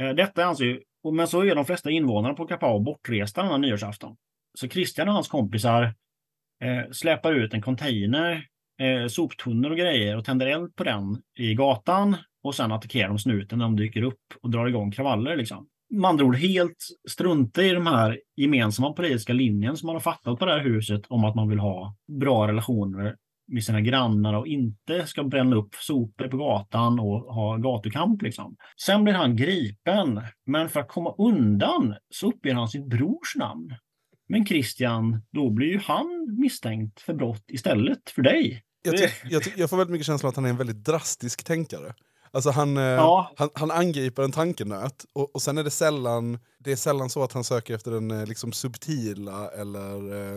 Eh, 0.00 0.10
detta 0.10 0.44
anser 0.44 0.48
alltså 0.48 0.64
ju 0.64 1.12
Men 1.12 1.28
så 1.28 1.44
är 1.44 1.54
de 1.54 1.64
flesta 1.64 1.90
invånarna 1.90 2.34
på 2.34 2.46
Kapao 2.46 2.80
bortresta 2.80 3.42
den 3.42 3.50
här 3.50 3.58
nyårsafton. 3.58 4.16
Så 4.58 4.68
Christian 4.68 5.08
och 5.08 5.14
hans 5.14 5.28
kompisar 5.28 5.82
eh, 6.62 6.90
släpar 6.92 7.32
ut 7.32 7.54
en 7.54 7.62
container, 7.62 8.44
eh, 8.80 9.06
soptunnor 9.06 9.70
och 9.70 9.76
grejer 9.76 10.16
och 10.16 10.24
tänder 10.24 10.46
eld 10.46 10.76
på 10.76 10.84
den 10.84 11.22
i 11.38 11.54
gatan. 11.54 12.16
Och 12.42 12.54
sen 12.54 12.72
attackerar 12.72 13.08
de 13.08 13.18
snuten 13.18 13.58
när 13.58 13.64
de 13.64 13.76
dyker 13.76 14.02
upp 14.02 14.22
och 14.42 14.50
drar 14.50 14.66
igång 14.66 14.90
kravaller. 14.90 15.36
Liksom. 15.36 15.68
Med 15.90 16.08
andra 16.08 16.24
ord 16.24 16.36
helt 16.36 16.76
strunta 17.08 17.62
i 17.62 17.70
de 17.70 17.86
här 17.86 18.20
gemensamma 18.36 18.92
politiska 18.92 19.32
linjen 19.32 19.76
som 19.76 19.86
man 19.86 19.96
har 19.96 20.00
fattat 20.00 20.38
på 20.38 20.46
det 20.46 20.52
här 20.52 20.64
huset 20.64 21.02
om 21.08 21.24
att 21.24 21.34
man 21.34 21.48
vill 21.48 21.58
ha 21.58 21.96
bra 22.20 22.48
relationer 22.48 23.16
med 23.48 23.64
sina 23.64 23.80
grannar 23.80 24.34
och 24.34 24.46
inte 24.46 25.06
ska 25.06 25.24
bränna 25.24 25.56
upp 25.56 25.74
sopor 25.74 26.28
på 26.28 26.36
gatan 26.36 27.00
och 27.00 27.34
ha 27.34 27.56
gatukamp. 27.56 28.22
Liksom. 28.22 28.56
Sen 28.86 29.04
blir 29.04 29.14
han 29.14 29.36
gripen, 29.36 30.20
men 30.46 30.68
för 30.68 30.80
att 30.80 30.88
komma 30.88 31.14
undan 31.18 31.94
så 32.14 32.28
uppger 32.28 32.54
han 32.54 32.68
sitt 32.68 32.86
brors 32.86 33.36
namn. 33.36 33.74
Men 34.28 34.46
Christian, 34.46 35.22
då 35.32 35.50
blir 35.50 35.68
ju 35.68 35.78
han 35.78 36.36
misstänkt 36.38 37.00
för 37.00 37.14
brott 37.14 37.44
istället 37.48 38.10
för 38.10 38.22
dig. 38.22 38.62
Jag, 38.82 38.94
jag, 39.30 39.42
jag 39.56 39.70
får 39.70 39.76
väldigt 39.76 39.92
mycket 39.92 40.06
känslan 40.06 40.28
att 40.28 40.36
han 40.36 40.44
är 40.44 40.50
en 40.50 40.56
väldigt 40.56 40.84
drastisk 40.84 41.44
tänkare. 41.44 41.94
Alltså 42.30 42.50
han, 42.50 42.76
eh, 42.76 42.82
Ja. 42.82 43.32
han, 43.36 43.48
han 43.54 43.70
angriper 43.70 44.22
en 44.22 44.32
tankenöt 44.32 45.04
och, 45.12 45.34
och 45.34 45.42
sen 45.42 45.58
är 45.58 45.64
det 45.64 45.70
sällan, 45.70 46.38
det 46.58 46.72
är 46.72 46.76
sällan 46.76 47.10
så 47.10 47.22
att 47.24 47.32
han 47.32 47.44
söker 47.44 47.74
efter 47.74 47.90
den 47.90 48.10
eh, 48.10 48.26
liksom 48.26 48.52
subtila 48.52 49.50
eller 49.50 50.12
eh, 50.12 50.36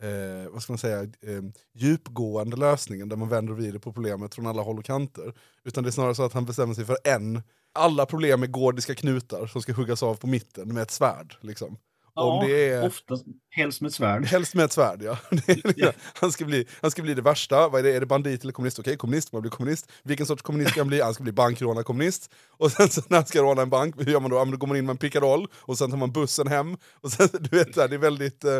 eh, 0.00 0.50
vad 0.50 0.62
ska 0.62 0.72
man 0.72 0.78
säga, 0.78 1.02
eh, 1.02 1.42
djupgående 1.74 2.56
lösningen 2.56 3.08
där 3.08 3.16
man 3.16 3.28
vänder 3.28 3.52
och 3.52 3.58
vrider 3.58 3.78
på 3.78 3.92
problemet 3.92 4.34
från 4.34 4.46
alla 4.46 4.62
håll 4.62 4.78
och 4.78 4.84
kanter. 4.84 5.34
Utan 5.64 5.84
det 5.84 5.90
är 5.90 5.92
snarare 5.92 6.14
så 6.14 6.24
att 6.24 6.32
han 6.32 6.44
bestämmer 6.44 6.74
sig 6.74 6.84
för 6.84 6.98
en. 7.04 7.42
Alla 7.74 8.06
problem 8.06 8.42
är 8.42 8.46
gordiska 8.46 8.94
knutar 8.94 9.46
som 9.46 9.62
ska 9.62 9.72
huggas 9.72 10.02
av 10.02 10.14
på 10.14 10.26
mitten 10.26 10.74
med 10.74 10.82
ett 10.82 10.90
svärd. 10.90 11.36
Liksom. 11.40 11.76
Om 12.16 12.46
det 12.46 12.68
är... 12.68 12.86
Ofta 12.86 13.18
helst 13.50 13.80
med 13.80 13.88
ett 13.88 13.94
svärd. 13.94 14.24
Helst 14.26 14.54
med 14.54 14.64
ett 14.64 14.72
svärd, 14.72 15.02
ja. 15.02 15.18
Liksom, 15.46 15.92
han, 16.14 16.32
ska 16.32 16.44
bli, 16.44 16.66
han 16.80 16.90
ska 16.90 17.02
bli 17.02 17.14
det 17.14 17.22
värsta. 17.22 17.68
Vad 17.68 17.78
är 17.78 17.82
det? 17.82 17.96
Är 17.96 18.00
det 18.00 18.06
bandit 18.06 18.42
eller 18.42 18.52
kommunist? 18.52 18.78
Okej, 18.78 18.96
kommunist. 18.96 19.32
Man 19.32 19.42
blir 19.42 19.50
kommunist. 19.50 19.92
Vilken 20.02 20.26
sorts 20.26 20.42
kommunist 20.42 20.70
ska 20.70 20.80
han 20.80 20.88
bli? 20.88 21.00
Han 21.00 21.14
ska 21.14 21.22
bli 21.22 21.32
bankrånarkommunist. 21.32 22.30
Och 22.48 22.72
sen 22.72 22.88
så 22.88 23.02
när 23.08 23.16
han 23.16 23.26
ska 23.26 23.42
råna 23.42 23.62
en 23.62 23.70
bank, 23.70 23.94
hur 23.98 24.12
gör 24.12 24.20
man 24.20 24.30
då? 24.30 24.36
Ja, 24.36 24.44
Då 24.44 24.56
går 24.56 24.66
man 24.66 24.76
in 24.76 24.86
med 24.86 24.90
en 24.90 24.98
pickadoll 24.98 25.48
och 25.54 25.78
sen 25.78 25.90
tar 25.90 25.96
man 25.98 26.12
bussen 26.12 26.46
hem. 26.46 26.76
Och 27.00 27.12
sen, 27.12 27.28
du 27.40 27.58
vet, 27.58 27.74
det 27.74 27.82
är 27.82 27.98
väldigt 27.98 28.44
eh, 28.44 28.58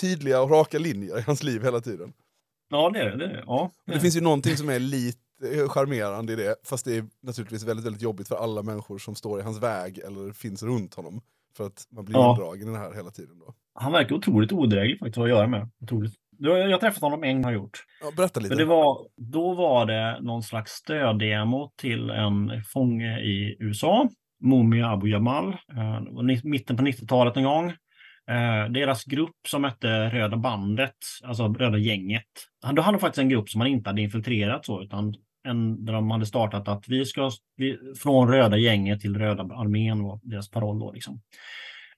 tydliga 0.00 0.42
och 0.42 0.50
raka 0.50 0.78
linjer 0.78 1.18
i 1.18 1.22
hans 1.22 1.42
liv 1.42 1.62
hela 1.62 1.80
tiden. 1.80 2.12
Ja, 2.70 2.90
det 2.90 2.98
är 2.98 3.10
det. 3.10 3.16
det, 3.16 3.24
är 3.24 3.28
det. 3.28 3.44
Ja, 3.46 3.70
Det 3.86 4.00
finns 4.00 4.16
ju 4.16 4.20
någonting 4.20 4.56
som 4.56 4.68
är 4.68 4.78
lite 4.78 5.18
eh, 5.52 5.68
charmerande 5.68 6.32
i 6.32 6.36
det, 6.36 6.56
fast 6.64 6.84
det 6.84 6.96
är 6.96 7.04
naturligtvis 7.22 7.62
väldigt, 7.62 7.86
väldigt 7.86 8.02
jobbigt 8.02 8.28
för 8.28 8.36
alla 8.36 8.62
människor 8.62 8.98
som 8.98 9.14
står 9.14 9.40
i 9.40 9.42
hans 9.42 9.58
väg 9.58 9.98
eller 9.98 10.32
finns 10.32 10.62
runt 10.62 10.94
honom. 10.94 11.20
För 11.56 11.66
att 11.66 11.82
man 11.90 12.04
blir 12.04 12.16
Ja. 12.16 12.30
indragen 12.30 12.68
i 12.68 12.72
det 12.72 12.78
här 12.78 12.94
hela 12.94 13.10
tiden. 13.10 13.38
Då. 13.38 13.54
Han 13.74 13.92
verkar 13.92 14.14
otroligt 14.14 14.52
odräglig 14.52 14.98
faktiskt 14.98 15.18
att 15.18 15.28
göra 15.28 15.46
med. 15.46 15.70
Otroligt. 15.82 16.14
Jag 16.38 16.70
har 16.70 16.78
träffat 16.78 17.02
honom 17.02 17.24
en 17.24 17.34
gång 17.36 17.44
har 17.44 17.52
gjort. 17.52 17.78
Ja, 18.02 18.10
berätta 18.16 18.40
lite. 18.40 18.54
För 18.54 18.58
det 18.62 18.64
var, 18.68 19.06
då 19.16 19.54
var 19.54 19.86
det 19.86 20.18
någon 20.20 20.42
slags 20.42 20.70
stöddemo 20.72 21.72
till 21.76 22.10
en 22.10 22.50
fånge 22.72 23.20
i 23.20 23.56
USA, 23.60 24.08
Mumia 24.44 24.86
Abu 24.90 25.08
Jamal, 25.08 25.48
eh, 25.48 26.00
mitten 26.44 26.76
på 26.76 26.82
90-talet 26.82 27.36
en 27.36 27.44
gång. 27.44 27.68
Eh, 28.30 28.70
Deras 28.70 29.04
grupp 29.04 29.36
som 29.48 29.64
hette 29.64 29.88
Röda 30.10 30.36
bandet, 30.36 30.96
alltså 31.24 31.48
Röda 31.48 31.78
gänget. 31.78 32.24
Då 32.72 32.82
hade 32.82 32.96
de 32.96 33.00
faktiskt 33.00 33.18
en 33.22 33.28
grupp 33.28 33.48
som 33.50 33.58
man 33.58 33.66
inte 33.68 33.90
hade 33.90 34.02
infiltrerat 34.02 34.66
så, 34.66 34.82
utan 34.82 35.14
en, 35.44 35.84
där 35.84 35.92
de 35.92 36.10
hade 36.10 36.26
startat 36.26 36.68
att 36.68 36.88
vi 36.88 37.04
ska 37.04 37.30
vi, 37.56 37.78
från 37.96 38.28
Röda 38.28 38.56
gänget 38.56 39.00
till 39.00 39.18
Röda 39.18 39.42
armén 39.42 40.02
var 40.02 40.20
deras 40.22 40.50
paroll 40.50 40.78
då. 40.78 40.92
Liksom. 40.92 41.20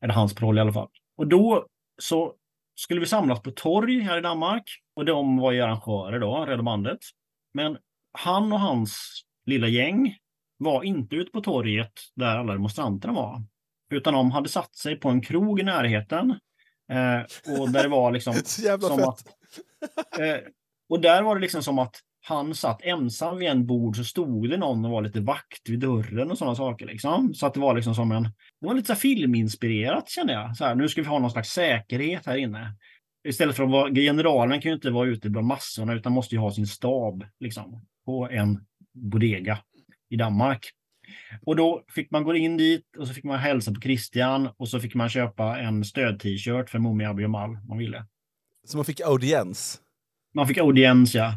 Eller 0.01 0.15
hans 0.15 0.35
paroll 0.35 0.59
i 0.59 0.61
alla 0.61 0.73
fall. 0.73 0.89
Och 1.17 1.27
då 1.27 1.67
så 2.03 2.35
skulle 2.75 3.01
vi 3.01 3.07
samlas 3.07 3.43
på 3.43 3.51
torg 3.51 4.01
här 4.01 4.19
i 4.19 4.21
Danmark. 4.21 4.65
Och 4.97 5.05
de 5.05 5.37
var 5.37 5.53
ju 5.53 5.61
arrangörer 5.61 6.21
då, 6.21 6.47
Röda 6.47 6.63
bandet. 6.63 6.99
Men 7.55 7.79
han 8.19 8.53
och 8.53 8.61
hans 8.61 9.23
lilla 9.47 9.69
gäng 9.69 10.17
var 10.57 10.83
inte 10.83 11.17
ute 11.17 11.31
på 11.31 11.41
torget 11.41 11.93
där 12.15 12.37
alla 12.37 12.53
demonstranterna 12.53 13.13
var. 13.13 13.43
Utan 13.91 14.15
de 14.15 14.31
hade 14.31 14.49
satt 14.49 14.75
sig 14.75 14.97
på 14.97 15.09
en 15.09 15.21
krog 15.21 15.61
i 15.61 15.63
närheten. 15.63 16.31
Eh, 16.93 17.59
och 17.61 17.71
där 17.71 17.83
det 17.83 17.89
var 17.89 18.13
liksom... 18.13 18.35
Så 18.45 18.63
jävla 18.63 18.89
som 18.89 18.99
fett. 18.99 19.07
att, 19.09 20.19
eh, 20.19 20.37
och 20.89 21.01
där 21.01 21.23
var 21.23 21.35
det 21.35 21.41
liksom 21.41 21.63
som 21.63 21.79
att 21.79 22.01
han 22.27 22.55
satt 22.55 22.83
ensam 22.83 23.39
vid 23.39 23.49
en 23.49 23.67
bord 23.67 23.97
så 23.97 24.05
stod 24.05 24.51
det 24.51 24.57
någon 24.57 24.85
och 24.85 24.91
var 24.91 25.03
lite 25.03 25.21
vakt 25.21 25.69
vid 25.69 25.81
dörren 25.81 26.31
och 26.31 26.39
sådana 26.39 26.55
saker. 26.55 26.87
Liksom. 26.87 27.35
Så 27.35 27.47
att 27.47 27.55
det 27.55 27.61
var 27.61 27.75
liksom 27.75 27.95
som 27.95 28.13
en... 28.13 28.23
Det 28.61 28.67
var 28.67 28.75
lite 28.75 28.95
så 28.95 29.01
filminspirerat 29.01 30.09
kände 30.09 30.33
jag. 30.33 30.57
Så 30.57 30.65
här, 30.65 30.75
nu 30.75 30.89
ska 30.89 31.03
vi 31.03 31.09
ha 31.09 31.19
någon 31.19 31.31
slags 31.31 31.51
säkerhet 31.51 32.27
här 32.27 32.37
inne. 32.37 32.77
Istället 33.29 33.57
för 33.57 33.65
att 33.65 33.71
vara... 33.71 33.95
Generalen 33.95 34.61
kan 34.61 34.71
ju 34.71 34.75
inte 34.75 34.91
vara 34.91 35.09
ute 35.09 35.31
bland 35.31 35.47
massorna 35.47 35.95
utan 35.95 36.13
måste 36.13 36.35
ju 36.35 36.41
ha 36.41 36.51
sin 36.53 36.67
stab 36.67 37.25
liksom, 37.41 37.87
på 38.07 38.29
en 38.31 38.65
bodega 38.93 39.59
i 40.11 40.17
Danmark. 40.17 40.71
Och 41.47 41.57
då 41.57 41.85
fick 41.95 42.11
man 42.11 42.25
gå 42.25 42.35
in 42.35 42.57
dit 42.57 42.97
och 42.99 43.09
så 43.09 43.15
fick 43.15 43.25
man 43.25 43.39
hälsa 43.39 43.73
på 43.75 43.81
Christian 43.81 44.49
och 44.57 44.69
så 44.69 44.81
fick 44.81 44.95
man 44.95 45.09
köpa 45.09 45.59
en 45.59 45.85
stöd-t-shirt 45.85 46.71
för 46.71 46.79
Mumia 46.79 47.11
Abiy 47.11 47.25
om 47.25 47.33
man 47.69 47.79
ville. 47.79 48.07
Så 48.65 48.77
man 48.77 48.85
fick 48.85 49.01
audiens. 49.01 49.81
Man 50.35 50.49
fick 50.49 50.59
audiens, 50.59 51.15
ja. 51.15 51.33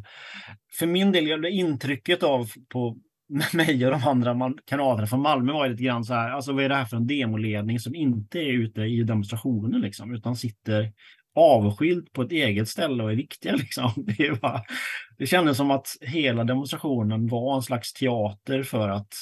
För 0.80 0.88
min 0.88 1.12
del, 1.12 1.42
det 1.42 1.50
intrycket 1.50 2.24
av 2.24 2.52
på 2.70 2.98
mig 3.54 3.86
och 3.86 3.92
de 3.92 4.04
andra 4.04 4.54
kanalerna 4.66 5.08
från 5.08 5.22
Malmö 5.22 5.54
var 5.54 5.70
lite 5.70 5.84
grann 5.84 6.04
så 6.06 6.14
här, 6.14 6.30
alltså 6.30 6.54
vad 6.54 6.64
är 6.64 6.70
det 6.70 6.76
här 6.76 6.86
för 6.86 6.98
en 6.98 7.08
demoledning 7.08 7.80
som 7.80 7.96
inte 7.96 8.40
är 8.40 8.54
ute 8.54 8.82
i 8.82 9.04
demonstrationen 9.04 9.82
liksom, 9.82 10.14
utan 10.14 10.36
sitter 10.36 10.94
avskilt 11.36 12.14
på 12.14 12.22
ett 12.22 12.32
eget 12.32 12.70
ställe 12.70 13.04
och 13.04 13.12
är 13.12 13.16
viktiga 13.16 13.56
liksom. 13.56 13.94
Det, 13.96 14.28
är 14.28 14.36
bara, 14.36 14.64
det 15.18 15.28
kändes 15.28 15.58
som 15.58 15.72
att 15.72 15.88
hela 16.02 16.44
demonstrationen 16.44 17.28
var 17.28 17.56
en 17.56 17.62
slags 17.62 17.94
teater 17.94 18.64
för 18.64 18.90
att 18.90 19.14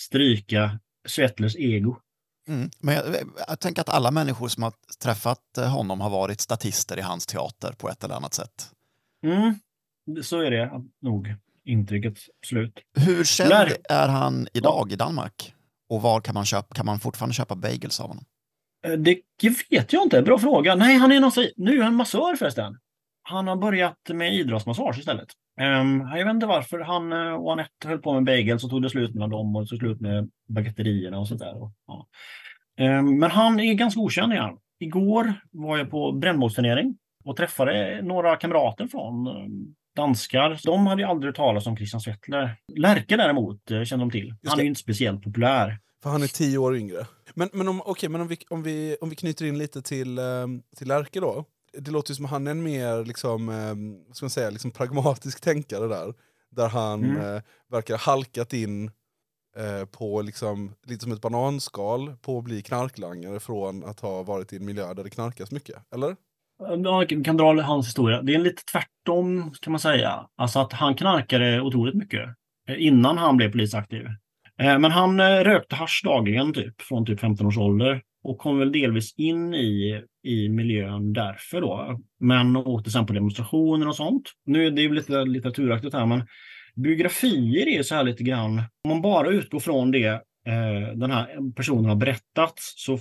stryka 0.00 0.80
Svettlers 1.08 1.56
ego. 1.56 1.96
Mm. 2.48 2.70
Men 2.80 2.94
jag, 2.94 3.04
jag 3.48 3.60
tänker 3.60 3.80
att 3.80 3.88
alla 3.88 4.10
människor 4.10 4.48
som 4.48 4.62
har 4.62 4.72
träffat 5.02 5.42
honom 5.56 6.00
har 6.00 6.10
varit 6.10 6.40
statister 6.40 6.98
i 6.98 7.02
hans 7.02 7.26
teater 7.26 7.72
på 7.72 7.88
ett 7.88 8.04
eller 8.04 8.14
annat 8.14 8.34
sätt. 8.34 8.70
Mm, 9.24 9.54
så 10.22 10.40
är 10.40 10.50
det 10.50 10.70
nog 11.02 11.34
intrycket, 11.64 12.18
absolut. 12.42 12.72
Hur 12.98 13.24
känd 13.24 13.50
När- 13.50 13.76
är 13.88 14.08
han 14.08 14.46
idag 14.54 14.92
i 14.92 14.96
Danmark? 14.96 15.54
Och 15.88 16.02
var 16.02 16.20
kan 16.20 16.34
man, 16.34 16.44
köpa, 16.44 16.74
kan 16.74 16.86
man 16.86 17.00
fortfarande 17.00 17.34
köpa 17.34 17.56
bagels 17.56 18.00
av 18.00 18.08
honom? 18.08 18.24
Eh, 18.86 18.92
Det 18.92 19.20
vet 19.70 19.92
jag 19.92 20.02
inte. 20.02 20.22
Bra 20.22 20.38
fråga. 20.38 20.74
Nej, 20.74 20.96
han 20.96 21.12
är 21.12 21.20
någon, 21.20 21.32
nu 21.56 21.78
är 21.78 21.82
han 21.82 21.94
massör 21.94 22.36
förresten. 22.36 22.78
Han 23.22 23.48
har 23.48 23.56
börjat 23.56 23.96
med 24.12 24.34
idrottsmassage 24.34 24.98
istället. 24.98 25.28
Um, 25.60 26.00
jag 26.00 26.24
vet 26.24 26.34
inte 26.34 26.46
varför. 26.46 26.78
Han 26.80 27.12
eh, 27.12 27.32
och 27.34 27.52
Anette 27.52 27.88
höll 27.88 27.98
på 27.98 28.12
med 28.14 28.24
bagels 28.24 28.64
och 28.64 28.70
tog 28.70 28.82
det 28.82 28.90
slut 28.90 29.14
mellan 29.14 29.30
dem 29.30 29.56
och 29.56 29.68
så 29.68 29.76
slut 29.76 30.00
med 30.00 30.30
bagetterierna 30.48 31.18
och 31.18 31.28
sådär. 31.28 31.62
Och, 31.62 31.72
ja. 31.86 32.06
Ehm, 32.78 33.18
men 33.18 33.30
han 33.30 33.60
är 33.60 33.74
ganska 33.74 34.00
okänd. 34.00 34.32
Igår 34.78 35.34
var 35.50 35.78
jag 35.78 35.90
på 35.90 36.12
brännbollsturnering 36.12 36.98
och 37.24 37.36
träffade 37.36 38.02
några 38.02 38.36
kamrater 38.36 38.86
från 38.86 39.26
eh, 39.26 39.32
danskar. 39.96 40.60
De 40.64 40.86
hade 40.86 41.02
ju 41.02 41.08
aldrig 41.08 41.34
talas 41.34 41.66
om 41.66 41.76
Christian 41.76 42.00
Svettler. 42.00 42.56
Lärke 42.76 43.16
däremot 43.16 43.70
eh, 43.70 43.82
kände 43.84 44.04
de 44.04 44.10
till. 44.10 44.34
Han 44.46 44.58
är 44.58 44.62
ju 44.62 44.68
inte 44.68 44.80
speciellt 44.80 45.22
populär. 45.22 45.78
För 46.02 46.10
han 46.10 46.22
är 46.22 46.26
tio 46.26 46.58
år 46.58 46.76
yngre. 46.76 47.06
Men, 47.34 47.48
men, 47.52 47.68
om, 47.68 47.82
okej, 47.84 48.08
men 48.08 48.20
om, 48.20 48.28
vi, 48.28 48.36
om, 48.50 48.62
vi, 48.62 48.96
om 49.00 49.10
vi 49.10 49.16
knyter 49.16 49.44
in 49.44 49.58
lite 49.58 49.82
till, 49.82 50.18
eh, 50.18 50.24
till 50.76 50.88
Lärke 50.88 51.20
då. 51.20 51.44
Det 51.78 51.90
låter 51.90 52.10
ju 52.10 52.14
som 52.14 52.24
han 52.24 52.46
är 52.46 52.50
en 52.50 52.62
mer 52.62 53.04
liksom, 53.04 53.48
eh, 53.48 54.04
vad 54.06 54.16
ska 54.16 54.24
man 54.24 54.30
säga, 54.30 54.50
liksom 54.50 54.70
pragmatisk 54.70 55.40
tänkare 55.40 55.86
där. 55.88 56.14
Där 56.50 56.68
han 56.68 57.04
Mm. 57.04 57.34
eh, 57.36 57.42
verkar 57.70 57.94
ha 57.94 58.00
halkat 58.12 58.52
in 58.52 58.90
eh, 59.56 59.84
på 59.84 60.22
liksom, 60.22 60.72
lite 60.86 61.02
som 61.02 61.12
ett 61.12 61.20
bananskal 61.20 62.16
på 62.22 62.38
att 62.38 62.44
bli 62.44 62.62
knarklangare 62.62 63.40
från 63.40 63.84
att 63.84 64.00
ha 64.00 64.22
varit 64.22 64.52
i 64.52 64.56
en 64.56 64.64
miljö 64.64 64.94
där 64.94 65.04
det 65.04 65.10
knarkas 65.10 65.50
mycket. 65.50 65.76
Eller? 65.94 66.16
Man 66.60 67.24
kan 67.24 67.36
dra 67.36 67.62
hans 67.62 67.88
historia. 67.88 68.22
Det 68.22 68.34
är 68.34 68.38
lite 68.38 68.62
tvärtom 68.72 69.52
kan 69.60 69.72
man 69.72 69.80
säga. 69.80 70.26
Alltså 70.36 70.58
att 70.58 70.72
han 70.72 70.94
knarkade 70.94 71.60
otroligt 71.60 71.94
mycket 71.94 72.28
eh, 72.68 72.86
innan 72.86 73.18
han 73.18 73.36
blev 73.36 73.52
polisaktiv. 73.52 74.06
Eh, 74.60 74.78
men 74.78 74.90
han 74.90 75.20
eh, 75.20 75.24
rökte 75.24 75.76
hasch 75.76 76.02
dagligen 76.04 76.52
typ 76.52 76.82
från 76.82 77.06
typ 77.06 77.20
15 77.20 77.46
års 77.46 77.58
ålder 77.58 78.02
och 78.22 78.38
kom 78.38 78.58
väl 78.58 78.72
delvis 78.72 79.14
in 79.16 79.54
i, 79.54 80.02
i 80.24 80.48
miljön 80.48 81.12
därför 81.12 81.60
då. 81.60 82.00
Men 82.20 82.56
åkte 82.56 82.90
sen 82.90 83.06
på 83.06 83.12
demonstrationer 83.12 83.88
och 83.88 83.96
sånt. 83.96 84.30
Nu 84.46 84.66
är 84.66 84.70
det 84.70 84.82
ju 84.82 84.94
lite 84.94 85.24
litteraturaktigt 85.24 85.94
här 85.94 86.06
men 86.06 86.26
biografier 86.74 87.68
är 87.68 87.82
så 87.82 87.94
här 87.94 88.04
lite 88.04 88.22
grann, 88.22 88.62
om 88.84 88.90
man 88.90 89.02
bara 89.02 89.30
utgår 89.30 89.60
från 89.60 89.90
det 89.90 90.06
eh, 90.46 90.96
den 90.96 91.10
här 91.10 91.52
personen 91.56 91.84
har 91.84 91.96
berättat 91.96 92.54
så 92.56 92.98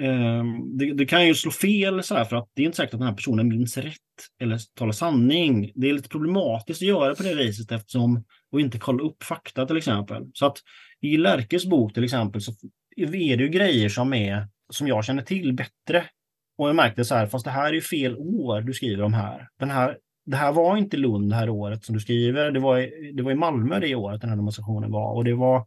Ehm, 0.00 0.78
det, 0.78 0.92
det 0.94 1.06
kan 1.06 1.26
ju 1.26 1.34
slå 1.34 1.50
fel 1.50 2.02
så 2.02 2.14
här 2.14 2.24
för 2.24 2.36
att 2.36 2.48
det 2.54 2.62
är 2.62 2.66
inte 2.66 2.76
säkert 2.76 2.94
att 2.94 3.00
den 3.00 3.08
här 3.08 3.14
personen 3.16 3.48
minns 3.48 3.76
rätt 3.76 3.96
eller 4.42 4.58
talar 4.78 4.92
sanning. 4.92 5.72
Det 5.74 5.88
är 5.88 5.92
lite 5.94 6.08
problematiskt 6.08 6.82
att 6.82 6.88
göra 6.88 7.14
på 7.14 7.22
det 7.22 7.34
viset 7.34 7.72
eftersom 7.72 8.24
och 8.52 8.60
inte 8.60 8.78
kolla 8.78 9.04
upp 9.04 9.22
fakta 9.22 9.66
till 9.66 9.76
exempel. 9.76 10.22
Så 10.34 10.46
att 10.46 10.56
i 11.00 11.16
Lärkes 11.16 11.66
bok 11.66 11.94
till 11.94 12.04
exempel 12.04 12.40
så 12.40 12.52
är 12.96 13.36
det 13.36 13.42
ju 13.42 13.48
grejer 13.48 13.88
som 13.88 14.14
är 14.14 14.48
som 14.72 14.88
jag 14.88 15.04
känner 15.04 15.22
till 15.22 15.52
bättre. 15.54 16.04
Och 16.58 16.68
jag 16.68 16.76
märkte 16.76 17.04
så 17.04 17.14
här, 17.14 17.26
fast 17.26 17.44
det 17.44 17.50
här 17.50 17.68
är 17.68 17.72
ju 17.72 17.80
fel 17.80 18.16
år 18.16 18.60
du 18.60 18.72
skriver 18.72 19.02
om 19.04 19.14
här. 19.14 19.48
Den 19.58 19.70
här 19.70 19.96
det 20.26 20.36
här 20.36 20.52
var 20.52 20.76
inte 20.76 20.96
Lund 20.96 21.30
det 21.30 21.36
här 21.36 21.48
året 21.48 21.84
som 21.84 21.94
du 21.94 22.00
skriver. 22.00 22.50
Det 22.50 22.60
var, 22.60 22.78
i- 22.78 23.12
det 23.16 23.22
var 23.22 23.32
i 23.32 23.34
Malmö 23.34 23.80
det 23.80 23.94
året 23.94 24.20
den 24.20 24.30
här 24.30 24.36
demonstrationen 24.36 24.90
var. 24.90 25.14
Och 25.14 25.24
det 25.24 25.34
var 25.34 25.66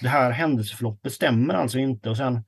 det 0.00 0.08
här 0.08 0.30
händelseförloppet 0.30 1.12
stämmer 1.12 1.54
alltså 1.54 1.78
inte. 1.78 2.10
Och 2.10 2.16
sen 2.16 2.44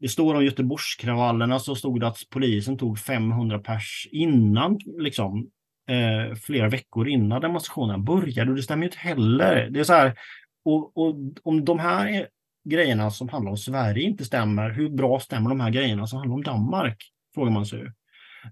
det 0.00 0.08
står 0.08 0.34
om 0.34 0.44
Göteborgskravallerna 0.44 1.58
så 1.58 1.74
stod 1.74 2.00
det 2.00 2.06
att 2.06 2.18
polisen 2.30 2.78
tog 2.78 2.98
500 2.98 3.58
pers 3.58 4.08
innan 4.12 4.78
liksom 4.98 5.50
eh, 5.88 6.34
flera 6.34 6.68
veckor 6.68 7.08
innan 7.08 7.40
demonstrationen 7.40 8.04
började 8.04 8.50
och 8.50 8.56
det 8.56 8.62
stämmer 8.62 8.82
ju 8.82 8.88
inte 8.88 8.98
heller. 8.98 9.70
Det 9.70 9.80
är 9.80 9.84
så 9.84 9.92
här, 9.92 10.18
och, 10.64 10.96
och 10.96 11.16
om 11.42 11.64
de 11.64 11.78
här 11.78 12.28
grejerna 12.68 13.10
som 13.10 13.28
handlar 13.28 13.50
om 13.50 13.56
Sverige 13.56 14.02
inte 14.02 14.24
stämmer, 14.24 14.70
hur 14.70 14.88
bra 14.88 15.20
stämmer 15.20 15.48
de 15.48 15.60
här 15.60 15.70
grejerna 15.70 16.06
som 16.06 16.18
handlar 16.18 16.34
om 16.34 16.42
Danmark? 16.42 16.96
Frågar 17.34 17.52
man 17.52 17.66
sig. 17.66 17.86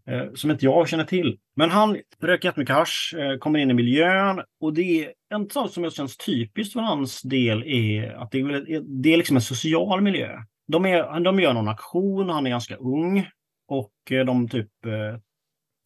Eh, 0.07 0.33
som 0.35 0.51
inte 0.51 0.65
jag 0.65 0.89
känner 0.89 1.05
till. 1.05 1.39
Men 1.57 1.71
han 1.71 1.99
röker 2.23 2.49
jättemycket 2.49 2.75
hasch, 2.75 3.15
eh, 3.19 3.39
kommer 3.39 3.59
in 3.59 3.71
i 3.71 3.75
miljön 3.75 4.41
och 4.61 4.75
det 4.75 5.05
är 5.05 5.13
en 5.35 5.51
sak 5.51 5.71
som 5.71 5.91
känns 5.91 6.17
typiskt 6.17 6.73
för 6.73 6.81
hans 6.81 7.23
del 7.23 7.63
är 7.67 8.13
att 8.13 8.31
det 8.31 8.41
är, 8.41 8.81
det 9.03 9.13
är 9.13 9.17
liksom 9.17 9.37
en 9.37 9.43
social 9.43 10.01
miljö. 10.01 10.39
De, 10.67 10.85
är, 10.87 11.21
de 11.21 11.41
gör 11.41 11.53
någon 11.53 11.69
aktion, 11.69 12.29
han 12.29 12.47
är 12.47 12.51
ganska 12.51 12.77
ung 12.77 13.27
och 13.69 13.93
eh, 14.11 14.25
de 14.25 14.49
typ 14.49 14.87
eh, 14.87 15.21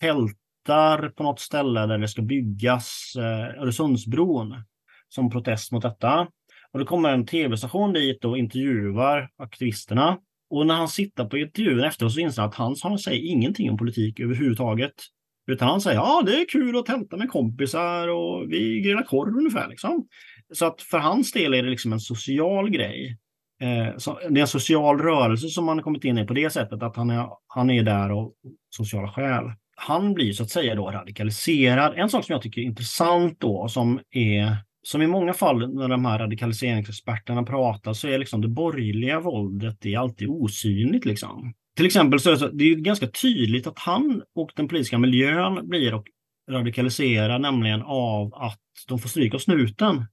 tältar 0.00 1.08
på 1.08 1.22
något 1.22 1.40
ställe 1.40 1.86
där 1.86 1.98
det 1.98 2.08
ska 2.08 2.22
byggas 2.22 3.12
eh, 3.16 3.62
Öresundsbron 3.62 4.54
som 5.08 5.30
protest 5.30 5.72
mot 5.72 5.82
detta. 5.82 6.28
Och 6.72 6.78
det 6.78 6.84
kommer 6.84 7.10
en 7.10 7.26
tv-station 7.26 7.92
dit 7.92 8.24
och 8.24 8.38
intervjuar 8.38 9.30
aktivisterna. 9.36 10.18
Och 10.50 10.66
när 10.66 10.74
han 10.74 10.88
sitter 10.88 11.24
på 11.24 11.38
intervjun 11.38 11.84
efteråt 11.84 12.12
så 12.12 12.20
inser 12.20 12.42
han 12.42 12.48
att 12.48 12.54
han, 12.54 12.76
han 12.82 12.98
säger 12.98 13.30
ingenting 13.30 13.70
om 13.70 13.76
politik 13.76 14.20
överhuvudtaget. 14.20 14.94
Utan 15.46 15.68
han 15.68 15.80
säger 15.80 15.96
ja, 15.96 16.22
det 16.26 16.40
är 16.40 16.48
kul 16.48 16.76
att 16.76 16.86
tälta 16.86 17.16
med 17.16 17.30
kompisar 17.30 18.08
och 18.08 18.52
vi 18.52 18.80
grillar 18.80 19.02
korv 19.02 19.36
ungefär. 19.36 19.68
Liksom. 19.68 20.08
Så 20.54 20.66
att 20.66 20.82
för 20.82 20.98
hans 20.98 21.32
del 21.32 21.54
är 21.54 21.62
det 21.62 21.70
liksom 21.70 21.92
en 21.92 22.00
social 22.00 22.70
grej. 22.70 23.18
Eh, 23.61 23.96
så 23.96 24.18
det 24.30 24.40
är 24.40 24.42
en 24.42 24.46
social 24.46 24.98
rörelse 24.98 25.48
som 25.48 25.68
han 25.68 25.78
har 25.78 25.82
kommit 25.82 26.04
in 26.04 26.18
i 26.18 26.26
på 26.26 26.34
det 26.34 26.50
sättet 26.50 26.82
att 26.82 26.96
han 26.96 27.11
är, 27.11 27.28
han 27.46 27.70
är 27.70 27.82
där 27.82 28.11
av 28.11 28.32
sociala 28.70 29.09
skäl. 29.09 29.44
Han 29.76 30.14
blir 30.14 30.32
så 30.32 30.42
att 30.42 30.50
säga 30.50 30.74
då 30.74 30.90
radikaliserad. 30.90 31.94
En 31.96 32.09
sak 32.09 32.24
som 32.24 32.32
jag 32.32 32.42
tycker 32.42 32.61
är 32.61 32.64
intressant 32.64 33.40
då 33.40 33.68
som 33.68 34.00
är 34.11 34.56
som 34.82 35.02
i 35.02 35.06
många 35.06 35.34
fall 35.34 35.74
när 35.74 35.88
de 35.88 36.04
här 36.04 36.18
radikaliseringsexperterna 36.18 37.42
pratar 37.42 37.92
så 37.92 38.09
är 38.09 38.18
liksom 38.18 38.40
det 38.40 38.48
borgerliga 38.48 39.20
våldet 39.20 39.76
det 39.80 39.94
är 39.94 39.98
alltid 39.98 40.28
osynligt. 40.28 41.04
Liksom. 41.04 41.54
Till 41.76 41.86
exempel 41.86 42.20
så 42.20 42.30
är 42.30 42.36
det, 42.36 42.50
det 42.52 42.64
är 42.64 42.74
ganska 42.74 43.06
tydligt 43.06 43.66
att 43.66 43.78
han 43.78 44.22
och 44.34 44.50
den 44.56 44.68
politiska 44.68 44.98
miljön 44.98 45.68
blir 45.68 46.02
radikaliserad 46.50 47.40
nämligen 47.40 47.82
av 47.82 48.34
att 48.34 48.61
de 48.88 48.98
får 48.98 49.09
stryk 49.09 49.34
av 49.34 49.38
snuten. 49.38 50.04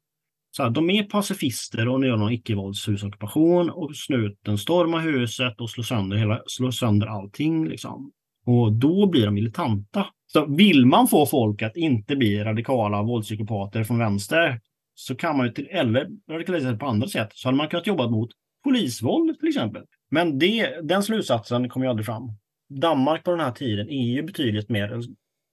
Så 0.55 0.63
här, 0.63 0.69
de 0.69 0.89
är 0.89 1.03
pacifister 1.03 1.87
och 1.87 2.05
gör 2.05 2.17
någon 2.17 2.31
icke-våldshusockupation 2.31 3.69
och 3.69 3.95
snuten 3.95 4.57
stormar 4.57 4.99
huset 4.99 5.61
och 5.61 5.69
slår 5.69 5.83
sönder, 5.83 6.17
hela, 6.17 6.41
slår 6.47 6.71
sönder 6.71 7.07
allting. 7.07 7.67
Liksom. 7.67 8.11
Och 8.45 8.73
då 8.73 9.05
blir 9.05 9.25
de 9.25 9.33
militanta. 9.33 10.05
Så 10.27 10.45
vill 10.45 10.85
man 10.85 11.07
få 11.07 11.25
folk 11.25 11.61
att 11.61 11.75
inte 11.75 12.15
bli 12.15 12.43
radikala 12.43 13.03
våldspsykopater 13.03 13.83
från 13.83 13.99
vänster 13.99 14.61
så 14.93 15.15
kan 15.15 15.37
man 15.37 15.45
ju 15.45 15.51
till, 15.51 15.67
eller 15.71 16.07
radikalisera 16.31 16.69
sig 16.69 16.79
på 16.79 16.85
andra 16.85 17.07
sätt. 17.07 17.29
Så 17.33 17.47
hade 17.47 17.57
man 17.57 17.67
kunnat 17.67 17.87
jobba 17.87 18.09
mot 18.09 18.29
polisvåld 18.63 19.39
till 19.39 19.47
exempel. 19.47 19.83
Men 20.11 20.39
det, 20.39 20.79
den 20.83 21.03
slutsatsen 21.03 21.69
kommer 21.69 21.85
ju 21.85 21.89
aldrig 21.89 22.05
fram. 22.05 22.31
Danmark 22.69 23.23
på 23.23 23.31
den 23.31 23.39
här 23.39 23.51
tiden 23.51 23.89
är 23.89 24.13
ju 24.13 24.23
betydligt 24.23 24.69
mer 24.69 24.93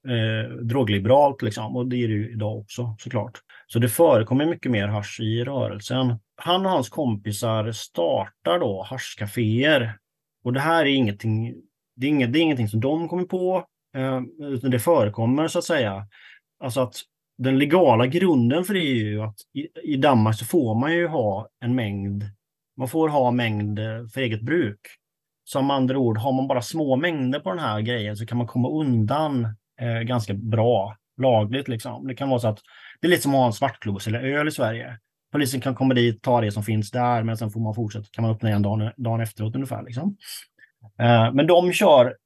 eh, 0.09 0.57
drogliberalt 0.57 1.43
liksom, 1.43 1.77
och 1.77 1.87
det 1.87 1.97
är 1.97 2.09
det 2.09 2.15
ju 2.15 2.33
idag 2.33 2.59
också 2.59 2.97
såklart. 2.99 3.41
Så 3.73 3.79
det 3.79 3.89
förekommer 3.89 4.47
mycket 4.47 4.73
mer 4.73 4.89
hasch 4.89 5.21
i 5.21 5.45
rörelsen. 5.45 6.19
Han 6.37 6.67
och 6.67 6.73
hans 6.73 6.89
kompisar 6.89 7.73
startar 7.73 8.59
då 8.59 8.83
haschcaféer. 8.83 9.99
Och 10.45 10.53
det 10.53 10.61
här 10.61 10.81
är 10.81 10.91
ingenting, 10.91 11.55
det 11.97 12.07
är 12.07 12.11
inget, 12.11 12.33
det 12.33 12.39
är 12.39 12.41
ingenting 12.41 12.69
som 12.69 12.81
de 12.81 13.09
kommer 13.09 13.25
på, 13.25 13.67
eh, 13.97 14.21
utan 14.39 14.71
det 14.71 14.79
förekommer 14.79 15.49
så 15.49 15.59
att 15.59 15.65
säga. 15.65 16.07
Alltså 16.65 16.81
att 16.81 16.95
den 17.39 17.59
legala 17.59 18.07
grunden 18.07 18.65
för 18.65 18.75
det 18.75 18.81
är 18.81 18.95
ju 18.95 19.23
att 19.23 19.37
i, 19.55 19.93
i 19.93 19.97
Danmark 19.97 20.39
så 20.39 20.45
får 20.45 20.75
man 20.75 20.93
ju 20.93 21.07
ha 21.07 21.49
en 21.61 21.75
mängd, 21.75 22.25
man 22.77 22.89
får 22.89 23.09
ha 23.09 23.31
mängd 23.31 23.79
eh, 23.79 24.07
för 24.15 24.21
eget 24.21 24.43
bruk. 24.43 24.81
Som 25.45 25.71
andra 25.71 25.99
ord, 25.99 26.19
har 26.19 26.33
man 26.33 26.49
bara 26.49 26.63
små 26.63 26.97
mängder 26.97 27.41
på 27.41 27.51
den 27.51 27.59
här 27.59 27.81
grejen 27.81 28.17
så 28.17 28.27
kan 28.27 28.39
man 28.39 28.47
komma 28.47 28.71
undan 28.71 29.45
eh, 29.81 30.01
ganska 30.01 30.35
bra 30.35 30.97
lagligt. 31.21 31.69
Liksom. 31.69 32.07
Det 32.07 32.15
kan 32.15 32.29
vara 32.29 32.41
så 32.41 32.49
att 32.49 32.61
det 33.03 33.07
är 33.07 33.11
lite 33.11 33.23
som 33.23 33.35
att 33.35 33.39
ha 33.39 33.47
en 33.47 33.53
svartklubb 33.53 33.95
och 33.95 34.03
sälja 34.03 34.21
öl 34.21 34.49
i 34.49 34.51
Sverige. 34.51 34.99
Polisen 35.33 35.61
kan 35.61 35.75
komma 35.75 35.95
dit, 35.95 36.23
ta 36.23 36.41
det 36.41 36.53
som 36.53 36.63
finns 36.63 36.91
där, 36.91 37.23
men 37.23 37.37
sen 37.37 37.51
får 37.51 37.61
man 37.61 37.75
fortsätta, 37.75 38.07
kan 38.13 38.23
man 38.23 38.31
öppna 38.31 38.49
igen 38.49 38.63
dagen, 38.63 38.91
dagen 38.97 39.21
efteråt 39.21 39.55
ungefär. 39.55 39.83
Liksom. 39.83 40.17
Eh, 40.99 41.33
men 41.33 41.47
de 41.47 41.73
kör 41.73 42.17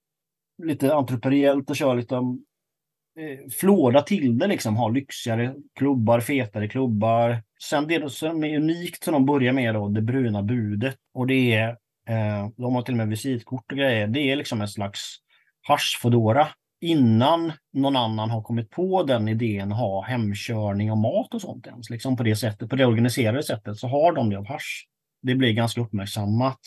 lite 0.63 0.95
entreprenöriellt 0.95 1.71
och 1.71 1.77
kör 1.77 1.95
lite 1.95 2.15
eh, 2.15 3.51
flåda 3.61 4.03
till 4.03 4.39
det, 4.39 4.47
liksom, 4.47 4.77
ha 4.77 4.89
lyxigare 4.89 5.55
klubbar, 5.79 6.21
fetare 6.21 6.69
klubbar. 6.69 7.43
Sen 7.63 7.87
det 7.87 8.11
som 8.11 8.45
är 8.45 8.57
unikt 8.57 9.05
som 9.05 9.13
de 9.13 9.27
börjar 9.27 9.53
med 9.53 9.75
då, 9.75 9.89
det 9.89 10.03
bruna 10.03 10.43
budet. 10.43 10.97
Och 11.15 11.27
det 11.27 11.55
är, 11.55 11.69
eh, 12.09 12.49
de 12.57 12.75
har 12.75 12.83
till 12.83 12.95
och 12.95 12.99
med 12.99 13.09
visitkort 13.09 13.73
och 13.73 13.79
grejer. 13.79 14.07
Det 14.07 14.21
är 14.21 14.37
liksom 14.37 14.61
en 14.61 14.69
slags 14.69 15.17
haschfodora 15.63 16.49
innan 16.81 17.53
någon 17.73 17.97
annan 17.97 18.31
har 18.31 18.43
kommit 18.43 18.71
på 18.71 19.03
den 19.03 19.29
idén, 19.29 19.73
ha 19.73 20.03
hemkörning 20.03 20.91
av 20.91 20.97
mat 20.97 21.35
och 21.35 21.41
sånt 21.41 21.67
ens. 21.67 21.91
Liksom 21.91 22.17
på 22.17 22.23
det 22.23 22.37
sättet, 22.37 22.71
på 22.71 22.77
det 22.77 22.87
organiserade 22.87 23.43
sättet 23.43 23.77
så 23.77 23.89
har 23.89 24.13
de 24.13 24.31
det 24.31 24.39
av 24.39 24.47
hasch. 24.47 24.87
Det 25.23 25.35
blir 25.35 25.53
ganska 25.53 25.81
uppmärksammat. 25.81 26.61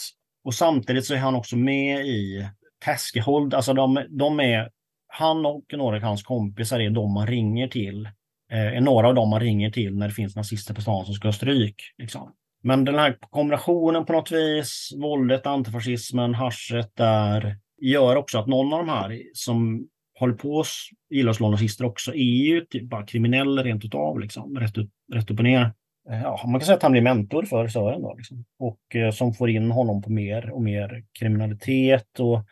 Och 0.44 0.54
samtidigt 0.54 1.06
så 1.06 1.14
är 1.14 1.18
han 1.18 1.36
också 1.36 1.56
med 1.56 2.06
i 2.06 2.50
Taskehold, 2.86 3.54
alltså 3.54 3.74
de, 3.74 4.06
de 4.10 4.40
är, 4.40 4.70
han 5.08 5.46
och 5.46 5.64
några 5.74 5.98
av 5.98 6.04
hans 6.04 6.24
kompisar 6.24 6.80
är 6.80 6.90
de 6.90 7.14
man 7.14 7.28
ringer 7.28 7.68
till, 7.68 8.06
eh, 8.52 8.78
är 8.78 8.82
några 8.82 9.08
av 9.08 9.16
dem 9.16 9.30
man 9.30 9.40
ringer 9.40 9.72
till 9.72 9.96
när 9.96 10.08
det 10.08 10.14
finns 10.14 10.36
nazister 10.36 10.74
på 10.74 10.82
stan 10.82 11.06
som 11.06 11.14
ska 11.14 11.28
ha 11.28 11.34
stryk. 11.34 11.76
Liksom. 11.98 12.34
Men 12.64 12.86
den 12.86 12.96
här 12.96 13.18
kombinationen 13.20 14.06
på 14.06 14.14
något 14.14 14.32
vis, 14.32 14.92
våldet, 15.02 15.46
antifascismen, 15.46 16.34
haschet 16.34 16.92
där, 16.96 17.58
gör 17.82 18.16
också 18.16 18.40
att 18.40 18.48
någon 18.48 18.74
av 18.74 18.80
de 18.80 18.90
här 18.90 19.22
som 19.34 19.88
håller 20.20 20.34
på 20.34 20.56
och 20.56 20.66
gillar 21.10 21.30
att 21.30 21.38
slå 21.38 21.52
nazister 21.52 21.86
också 21.86 22.12
är 22.12 22.46
ju 22.46 22.66
typ 22.66 22.90
bara 22.90 23.06
kriminell 23.06 23.64
rent 23.64 23.86
utav, 23.86 24.20
liksom, 24.20 24.58
rätt, 24.60 24.78
ut, 24.78 24.90
rätt 25.14 25.32
upp 25.32 25.38
och 25.38 25.44
ner. 25.44 25.74
Eh, 26.10 26.22
ja, 26.22 26.42
man 26.46 26.60
kan 26.60 26.66
säga 26.66 26.76
att 26.76 26.84
han 26.84 26.92
blir 26.92 27.02
mentor 27.02 27.44
för 27.44 27.68
Sören 27.68 28.02
då, 28.02 28.16
liksom. 28.18 28.46
och 28.60 28.96
eh, 28.96 29.12
som 29.12 29.34
får 29.34 29.50
in 29.50 29.72
honom 29.72 30.02
på 30.02 30.12
mer 30.12 30.52
och 30.52 30.62
mer 30.62 31.04
kriminalitet. 31.20 32.20
Och, 32.20 32.46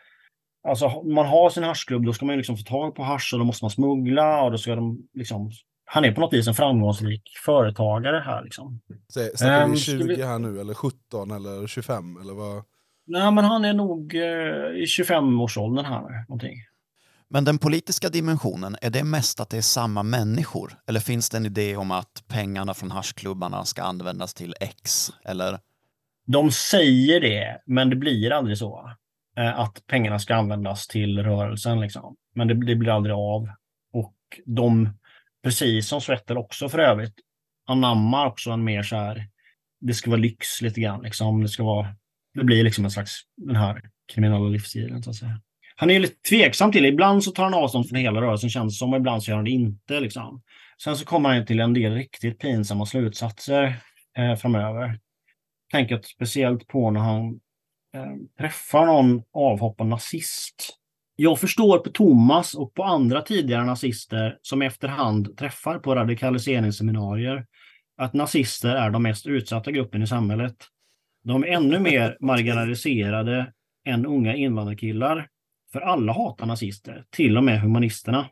alltså, 0.68 1.02
man 1.02 1.26
har 1.26 1.50
sin 1.50 1.62
haschklubb, 1.62 2.04
då 2.04 2.12
ska 2.12 2.26
man 2.26 2.36
liksom 2.36 2.56
få 2.56 2.64
tag 2.64 2.94
på 2.94 3.02
hasch 3.02 3.30
och 3.32 3.38
då 3.38 3.44
måste 3.44 3.64
man 3.64 3.70
smuggla 3.70 4.42
och 4.42 4.50
då 4.50 4.58
ska 4.58 4.74
de 4.74 5.08
liksom 5.14 5.50
han 5.90 6.04
är 6.04 6.12
på 6.12 6.20
något 6.20 6.32
vis 6.32 6.48
en 6.48 6.54
framgångsrik 6.54 7.22
företagare 7.44 8.22
här. 8.26 8.44
Liksom. 8.44 8.80
Snackar 9.34 9.68
vi 9.68 9.76
20 9.76 10.14
ehm, 10.14 10.28
här 10.28 10.38
nu, 10.38 10.60
eller 10.60 10.74
17 10.74 11.30
eller 11.30 11.66
25? 11.66 12.16
Eller 12.22 12.34
vad? 12.34 12.64
Nej, 13.06 13.32
men 13.32 13.44
han 13.44 13.64
är 13.64 13.72
nog 13.72 14.14
eh, 14.14 14.82
i 14.82 14.84
25-årsåldern 14.84 15.84
här. 15.84 16.24
Någonting. 16.28 16.56
Men 17.30 17.44
den 17.44 17.58
politiska 17.58 18.08
dimensionen, 18.08 18.76
är 18.82 18.90
det 18.90 19.04
mest 19.04 19.40
att 19.40 19.50
det 19.50 19.56
är 19.56 19.62
samma 19.62 20.02
människor? 20.02 20.72
Eller 20.86 21.00
finns 21.00 21.30
det 21.30 21.36
en 21.36 21.46
idé 21.46 21.76
om 21.76 21.90
att 21.90 22.24
pengarna 22.28 22.74
från 22.74 22.90
haschklubbarna 22.90 23.64
ska 23.64 23.82
användas 23.82 24.34
till 24.34 24.54
X? 24.60 25.10
Eller? 25.24 25.58
De 26.26 26.50
säger 26.50 27.20
det, 27.20 27.62
men 27.66 27.90
det 27.90 27.96
blir 27.96 28.30
aldrig 28.30 28.58
så. 28.58 28.92
Eh, 29.36 29.60
att 29.60 29.86
pengarna 29.86 30.18
ska 30.18 30.34
användas 30.34 30.86
till 30.86 31.18
rörelsen. 31.18 31.80
Liksom. 31.80 32.16
Men 32.34 32.48
det, 32.48 32.66
det 32.66 32.76
blir 32.76 32.92
aldrig 32.92 33.14
av. 33.14 33.48
Och 33.92 34.14
de, 34.46 34.98
precis 35.44 35.88
som 35.88 36.00
Svettel 36.00 36.38
också 36.38 36.68
för 36.68 36.78
övrigt, 36.78 37.14
anammar 37.66 38.26
också 38.26 38.50
en 38.50 38.64
mer 38.64 38.82
så 38.82 38.96
här, 38.96 39.28
det 39.80 39.94
ska 39.94 40.10
vara 40.10 40.20
lyx 40.20 40.62
lite 40.62 40.80
grann. 40.80 41.02
Liksom. 41.02 41.42
Det, 41.42 41.48
ska 41.48 41.62
vara, 41.62 41.94
det 42.34 42.44
blir 42.44 42.64
liksom 42.64 42.84
en 42.84 42.90
slags 42.90 43.20
den 43.36 43.56
här 43.56 43.82
kriminella 44.12 44.48
livsstilen 44.48 45.02
så 45.02 45.10
att 45.10 45.16
säga 45.16 45.40
han 45.80 45.90
är 45.90 46.00
lite 46.00 46.28
tveksam 46.28 46.72
till 46.72 46.82
det. 46.82 46.88
Ibland 46.88 47.24
så 47.24 47.30
tar 47.30 47.44
han 47.44 47.54
avstånd 47.54 47.88
från 47.88 47.98
hela 47.98 48.20
rörelsen 48.20 48.50
känns 48.50 48.74
det 48.74 48.78
som, 48.78 48.92
och 48.92 48.98
ibland 48.98 49.22
så 49.22 49.30
gör 49.30 49.36
han 49.36 49.44
det 49.44 49.50
inte. 49.50 50.00
Liksom. 50.00 50.42
Sen 50.82 50.96
så 50.96 51.04
kommer 51.04 51.34
han 51.34 51.46
till 51.46 51.60
en 51.60 51.74
del 51.74 51.94
riktigt 51.94 52.38
pinsamma 52.38 52.86
slutsatser 52.86 53.76
eh, 54.18 54.34
framöver. 54.36 54.98
Tänker 55.72 56.00
speciellt 56.02 56.66
på 56.66 56.90
när 56.90 57.00
han 57.00 57.40
eh, 57.94 58.14
träffar 58.38 58.86
någon 58.86 59.22
avhoppad 59.32 59.86
nazist. 59.86 60.78
Jag 61.16 61.40
förstår 61.40 61.78
på 61.78 61.90
Thomas 61.90 62.54
och 62.54 62.74
på 62.74 62.84
andra 62.84 63.22
tidigare 63.22 63.64
nazister 63.64 64.38
som 64.42 64.62
efterhand 64.62 65.36
träffar 65.36 65.78
på 65.78 65.94
radikaliseringsseminarier 65.94 67.46
att 67.96 68.14
nazister 68.14 68.74
är 68.74 68.90
de 68.90 69.02
mest 69.02 69.26
utsatta 69.26 69.70
gruppen 69.70 70.02
i 70.02 70.06
samhället. 70.06 70.56
De 71.24 71.44
är 71.44 71.48
ännu 71.48 71.78
mer 71.78 72.16
marginaliserade 72.20 73.52
än 73.86 74.06
unga 74.06 74.34
invandrarkillar 74.34 75.28
för 75.72 75.80
alla 75.80 76.12
hatar 76.12 76.46
nazister, 76.46 77.04
till 77.10 77.36
och 77.36 77.44
med 77.44 77.60
humanisterna. 77.60 78.28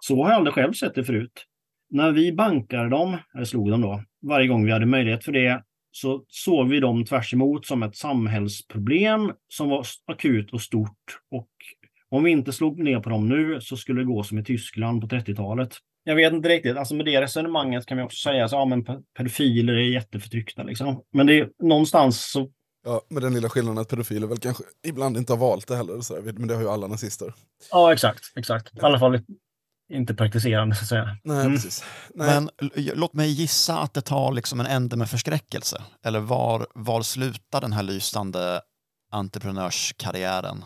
Så 0.00 0.22
har 0.22 0.30
jag 0.30 0.36
aldrig 0.36 0.54
själv 0.54 0.72
sett 0.72 0.94
det 0.94 1.04
förut. 1.04 1.46
När 1.90 2.12
vi 2.12 2.32
bankade 2.32 2.88
dem, 2.88 3.16
eller 3.34 3.44
slog 3.44 3.70
dem 3.70 3.80
då, 3.80 4.02
varje 4.22 4.48
gång 4.48 4.64
vi 4.64 4.72
hade 4.72 4.86
möjlighet 4.86 5.24
för 5.24 5.32
det, 5.32 5.62
så 5.90 6.24
såg 6.28 6.68
vi 6.68 6.80
dem 6.80 7.04
tvärs 7.04 7.34
emot 7.34 7.66
som 7.66 7.82
ett 7.82 7.96
samhällsproblem 7.96 9.32
som 9.48 9.68
var 9.68 9.86
akut 10.06 10.52
och 10.52 10.60
stort 10.60 11.20
och 11.30 11.48
Om 12.08 12.24
vi 12.24 12.30
inte 12.30 12.52
slog 12.52 12.78
ner 12.78 13.00
på 13.00 13.10
dem 13.10 13.28
nu 13.28 13.60
så 13.60 13.76
skulle 13.76 14.00
det 14.00 14.04
gå 14.04 14.22
som 14.22 14.38
i 14.38 14.44
Tyskland 14.44 15.00
på 15.00 15.06
30-talet. 15.06 15.76
Jag 16.04 16.14
vet 16.14 16.32
inte 16.32 16.48
riktigt, 16.48 16.76
alltså 16.76 16.94
med 16.94 17.06
det 17.06 17.20
resonemanget 17.20 17.86
kan 17.86 17.96
vi 17.96 18.02
också 18.02 18.28
säga 18.28 18.44
att 18.44 18.52
ja, 18.52 18.64
men 18.64 18.84
pedofiler 19.16 19.72
är 19.72 19.92
jätteförtryckta. 19.92 20.62
Liksom. 20.62 21.02
Men 21.12 21.26
det 21.26 21.38
är 21.38 21.50
någonstans 21.62 22.30
så 22.32 22.50
Ja, 22.88 23.00
med 23.08 23.22
den 23.22 23.34
lilla 23.34 23.48
skillnaden 23.48 23.78
att 23.78 23.88
pedofiler 23.88 24.26
väl 24.26 24.38
kanske 24.38 24.64
ibland 24.86 25.16
inte 25.16 25.32
har 25.32 25.38
valt 25.38 25.66
det 25.68 25.76
heller. 25.76 26.00
Så 26.00 26.14
här, 26.14 26.22
men 26.22 26.48
det 26.48 26.54
har 26.54 26.62
ju 26.62 26.68
alla 26.68 26.86
nazister. 26.86 27.32
Ja, 27.70 27.92
exakt. 27.92 28.20
exakt. 28.36 28.76
I 28.76 28.80
alla 28.80 28.98
fall 28.98 29.20
inte 29.92 30.14
praktiserande, 30.14 30.74
så 30.76 30.82
att 30.82 30.88
säga. 30.88 31.16
Nej, 31.24 31.40
Mm. 31.40 31.52
precis. 31.52 31.84
Nej. 32.14 32.34
Men 32.34 32.50
låt 32.94 33.12
mig 33.12 33.28
gissa 33.30 33.78
att 33.78 33.94
det 33.94 34.00
tar 34.00 34.32
liksom 34.32 34.60
en 34.60 34.66
ände 34.66 34.96
med 34.96 35.10
förskräckelse. 35.10 35.82
Eller 36.04 36.20
var, 36.20 36.66
var 36.74 37.02
slutar 37.02 37.60
den 37.60 37.72
här 37.72 37.82
lysande 37.82 38.60
entreprenörskarriären? 39.12 40.64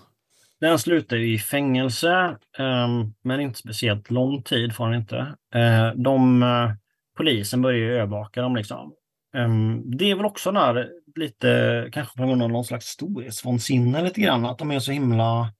Den 0.60 0.78
slutar 0.78 1.16
ju 1.16 1.34
i 1.34 1.38
fängelse, 1.38 2.36
ehm, 2.58 3.12
men 3.24 3.40
inte 3.40 3.58
speciellt 3.58 4.10
lång 4.10 4.42
tid 4.42 4.74
får 4.74 4.84
han 4.84 4.94
inte. 4.94 5.16
Eh, 5.54 5.88
de, 5.94 6.42
eh, 6.42 6.70
polisen 7.16 7.62
börjar 7.62 7.78
ju 7.78 7.94
övervaka 7.94 8.42
dem. 8.42 8.56
Liksom. 8.56 8.92
Ehm, 9.36 9.96
det 9.98 10.10
är 10.10 10.14
väl 10.14 10.24
också 10.24 10.52
där 10.52 10.88
lite, 11.18 11.88
kanske 11.92 12.16
på 12.18 12.26
grund 12.26 12.42
av 12.42 12.50
någon 12.50 12.64
slags 12.64 12.86
storhetsvansinne 12.86 14.02
lite 14.02 14.20
grann, 14.20 14.46
att 14.46 14.58
de 14.58 14.70
är 14.70 14.78
så 14.78 14.92
himla 14.92 15.52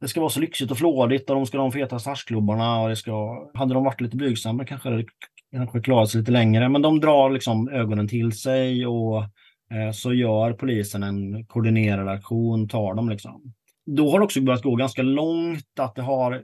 det 0.00 0.08
ska 0.08 0.20
vara 0.20 0.30
så 0.30 0.40
lyxigt 0.40 0.70
och 0.70 0.78
flådigt 0.78 1.30
och 1.30 1.36
de 1.36 1.46
ska 1.46 1.58
ha 1.58 1.64
de 1.64 1.72
feta 1.72 1.98
starsklubbarna 1.98 2.80
och 2.80 2.88
det 2.88 2.96
ska... 2.96 3.46
Hade 3.54 3.74
de 3.74 3.84
varit 3.84 4.00
lite 4.00 4.16
blygsamma 4.16 4.64
kanske 4.64 4.90
det 4.90 5.04
kanske 5.52 5.80
klarat 5.80 6.10
sig 6.10 6.20
lite 6.20 6.32
längre. 6.32 6.68
Men 6.68 6.82
de 6.82 7.00
drar 7.00 7.30
liksom 7.30 7.68
ögonen 7.68 8.08
till 8.08 8.32
sig 8.32 8.86
och 8.86 9.22
eh, 9.70 9.90
så 9.92 10.14
gör 10.14 10.52
polisen 10.52 11.02
en 11.02 11.46
koordinerad 11.46 12.08
aktion, 12.08 12.68
tar 12.68 12.94
dem 12.94 13.08
liksom. 13.08 13.54
Då 13.86 14.10
har 14.10 14.18
det 14.18 14.24
också 14.24 14.40
börjat 14.40 14.62
gå 14.62 14.74
ganska 14.76 15.02
långt 15.02 15.78
att 15.80 15.94
det 15.94 16.02
har 16.02 16.42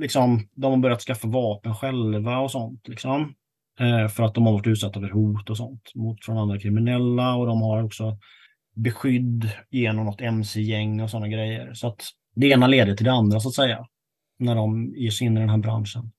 liksom, 0.00 0.48
de 0.52 0.72
har 0.72 0.78
börjat 0.78 1.02
skaffa 1.02 1.28
vapen 1.28 1.74
själva 1.74 2.38
och 2.38 2.50
sånt 2.50 2.88
liksom. 2.88 3.34
Eh, 3.80 4.08
för 4.08 4.22
att 4.22 4.34
de 4.34 4.46
har 4.46 4.52
varit 4.52 4.66
utsatta 4.66 5.00
för 5.00 5.10
hot 5.10 5.50
och 5.50 5.56
sånt 5.56 5.94
mot 5.94 6.24
från 6.24 6.38
andra 6.38 6.58
kriminella 6.58 7.34
och 7.34 7.46
de 7.46 7.62
har 7.62 7.84
också 7.84 8.18
beskydd 8.76 9.50
genom 9.70 10.06
något 10.06 10.20
mc-gäng 10.20 11.00
och 11.00 11.10
sådana 11.10 11.28
grejer. 11.28 11.74
Så 11.74 11.88
att 11.88 12.02
det 12.34 12.46
ena 12.46 12.66
leder 12.66 12.96
till 12.96 13.04
det 13.04 13.12
andra 13.12 13.40
så 13.40 13.48
att 13.48 13.54
säga. 13.54 13.86
När 14.38 14.54
de 14.54 14.94
ger 14.96 15.10
sig 15.10 15.26
in 15.26 15.36
i 15.36 15.40
den 15.40 15.48
här 15.48 15.58
branschen. 15.58 16.12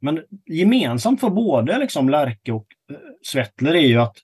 Men 0.00 0.20
gemensamt 0.46 1.20
för 1.20 1.30
både 1.30 1.78
liksom 1.78 2.08
Lärke 2.08 2.52
och 2.52 2.66
eh, 2.90 2.96
Svettler 3.22 3.74
är 3.74 3.86
ju 3.86 4.00
att 4.00 4.16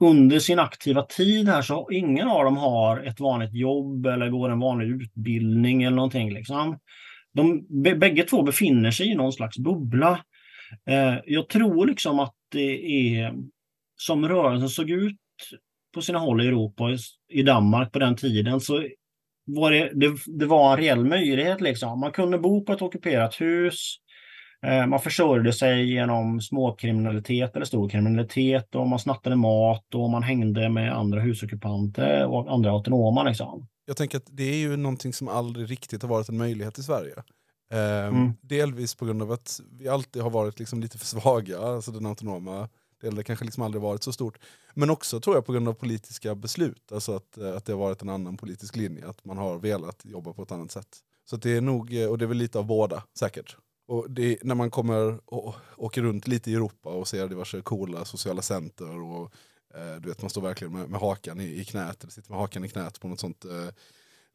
under 0.00 0.38
sin 0.38 0.58
aktiva 0.58 1.02
tid 1.02 1.48
här 1.48 1.62
så 1.62 1.90
ingen 1.90 2.28
av 2.28 2.44
dem 2.44 2.56
har 2.56 3.00
ett 3.00 3.20
vanligt 3.20 3.54
jobb 3.54 4.06
eller 4.06 4.28
går 4.28 4.50
en 4.50 4.60
vanlig 4.60 4.86
utbildning 4.86 5.82
eller 5.82 5.96
någonting. 5.96 6.34
Liksom. 6.34 6.78
De 7.32 7.66
bägge 7.98 8.22
två 8.22 8.42
befinner 8.42 8.90
sig 8.90 9.10
i 9.10 9.14
någon 9.14 9.32
slags 9.32 9.58
bubbla. 9.58 10.20
Eh, 10.90 11.14
jag 11.26 11.48
tror 11.48 11.86
liksom 11.86 12.18
att 12.20 12.34
det 12.52 12.86
är 13.16 13.34
som 13.96 14.28
rörelsen 14.28 14.68
såg 14.68 14.90
ut 14.90 15.16
på 15.94 16.02
sina 16.02 16.18
håll 16.18 16.42
i 16.42 16.46
Europa 16.46 16.84
i- 17.32 17.42
Danmark 17.42 17.92
på 17.92 17.98
den 17.98 18.16
tiden 18.16 18.60
så 18.60 18.84
var 19.46 19.70
det, 19.70 19.90
det, 19.94 20.16
det 20.26 20.46
var 20.46 20.72
en 20.72 20.78
reell 20.78 21.04
möjlighet. 21.04 21.60
Liksom. 21.60 22.00
Man 22.00 22.12
kunde 22.12 22.38
bo 22.38 22.64
på 22.64 22.72
ett 22.72 22.82
ockuperat 22.82 23.40
hus. 23.40 23.96
Eh, 24.66 24.86
man 24.86 25.00
försörjde 25.00 25.52
sig 25.52 25.92
genom 25.92 26.40
småkriminalitet 26.40 27.56
eller 27.56 27.66
stor 27.66 27.88
kriminalitet 27.88 28.74
och 28.74 28.88
man 28.88 28.98
snattade 28.98 29.36
mat 29.36 29.94
och 29.94 30.10
man 30.10 30.22
hängde 30.22 30.68
med 30.68 30.92
andra 30.96 31.20
husockupanter 31.20 32.26
och 32.26 32.52
andra 32.52 32.70
autonoma. 32.70 33.22
Liksom. 33.22 33.66
Jag 33.86 33.96
tänker 33.96 34.18
att 34.18 34.26
det 34.30 34.44
är 34.44 34.56
ju 34.56 34.76
någonting 34.76 35.12
som 35.12 35.28
aldrig 35.28 35.70
riktigt 35.70 36.02
har 36.02 36.08
varit 36.08 36.28
en 36.28 36.36
möjlighet 36.38 36.78
i 36.78 36.82
Sverige. 36.82 37.14
Ehm, 37.74 38.14
Mm. 38.14 38.32
Delvis 38.40 38.94
på 38.94 39.04
grund 39.04 39.22
av 39.22 39.32
att 39.32 39.60
vi 39.78 39.88
alltid 39.88 40.22
har 40.22 40.30
varit 40.30 40.58
liksom 40.58 40.80
lite 40.80 40.98
för 40.98 41.06
svaga, 41.06 41.58
alltså 41.58 41.90
den 41.90 42.06
autonoma 42.06 42.68
delen, 43.00 43.16
det 43.16 43.24
kanske 43.24 43.44
liksom 43.44 43.62
aldrig 43.62 43.82
varit 43.82 44.02
så 44.02 44.12
stort. 44.12 44.38
Men 44.74 44.90
också 44.90 45.20
tror 45.20 45.36
jag 45.36 45.46
på 45.46 45.52
grund 45.52 45.68
av 45.68 45.72
politiska 45.72 46.34
beslut, 46.34 46.92
alltså 46.92 47.16
att, 47.16 47.38
eh, 47.38 47.56
att 47.56 47.64
det 47.64 47.72
har 47.72 47.80
varit 47.80 48.02
en 48.02 48.08
annan 48.08 48.36
politisk 48.36 48.76
linje, 48.76 49.08
att 49.08 49.24
man 49.24 49.38
har 49.38 49.58
velat 49.58 50.04
jobba 50.04 50.32
på 50.32 50.42
ett 50.42 50.52
annat 50.52 50.70
sätt. 50.72 50.98
Så 51.24 51.36
det 51.36 51.56
är 51.56 51.60
nog, 51.60 51.94
eh, 51.94 52.08
och 52.08 52.18
det 52.18 52.24
är 52.24 52.26
väl 52.26 52.36
lite 52.36 52.58
av 52.58 52.66
båda 52.66 53.02
säkert. 53.18 53.56
Och 53.86 54.10
det, 54.10 54.38
när 54.42 54.54
man 54.54 54.70
kommer 54.70 55.20
och 55.24 55.54
åker 55.76 56.02
runt 56.02 56.26
lite 56.28 56.50
i 56.50 56.54
Europa 56.54 56.88
och 56.88 57.08
ser 57.08 57.28
diverse 57.28 57.60
coola 57.62 58.04
sociala 58.04 58.42
center 58.42 59.00
och 59.02 59.32
eh, 59.74 60.00
du 60.00 60.08
vet 60.08 60.22
man 60.22 60.30
står 60.30 60.42
verkligen 60.42 60.72
med, 60.72 60.90
med 60.90 61.00
hakan 61.00 61.40
i, 61.40 61.60
i 61.60 61.64
knät, 61.64 62.02
eller 62.02 62.12
sitter 62.12 62.30
med 62.30 62.40
hakan 62.40 62.64
i 62.64 62.68
knät 62.68 63.00
på 63.00 63.08
något 63.08 63.20
sånt 63.20 63.44
eh, 63.44 63.68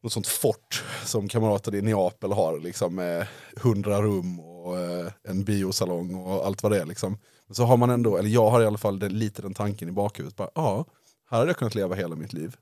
något 0.04 0.14
sånt 0.14 0.28
fort 0.28 0.84
som 1.06 1.28
kamrater 1.28 1.76
i 1.76 1.82
Neapel 1.82 2.32
har, 2.32 2.60
liksom, 2.60 2.96
med 2.96 3.28
hundra 3.62 4.02
rum 4.02 4.40
och 4.40 4.80
eh, 4.80 5.12
en 5.24 5.44
biosalong 5.44 6.16
och 6.16 6.46
allt 6.46 6.64
vad 6.64 6.72
det 6.72 6.82
är. 6.82 6.86
Liksom. 6.86 7.18
Men 7.48 7.56
så 7.56 7.64
har 7.64 7.78
man 7.78 7.90
ändå, 7.90 8.18
eller 8.18 8.30
jag 8.30 8.50
har 8.50 8.62
i 8.62 8.66
alla 8.66 8.78
fall 8.78 9.00
den, 9.00 9.20
lite 9.20 9.42
den 9.42 9.54
tanken 9.54 9.90
i 9.90 9.92
bakhuvudet, 9.92 10.36
bara, 10.36 10.50
ja, 10.56 10.86
här 11.30 11.38
hade 11.38 11.50
jag 11.50 11.58
kunnat 11.58 11.76
leva 11.76 11.96
hela 11.96 12.16
mitt 12.16 12.34
liv. 12.34 12.56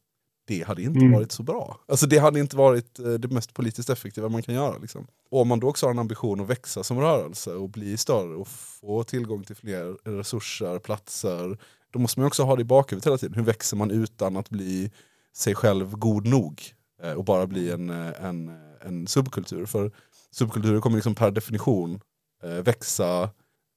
Det 0.47 0.67
hade 0.67 0.81
inte 0.81 0.99
Mm. 0.99 1.11
varit 1.11 1.31
så 1.31 1.43
bra. 1.43 1.79
Alltså 1.87 2.07
det 2.07 2.17
hade 2.17 2.39
inte 2.39 2.57
varit 2.57 2.99
eh, 2.99 3.05
det 3.13 3.27
mest 3.27 3.53
politiskt 3.53 3.89
effektiva 3.89 4.29
man 4.29 4.41
kan 4.43 4.55
göra. 4.55 4.77
Liksom. 4.77 5.07
Och 5.31 5.41
om 5.41 5.47
man 5.47 5.59
då 5.59 5.67
också 5.69 5.85
har 5.85 5.91
en 5.91 5.99
ambition 5.99 6.41
att 6.41 6.47
växa 6.49 6.83
som 6.83 6.99
rörelse 6.99 7.51
och 7.53 7.69
bli 7.69 7.97
större 7.97 8.35
och 8.35 8.47
få 8.47 9.03
tillgång 9.03 9.43
till 9.43 9.55
fler 9.55 10.17
resurser, 10.17 10.79
platser, 10.79 11.57
då 11.91 11.99
måste 11.99 12.19
man 12.19 12.27
också 12.27 12.43
ha 12.43 12.55
det 12.55 12.61
i 12.61 12.65
bakhuvudet 12.65 13.05
hela 13.05 13.17
tiden. 13.17 13.35
Hur 13.35 13.43
växer 13.43 13.77
man 13.77 13.91
utan 13.91 14.37
att 14.37 14.49
bli 14.49 14.91
sig 15.35 15.55
själv 15.55 15.91
god 15.95 16.27
nog? 16.27 16.61
Eh, 17.03 17.13
och 17.13 17.25
bara 17.25 17.47
bli 17.47 17.71
en, 17.71 17.89
eh, 17.89 18.25
en, 18.25 18.49
eh, 18.49 18.87
en 18.87 19.07
subkultur. 19.07 19.65
För 19.65 19.91
subkulturer 20.31 20.79
kommer 20.79 20.97
liksom 20.97 21.15
per 21.15 21.31
definition 21.31 21.99
eh, 22.43 22.63
växa 22.63 23.29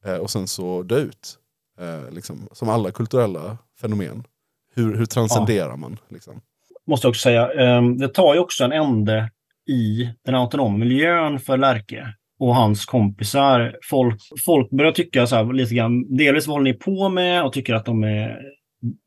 eh, 0.04 0.16
och 0.16 0.30
sen 0.30 0.46
så 0.46 0.82
dö 0.82 0.98
ut. 0.98 1.38
Eh, 1.80 2.14
liksom, 2.14 2.48
som 2.52 2.68
alla 2.68 2.90
kulturella 2.90 3.58
fenomen. 3.80 4.24
Hur, 4.74 4.96
hur 4.96 5.06
transcenderar 5.06 5.76
man? 5.76 5.98
Liksom? 6.08 6.40
Måste 6.86 7.06
jag 7.06 7.10
också 7.10 7.20
säga. 7.20 7.52
Ehm, 7.52 7.98
det 7.98 8.08
tar 8.08 8.34
ju 8.34 8.40
också 8.40 8.64
en 8.64 8.72
ände 8.72 9.30
i 9.68 10.10
den 10.24 10.34
autonoma 10.34 10.78
miljön 10.78 11.38
för 11.38 11.56
Lärke 11.56 12.14
och 12.38 12.54
hans 12.54 12.86
kompisar. 12.86 13.76
Folk, 13.90 14.20
folk 14.46 14.70
börjar 14.70 14.92
tycka 14.92 15.26
så 15.26 15.36
här 15.36 15.52
lite 15.52 15.74
grann, 15.74 16.16
delvis 16.16 16.46
vad 16.46 16.56
håller 16.56 16.72
ni 16.72 16.78
på 16.78 17.08
med 17.08 17.44
och 17.44 17.52
tycker 17.52 17.74
att 17.74 17.84
de 17.84 18.04
är 18.04 18.40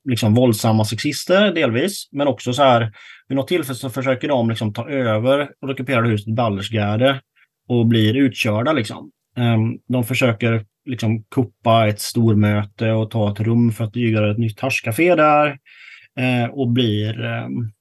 liksom 0.10 0.34
våldsamma 0.34 0.86
sexister 0.86 1.54
delvis. 1.54 2.10
Men 2.12 2.28
också 2.28 2.54
så 2.54 2.64
här, 2.64 2.94
vid 3.28 3.36
något 3.36 3.48
tillfälle 3.48 3.76
så 3.76 3.90
försöker 3.90 4.28
de 4.28 4.50
liksom 4.50 4.74
ta 4.74 4.90
över 4.90 5.50
och 5.62 5.70
ockuperade 5.70 6.10
huset 6.10 6.36
Baldersgärde 6.36 7.22
och 7.68 7.86
blir 7.86 8.16
utkörda 8.18 8.74
liksom. 8.74 9.12
Ehm, 9.38 9.78
de 9.88 10.04
försöker 10.04 10.66
liksom 10.86 11.24
kuppa 11.24 11.88
ett 11.88 12.00
stormöte 12.00 12.92
och 12.92 13.12
ta 13.12 13.32
ett 13.32 13.40
rum 13.40 13.72
för 13.72 13.84
att 13.84 13.96
göra 13.96 14.32
ett 14.32 14.38
nytt 14.38 14.60
haschcafé 14.60 15.16
där. 15.16 15.58
Eh, 16.20 16.50
och 16.52 16.68
blir 16.68 17.24
ehm, 17.24 17.72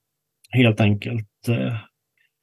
helt 0.51 0.81
enkelt 0.81 1.49
eh, 1.49 1.77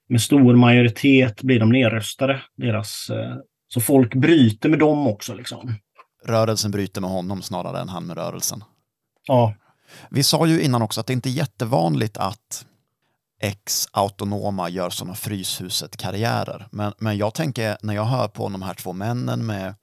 med 0.10 0.22
stor 0.22 0.56
majoritet 0.56 1.44
blir 1.44 1.60
de 1.60 1.70
nedröstade. 1.70 2.42
Deras, 2.58 3.10
eh, 3.10 3.36
så 3.68 3.82
folk 3.82 4.16
bryter 4.16 4.70
med 4.70 4.80
dem 4.80 5.08
också. 5.08 5.34
Liksom. 5.34 5.74
Rörelsen 6.26 6.72
bryter 6.72 7.02
med 7.02 7.10
honom 7.10 7.42
snarare 7.42 7.80
än 7.80 7.90
han 7.90 8.08
med 8.08 8.18
rörelsen. 8.18 8.64
Ja, 9.30 9.54
Vi 10.10 10.24
sa 10.24 10.46
ju 10.46 10.62
innan 10.62 10.82
också 10.82 11.02
att 11.02 11.08
det 11.08 11.14
inte 11.14 11.30
är 11.30 11.32
jättevanligt 11.32 12.18
att 12.18 12.66
ex-autonoma 13.42 14.70
gör 14.70 14.90
sådana 14.90 15.16
Fryshuset-karriärer. 15.16 16.68
Men, 16.72 16.94
men 16.98 17.18
jag 17.18 17.34
tänker, 17.34 17.78
när 17.82 17.94
jag 17.94 18.04
hör 18.06 18.28
på 18.28 18.50
de 18.50 18.62
här 18.62 18.74
två 18.74 18.94
männen 18.94 19.46
med, 19.46 19.76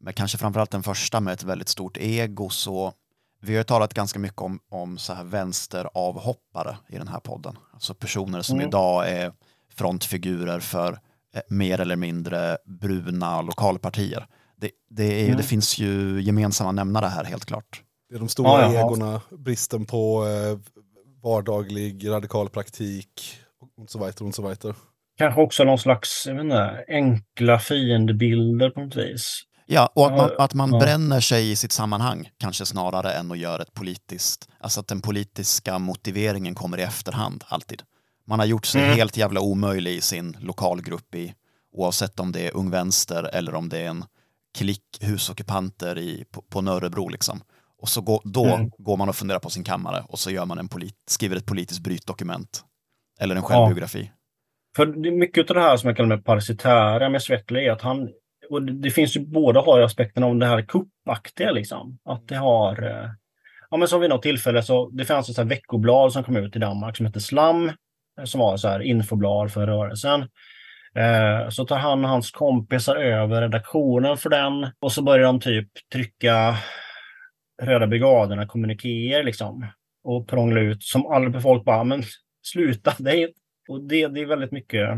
med 0.00 0.14
kanske 0.14 0.38
framförallt 0.38 0.70
den 0.70 0.82
första 0.82 1.20
med 1.20 1.32
ett 1.34 1.42
väldigt 1.42 1.68
stort 1.68 1.96
ego 1.96 2.48
så 2.48 2.92
vi 3.40 3.52
har 3.52 3.58
ju 3.58 3.64
talat 3.64 3.94
ganska 3.94 4.18
mycket 4.18 4.40
om, 4.42 4.60
om 4.70 4.98
så 4.98 5.14
här 5.14 5.24
vänsteravhoppare 5.24 6.76
i 6.88 6.98
den 6.98 7.08
här 7.08 7.20
podden. 7.20 7.58
Alltså 7.72 7.94
personer 7.94 8.42
som 8.42 8.56
Mm. 8.56 8.68
idag 8.68 9.08
är 9.10 9.32
frontfigurer 9.74 10.60
för 10.60 10.92
eh, 11.34 11.40
mer 11.48 11.80
eller 11.80 11.96
mindre 11.96 12.58
bruna 12.66 13.42
lokalpartier. 13.42 14.26
Det, 14.56 14.70
det, 14.90 15.20
är, 15.20 15.24
Mm. 15.24 15.36
det 15.36 15.42
finns 15.42 15.78
ju 15.78 16.20
gemensamma 16.22 16.72
nämnare 16.72 17.06
här 17.06 17.24
helt 17.24 17.44
klart. 17.44 17.82
Det 18.14 18.18
är 18.18 18.20
de 18.20 18.28
stora 18.28 18.48
Ja, 18.48 18.72
egorna, 18.72 19.20
bristen 19.30 19.84
på 19.86 20.26
eh, 20.26 20.58
vardaglig 21.22 22.10
radikal 22.10 22.48
praktik 22.48 23.36
och 23.76 23.90
så 23.90 23.98
vidare. 23.98 24.26
Och 24.26 24.34
så 24.34 24.48
vidare. 24.48 24.74
kanske 25.18 25.40
också 25.40 25.64
någon 25.64 25.78
slags 25.78 26.26
inte, 26.26 26.84
enkla 26.88 27.58
fiendebilder 27.58 28.70
på 28.70 28.80
något 28.80 28.96
vis. 28.96 29.42
Ja, 29.66 29.92
och 29.94 30.06
att 30.06 30.16
man, 30.16 30.30
att 30.38 30.54
man 30.54 30.72
ja. 30.72 30.78
bränner 30.78 31.20
sig 31.20 31.50
i 31.50 31.56
sitt 31.56 31.72
sammanhang, 31.72 32.30
kanske 32.38 32.66
snarare 32.66 33.12
än 33.12 33.32
att 33.32 33.38
göra 33.38 33.62
ett 33.62 33.74
politiskt, 33.74 34.48
alltså 34.60 34.80
att 34.80 34.88
den 34.88 35.00
politiska 35.00 35.78
motiveringen 35.78 36.54
kommer 36.54 36.78
i 36.78 36.82
efterhand 36.82 37.44
alltid. 37.48 37.82
Man 38.26 38.38
har 38.38 38.46
gjort 38.46 38.66
sig 38.66 38.82
Mm. 38.82 38.96
helt 38.96 39.16
jävla 39.16 39.40
omöjlig 39.40 39.94
i 39.94 40.00
sin 40.00 40.36
lokalgrupp 40.40 41.14
i, 41.14 41.34
oavsett 41.72 42.20
om 42.20 42.32
det 42.32 42.46
är 42.46 42.56
Ung 42.56 42.70
Vänster 42.70 43.30
eller 43.32 43.54
om 43.54 43.68
det 43.68 43.78
är 43.78 43.88
en 43.88 44.04
klick 44.58 44.98
husockupanter 45.00 45.98
i, 45.98 46.24
på, 46.30 46.42
på 46.42 46.60
Nörrebro 46.60 47.08
liksom. 47.08 47.40
Och 47.84 47.88
så 47.88 48.00
går, 48.00 48.20
då 48.24 48.44
Mm. 48.44 48.70
går 48.78 48.96
man 48.96 49.08
och 49.08 49.14
funderar 49.16 49.38
på 49.38 49.50
sin 49.50 49.64
kammare 49.64 50.02
och 50.08 50.18
så 50.18 50.30
gör 50.30 50.46
man 50.46 50.58
en 50.58 50.68
polit, 50.68 50.94
skriver 51.10 51.36
ett 51.36 51.46
politiskt 51.46 51.82
brytdokument. 51.82 52.64
Eller 53.20 53.36
en 53.36 53.42
självbiografi. 53.42 54.10
För 54.76 54.86
det 54.86 55.08
är 55.08 55.12
mycket 55.12 55.50
av 55.50 55.54
det 55.54 55.62
här 55.62 55.76
som 55.76 55.88
jag 55.88 55.96
kallar 55.96 56.08
med 56.08 56.24
parasitära 56.24 57.08
med 57.08 57.22
Svetley 57.22 57.66
är 57.66 57.72
att 57.72 57.82
han, 57.82 58.08
och 58.50 58.62
det, 58.62 58.90
finns 58.90 59.16
ju 59.16 59.20
båda 59.26 59.60
har 59.60 59.80
aspekten 59.80 60.22
om 60.22 60.38
det 60.38 60.46
här 60.46 60.62
kuppaktiga 60.62 61.50
liksom. 61.50 61.98
Att 62.04 62.28
det 62.28 62.36
har, 62.36 62.82
eh, 62.82 63.10
ja 63.70 63.76
men 63.76 63.88
som 63.88 64.00
vid 64.00 64.10
något 64.10 64.22
tillfälle 64.22 64.62
så, 64.62 64.90
det 64.90 65.04
fanns 65.04 65.28
ett 65.28 65.36
så 65.36 65.44
veckoblad 65.44 66.12
som 66.12 66.24
kom 66.24 66.36
ut 66.36 66.56
i 66.56 66.58
Danmark 66.58 66.96
som 66.96 67.06
hette 67.06 67.20
Slam, 67.20 67.68
eh, 68.18 68.24
som 68.24 68.40
var 68.40 68.56
så 68.56 68.68
här 68.68 68.80
infoblad 68.82 69.52
för 69.52 69.66
rörelsen. 69.66 70.20
Eh, 70.96 71.48
så 71.48 71.64
tar 71.64 71.78
han 71.78 72.04
och 72.04 72.10
hans 72.10 72.30
kompisar 72.30 72.96
över 72.96 73.40
redaktionen 73.40 74.16
för 74.16 74.30
den 74.30 74.70
och 74.80 74.92
så 74.92 75.02
börjar 75.02 75.24
de 75.26 75.40
typ 75.40 75.68
trycka 75.92 76.56
Röda 77.62 77.86
brigaderna 77.86 78.46
kommunikéer 78.46 79.22
liksom 79.24 79.66
och 80.04 80.28
prångla 80.28 80.60
ut 80.60 80.82
som 80.82 81.06
alla 81.06 81.40
folk 81.40 81.64
bara, 81.64 81.84
men 81.84 82.02
sluta, 82.46 82.94
det 82.98 83.32
och 83.68 83.82
det, 83.82 84.08
det 84.08 84.20
är 84.20 84.26
väldigt 84.26 84.52
mycket. 84.52 84.88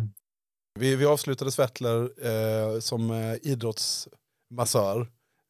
Vi, 0.79 0.97
vi 0.97 1.07
avslutade 1.07 1.51
Svettler 1.51 2.03
eh, 2.03 2.79
som 2.81 3.11
eh, 3.11 3.35
idrottsmassör. 3.43 5.01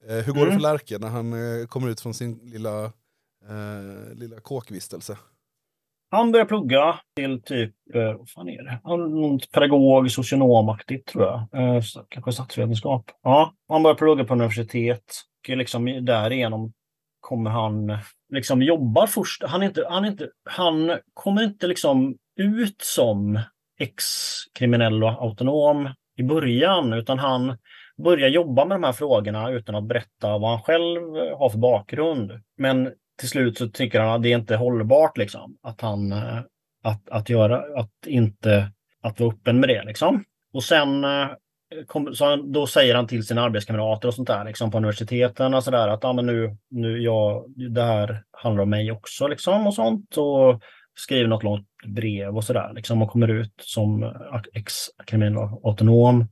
Eh, 0.09 0.17
hur 0.17 0.33
går 0.33 0.41
det 0.41 0.47
Mm. 0.47 0.55
för 0.55 0.61
Lärke 0.63 0.99
när 0.99 1.09
han 1.09 1.33
eh, 1.33 1.67
kommer 1.67 1.89
ut 1.89 2.01
från 2.01 2.15
sin 2.15 2.39
lilla, 2.43 2.85
eh, 3.49 4.15
lilla 4.15 4.41
kåkvistelse? 4.41 5.19
Han 6.11 6.33
börjar 6.33 6.47
plugga 6.47 7.01
till 7.17 7.43
typ, 7.43 7.75
eh, 7.95 8.13
vad 8.19 8.31
fan 8.31 8.49
är 8.49 8.63
det? 8.63 8.81
Han 8.85 9.01
är 9.03 9.07
något 9.09 9.51
pedagog, 9.53 10.11
socionomaktigt 10.11 11.09
tror 11.09 11.25
jag. 11.25 11.39
Eh, 11.77 11.83
kanske 12.09 12.33
statsvetenskap. 12.33 13.11
Ja, 13.23 13.55
han 13.69 13.83
börjar 13.83 13.95
plugga 13.95 14.25
på 14.25 14.35
universitet. 14.35 15.05
Och 15.49 15.57
liksom 15.57 16.05
därigenom 16.05 16.73
kommer 17.27 17.51
han 17.51 17.99
liksom 18.33 18.62
jobbar 18.62 19.07
först. 19.07 19.43
Han, 19.47 19.62
är 19.62 19.66
inte, 19.66 19.87
han, 19.89 20.05
är 20.05 20.09
inte, 20.09 20.29
han 20.45 20.99
kommer 21.14 21.43
inte 21.43 21.66
liksom 21.66 22.16
ut 22.37 22.83
som 22.83 23.41
ex-kriminell 23.79 25.05
och 25.05 25.22
autonom 25.22 25.95
i 26.16 26.22
början, 26.22 26.93
utan 26.93 27.18
han 27.18 27.57
börjar 28.05 28.29
jobba 28.29 28.64
med 28.64 28.74
de 28.74 28.85
här 28.85 28.93
frågorna 28.93 29.51
utan 29.51 29.74
att 29.74 29.89
berätta 29.89 30.39
vad 30.39 30.51
han 30.51 30.62
själv 30.62 31.01
har 31.39 31.49
för 31.49 31.59
bakgrund. 31.59 32.33
Men 32.59 32.93
till 33.18 33.29
slut 33.29 33.59
så 33.59 33.68
tycker 33.68 34.01
han 34.01 34.09
att 34.09 34.22
det 34.22 34.33
är 34.33 34.39
inte 34.39 34.57
hållbart 34.57 35.18
liksom, 35.18 35.57
att 35.62 35.81
han 35.81 36.12
eh, 36.12 36.39
att, 36.83 37.09
att 37.11 37.31
göra, 37.31 37.81
att 37.81 38.07
inte 38.07 38.72
att 39.03 39.20
vara 39.20 39.33
öppen 39.33 39.61
med 39.61 39.68
det 39.68 39.85
liksom. 39.85 40.24
Och 40.53 40.64
sen 40.64 41.05
eh, 41.05 41.29
kom, 41.87 42.14
så 42.14 42.25
han, 42.25 42.53
då 42.53 42.67
säger 42.67 42.95
han 42.95 43.07
till 43.07 43.27
sina 43.27 43.43
arbetskamrater 43.43 44.09
och 44.09 44.14
sånt 44.14 44.29
där 44.29 44.45
liksom 44.45 44.71
på 44.71 44.79
universiteten 44.79 45.55
och 45.55 45.64
sådär 45.64 45.89
att 45.89 46.05
ah, 46.05 46.12
men 46.12 46.27
nu, 46.27 46.57
nu 46.71 47.03
jag, 47.03 47.45
det 47.75 47.83
här 47.83 48.23
handlar 48.33 48.62
om 48.62 48.71
mig 48.71 48.93
också 48.93 49.27
liksom 49.27 49.67
och 49.67 49.75
sånt 49.75 50.17
och 50.17 50.62
skriver 50.99 51.29
något 51.29 51.43
långt 51.43 51.69
brev 51.87 52.37
och 52.37 52.45
sådär 52.45 52.73
liksom 52.75 53.03
och 53.03 53.11
kommer 53.11 53.29
ut 53.29 53.55
som 53.61 54.03
eh, 54.03 54.11
ex-kriminalautonom. 54.53 55.61
autonom. 55.64 56.29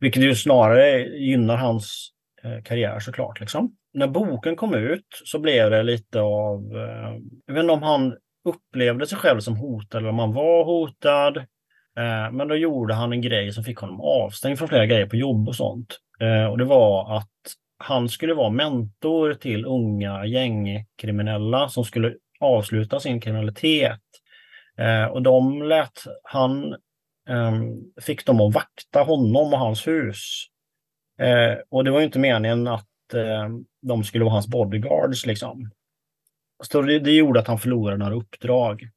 Vilket 0.00 0.22
ju 0.22 0.34
snarare 0.34 0.98
gynnar 1.00 1.56
hans 1.56 2.08
eh, 2.42 2.62
karriär 2.62 3.00
såklart. 3.00 3.40
Liksom. 3.40 3.76
När 3.94 4.06
boken 4.06 4.56
kom 4.56 4.74
ut 4.74 5.06
så 5.24 5.38
blev 5.38 5.70
det 5.70 5.82
lite 5.82 6.20
av, 6.20 6.76
eh, 6.76 7.18
jag 7.46 7.54
vet 7.54 7.62
inte 7.62 7.72
om 7.72 7.82
han 7.82 8.16
upplevde 8.44 9.06
sig 9.06 9.18
själv 9.18 9.40
som 9.40 9.56
hotad 9.56 9.98
eller 9.98 10.10
om 10.10 10.18
han 10.18 10.32
var 10.32 10.64
hotad. 10.64 11.44
Eh, 11.98 12.32
men 12.32 12.48
då 12.48 12.56
gjorde 12.56 12.94
han 12.94 13.12
en 13.12 13.20
grej 13.20 13.52
som 13.52 13.64
fick 13.64 13.78
honom 13.78 14.00
avstängd 14.00 14.58
från 14.58 14.68
flera 14.68 14.86
grejer 14.86 15.06
på 15.06 15.16
jobb 15.16 15.48
och 15.48 15.56
sånt. 15.56 15.98
Eh, 16.20 16.44
och 16.44 16.58
det 16.58 16.64
var 16.64 17.16
att 17.16 17.28
han 17.78 18.08
skulle 18.08 18.34
vara 18.34 18.50
mentor 18.50 19.34
till 19.34 19.66
unga 19.66 20.26
gängkriminella 20.26 21.68
som 21.68 21.84
skulle 21.84 22.14
avsluta 22.40 23.00
sin 23.00 23.20
kriminalitet. 23.20 24.00
Eh, 24.78 25.04
och 25.04 25.22
de 25.22 25.62
lät 25.62 26.04
han 26.22 26.76
ehm, 27.28 27.80
fick 28.00 28.26
dem 28.26 28.40
att 28.40 28.54
vakta 28.54 29.02
honom 29.02 29.52
och 29.52 29.58
hans 29.58 29.86
hus. 29.86 30.46
Eh, 31.18 31.58
och 31.68 31.84
det 31.84 31.90
var 31.90 31.98
ju 31.98 32.04
inte 32.04 32.18
meningen 32.18 32.66
att 32.66 33.14
eh, 33.14 33.48
de 33.82 34.04
skulle 34.04 34.24
vara 34.24 34.34
hans 34.34 34.48
bodyguards 34.48 35.26
liksom. 35.26 35.70
Så 36.64 36.82
det, 36.82 36.98
det 36.98 37.12
gjorde 37.12 37.40
att 37.40 37.48
han 37.48 37.58
förlorade 37.58 37.96
några 37.96 38.14
uppdrag. 38.14 38.88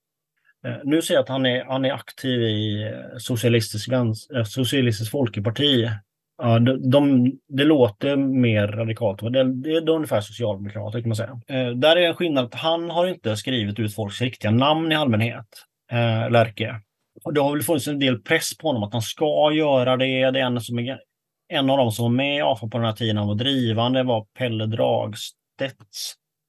Eh, 0.65 0.77
nu 0.83 1.01
ser 1.01 1.13
jag 1.13 1.21
att 1.21 1.29
han 1.29 1.45
är, 1.45 1.65
han 1.65 1.85
är 1.85 1.91
aktiv 1.91 2.41
i 2.41 2.83
eh, 2.83 3.17
Socialistisk, 3.17 3.89
eh, 3.91 4.43
Socialistisk 4.43 5.11
Folkeparti. 5.11 5.89
Ja, 6.37 6.59
de, 6.59 6.89
de, 6.89 7.31
det 7.47 7.63
låter 7.63 8.15
mer 8.15 8.67
radikalt. 8.67 9.19
Det, 9.33 9.43
det 9.43 9.69
är 9.69 9.89
ungefär 9.89 10.21
socialdemokrater 10.21 11.01
kan 11.01 11.09
man 11.09 11.15
säga. 11.15 11.39
Eh, 11.47 11.69
där 11.69 11.95
är 11.95 12.07
en 12.07 12.15
skillnad 12.15 12.45
att 12.45 12.53
han 12.53 12.89
har 12.89 13.07
inte 13.07 13.37
skrivit 13.37 13.79
ut 13.79 13.95
folks 13.95 14.21
riktiga 14.21 14.51
namn 14.51 14.91
i 14.91 14.95
allmänhet, 14.95 15.45
eh, 15.91 16.31
Lärke. 16.31 16.81
Och 17.23 17.33
det 17.33 17.41
har 17.41 17.51
väl 17.51 17.63
funnits 17.63 17.87
en 17.87 17.99
del 17.99 18.21
press 18.21 18.57
på 18.57 18.67
honom 18.67 18.83
att 18.83 18.93
han 18.93 19.01
ska 19.01 19.51
göra 19.53 19.97
det. 19.97 20.31
Det 20.31 20.39
är 20.39 20.45
en, 20.45 20.61
som 20.61 20.79
är, 20.79 20.99
en 21.47 21.69
av 21.69 21.77
dem 21.77 21.91
som 21.91 22.03
var 22.03 22.09
med 22.09 22.37
i 22.37 22.41
AFA 22.41 22.67
på 22.67 22.77
den 22.77 22.85
här 22.85 22.93
tiden, 22.93 23.17
han 23.17 23.27
var 23.27 23.35
drivande, 23.35 24.03
var 24.03 24.25
Pelle 24.37 24.65
Dragstedt. 24.65 25.87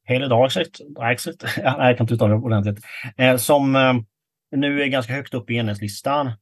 Dragstedt? 0.08 0.80
Dragstedt? 0.96 1.44
Ja, 1.56 1.76
Nej, 1.78 1.88
jag 1.88 1.96
kan 1.96 2.04
inte 2.04 2.14
uttala 2.14 2.34
det 2.34 2.40
ordentligt. 2.40 2.84
Eh, 3.16 3.36
som 3.36 3.76
eh, 3.76 3.94
nu 4.56 4.82
är 4.82 4.86
ganska 4.86 5.12
högt 5.12 5.34
upp 5.34 5.50
i 5.50 5.54
enhetslistan. 5.54 6.32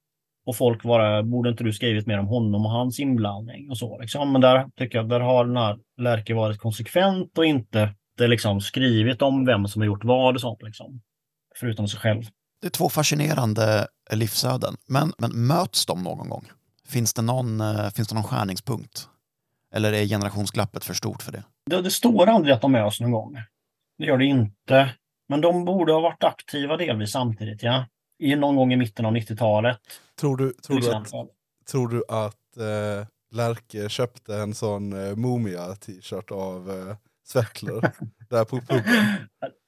Och 0.46 0.56
folk 0.56 0.84
var 0.84 1.22
borde 1.22 1.50
inte 1.50 1.64
du 1.64 1.72
skrivit 1.72 2.06
mer 2.06 2.18
om 2.18 2.26
honom 2.26 2.64
och 2.66 2.70
hans 2.70 3.00
inblandning 3.00 3.70
och 3.70 3.78
så. 3.78 3.98
Liksom. 4.00 4.32
Men 4.32 4.40
där 4.40 4.68
tycker 4.76 4.98
jag, 4.98 5.08
där 5.08 5.20
har 5.20 5.44
den 5.44 5.56
här 5.56 5.78
Lärke 6.00 6.34
varit 6.34 6.58
konsekvent 6.58 7.38
och 7.38 7.44
inte 7.44 7.94
det 8.18 8.26
liksom 8.26 8.60
skrivit 8.60 9.22
om 9.22 9.46
vem 9.46 9.68
som 9.68 9.82
har 9.82 9.86
gjort 9.86 10.04
vad 10.04 10.34
och 10.34 10.40
sånt. 10.40 10.62
Liksom. 10.62 11.00
Förutom 11.60 11.88
sig 11.88 12.00
själv. 12.00 12.22
Det 12.60 12.66
är 12.66 12.70
två 12.70 12.88
fascinerande 12.88 13.86
livsöden, 14.12 14.76
men, 14.88 15.12
men 15.18 15.46
möts 15.46 15.86
de 15.86 16.02
någon 16.02 16.28
gång? 16.28 16.46
Finns 16.88 17.14
det 17.14 17.22
någon, 17.22 17.60
eh, 17.60 17.90
finns 17.90 18.08
det 18.08 18.14
någon 18.14 18.24
skärningspunkt? 18.24 19.08
Eller 19.74 19.92
är 19.92 20.06
generationsglappet 20.06 20.84
för 20.84 20.94
stort 20.94 21.22
för 21.22 21.32
det? 21.32 21.44
Det, 21.70 21.82
det 21.82 21.90
står 21.90 22.26
aldrig 22.26 22.54
att 22.54 22.60
de 22.60 22.72
möts 22.72 23.00
någon 23.00 23.10
gång. 23.10 23.38
Det 23.99 24.05
gör 24.05 24.18
det 24.18 24.24
inte. 24.24 24.95
Men 25.28 25.40
de 25.40 25.64
borde 25.64 25.92
ha 25.92 26.01
varit 26.01 26.24
aktiva 26.24 26.76
delvis 26.76 27.12
samtidigt, 27.12 27.62
ja. 27.62 27.86
I 28.18 28.36
någon 28.36 28.57
gång 28.57 28.72
i 28.72 28.76
mitten 28.76 29.07
av 29.07 29.12
90-talet. 29.12 29.78
Tror 30.20 30.36
du, 30.36 30.53
tror 30.53 30.80
du 30.80 30.92
att, 30.95 31.09
tror 31.70 31.88
du 31.88 32.05
att 32.09 32.57
eh, 32.57 33.07
Lärke 33.34 33.88
köpte 33.88 34.36
en 34.36 34.55
sån 34.55 34.92
eh, 34.92 35.16
Mumia-t-shirt 35.16 36.30
av 36.30 36.70
eh, 36.70 36.97
Svettler 37.26 37.92
där 38.30 38.45
på 38.45 38.61
puben? 38.61 38.82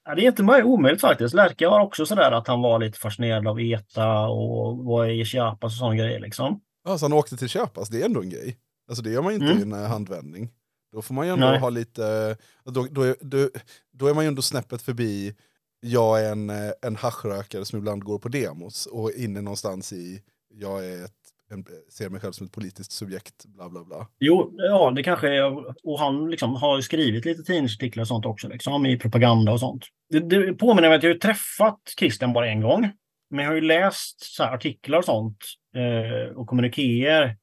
Ja, 0.05 0.14
det 0.14 0.22
är 0.22 0.27
inte 0.29 0.43
möjligt, 0.43 0.66
omöjligt 0.66 1.01
faktiskt. 1.01 1.35
Lärke 1.35 1.68
var 1.68 1.81
också 1.81 2.07
sådär 2.07 2.33
att 2.33 2.49
han 2.49 2.62
var 2.62 2.79
lite 2.79 2.99
fascinerad 2.99 3.49
av 3.49 3.61
ETA 3.61 4.27
och 4.29 4.85
var 4.85 5.07
i 5.07 5.24
Chiapas 5.24 5.72
och 5.72 5.79
sådana 5.79 5.97
grejer 5.97 6.20
liksom. 6.20 6.61
Ja, 6.85 6.99
så 6.99 7.05
han 7.05 7.12
åkte 7.12 7.37
till 7.37 7.49
Köpas, 7.49 7.89
det 7.89 8.01
är 8.01 8.05
ändå 8.07 8.22
en 8.22 8.31
grej. 8.31 8.57
Alltså 8.89 9.03
det 9.03 9.11
gör 9.11 9.22
man 9.22 9.33
inte 9.33 9.47
Mm. 9.47 9.59
i 9.59 9.62
en 9.62 9.72
eh, 9.72 9.89
handvändning. 9.91 10.51
Då 10.97 11.03
får 11.03 11.14
man 11.14 11.26
ju 11.26 11.32
ändå 11.32 11.47
Nej. 11.47 11.59
ha 11.59 11.70
lite, 11.70 12.36
då, 12.64 12.86
då, 12.90 13.03
är, 13.03 13.14
då, 13.20 13.49
då 13.92 14.07
är 14.07 14.14
man 14.14 14.24
ju 14.24 14.28
ändå 14.28 14.42
snäppet 14.42 14.82
förbi, 14.82 15.34
jag 15.80 16.24
är 16.24 16.32
en, 16.32 16.51
eh, 16.51 16.72
en 16.82 16.97
haschrökare 16.97 17.64
som 17.64 17.78
ibland 17.78 18.05
går 18.05 18.18
på 18.18 18.28
demos 18.28 18.86
och 18.86 19.11
inne 19.11 19.40
någonstans 19.40 19.92
i, 19.92 20.22
jag 20.55 20.86
är 20.86 21.05
ett, 21.05 21.12
en, 21.51 21.64
ser 21.90 22.09
mig 22.09 22.20
själv 22.20 22.32
som 22.32 22.47
ett 22.47 22.53
politiskt 22.53 22.92
subjekt, 22.92 23.47
bla 23.47 23.68
bla 23.68 23.84
bla. 23.84 24.07
Jo, 24.18 24.55
ja, 24.57 24.90
det 24.90 25.03
kanske 25.03 25.28
är, 25.28 25.64
och 25.86 25.99
han 25.99 26.30
liksom 26.30 26.55
har 26.55 26.76
ju 26.76 26.82
skrivit 26.82 27.24
lite 27.24 27.42
tidningsartiklar 27.42 28.03
och 28.03 28.09
sånt 28.09 28.26
också, 28.26 28.49
liksom, 28.49 28.86
i 28.86 28.99
propaganda 28.99 29.53
och 29.53 29.61
sånt. 29.61 29.84
Det, 30.11 30.20
det 30.20 30.55
påminner 30.55 30.88
mig 30.88 30.97
att 30.97 31.03
jag 31.03 31.11
har 31.11 31.18
träffat 31.18 31.80
Christian 31.99 32.32
bara 32.32 32.49
en 32.49 32.61
gång. 32.61 32.92
Men 33.30 33.44
jag 33.44 33.51
har 33.51 33.55
ju 33.55 33.61
läst 33.61 34.34
så 34.34 34.44
här, 34.44 34.55
artiklar 34.55 34.99
och 34.99 35.05
sånt 35.05 35.38
eh, 35.74 36.36
och 36.36 36.47
kommunikéer 36.47 37.36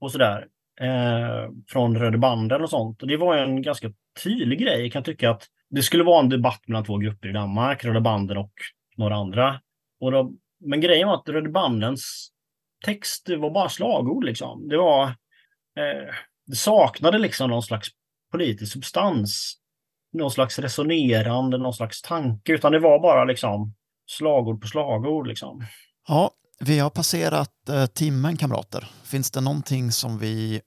och 0.00 0.12
sådär 0.12 0.46
eh, 0.80 1.50
från 1.68 1.98
Röde 1.98 2.18
banden 2.18 2.62
och 2.62 2.70
sånt. 2.70 3.02
Och 3.02 3.08
det 3.08 3.16
var 3.16 3.36
en 3.36 3.62
ganska 3.62 3.92
tydlig 4.24 4.58
grej. 4.58 4.82
Jag 4.82 4.92
kan 4.92 5.02
tycka 5.02 5.30
att 5.30 5.46
det 5.70 5.82
skulle 5.82 6.04
vara 6.04 6.20
en 6.20 6.28
debatt 6.28 6.68
mellan 6.68 6.84
två 6.84 6.98
grupper 6.98 7.28
i 7.28 7.32
Danmark, 7.32 7.84
Röda 7.84 8.00
banden 8.00 8.36
och 8.36 8.52
några 8.96 9.16
andra. 9.16 9.60
Och 10.00 10.12
då, 10.12 10.32
men 10.60 10.80
grejen 10.80 11.08
var 11.08 11.14
att 11.14 11.28
Röde 11.28 11.48
bandens 11.48 12.30
text 12.84 13.28
var 13.38 13.50
bara 13.50 13.68
slagord 13.68 14.24
liksom. 14.24 14.68
Det 14.68 14.76
var 14.76 15.04
eh, 15.76 16.14
det 16.46 16.56
saknade 16.56 17.18
liksom 17.18 17.50
någon 17.50 17.62
slags 17.62 17.88
politisk 18.32 18.72
substans. 18.72 19.56
Någon 20.12 20.30
slags 20.30 20.58
resonerande, 20.58 21.58
någon 21.58 21.74
slags 21.74 22.02
tanke, 22.02 22.52
utan 22.52 22.72
det 22.72 22.78
var 22.78 22.98
bara 22.98 23.24
liksom 23.24 23.74
slagord 24.06 24.60
på 24.60 24.68
slagord. 24.68 25.26
Liksom. 25.26 25.62
Ja, 26.08 26.30
vi 26.60 26.78
har 26.78 26.90
passerat 26.90 27.68
eh, 27.68 27.86
timmen 27.86 28.36
kamrater. 28.36 28.84
Finns 29.04 29.30
det 29.30 29.40
någonting 29.40 29.92
som 29.92 30.18
vi 30.18 30.60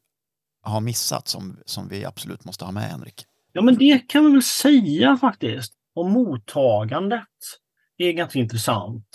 har 0.61 0.81
missat 0.81 1.27
som, 1.27 1.57
som 1.65 1.87
vi 1.89 2.05
absolut 2.05 2.45
måste 2.45 2.65
ha 2.65 2.71
med 2.71 2.83
Henrik? 2.83 3.25
Ja, 3.53 3.61
men 3.61 3.77
det 3.77 4.07
kan 4.07 4.25
vi 4.25 4.31
väl 4.31 4.43
säga 4.43 5.17
faktiskt. 5.17 5.73
Och 5.95 6.09
mottagandet 6.09 7.27
är 7.97 8.11
ganska 8.11 8.39
intressant. 8.39 9.05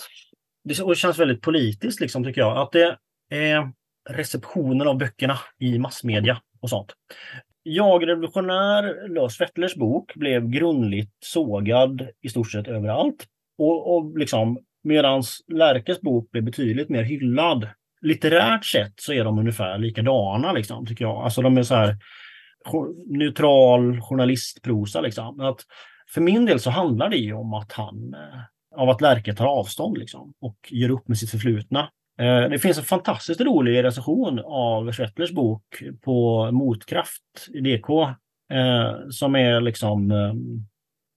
Det, 0.63 0.79
och 0.79 0.89
det 0.89 0.95
känns 0.95 1.19
väldigt 1.19 1.41
politiskt, 1.41 1.99
liksom, 1.99 2.23
tycker 2.23 2.41
jag. 2.41 2.57
Att 2.57 2.71
det 2.71 2.97
är 3.29 3.71
receptionen 4.09 4.87
av 4.87 4.97
böckerna 4.97 5.39
i 5.59 5.79
massmedia 5.79 6.41
och 6.59 6.69
sånt. 6.69 6.93
Jag 7.63 8.07
revolutionär, 8.07 9.07
Lars 9.09 9.41
Wettlers 9.41 9.75
bok, 9.75 10.13
blev 10.15 10.49
grundligt 10.49 11.13
sågad 11.19 12.07
i 12.21 12.29
stort 12.29 12.51
sett 12.51 12.67
överallt. 12.67 13.25
Och, 13.57 13.95
och 13.95 14.17
liksom, 14.17 14.59
Medan 14.85 15.23
Lärkes 15.47 16.01
bok 16.01 16.31
blev 16.31 16.43
betydligt 16.43 16.89
mer 16.89 17.03
hyllad. 17.03 17.67
litterärt 18.01 18.65
sett 18.65 18.93
så 18.95 19.13
är 19.13 19.23
de 19.23 19.39
ungefär 19.39 19.77
likadana, 19.77 20.51
liksom, 20.51 20.85
tycker 20.85 21.05
jag. 21.05 21.23
Alltså 21.23 21.41
de 21.41 21.57
är 21.57 21.63
så 21.63 21.75
här 21.75 21.97
neutral 23.05 24.01
journalistprosa. 24.01 25.01
Liksom. 25.01 25.39
Att 25.39 25.61
för 26.09 26.21
min 26.21 26.45
del 26.45 26.59
så 26.59 26.69
handlar 26.69 27.09
det 27.09 27.17
ju 27.17 27.33
om 27.33 27.53
att 27.53 27.71
han, 27.71 28.13
eh, 28.13 28.79
av 28.81 28.89
att 28.89 29.01
Lärke 29.01 29.33
tar 29.33 29.45
avstånd 29.45 29.97
liksom, 29.97 30.33
och 30.41 30.57
gör 30.69 30.89
upp 30.89 31.07
med 31.07 31.17
sitt 31.17 31.31
förflutna. 31.31 31.89
Eh, 32.19 32.49
det 32.49 32.59
finns 32.59 32.77
en 32.77 32.83
fantastiskt 32.83 33.41
rolig 33.41 33.83
recension 33.83 34.41
av 34.45 34.91
Schwettlers 34.91 35.31
bok 35.31 35.83
på 36.01 36.49
Motkraft 36.51 37.49
i 37.53 37.59
DK. 37.59 37.89
Eh, 38.53 38.93
som 39.09 39.35
är 39.35 39.61
liksom 39.61 40.13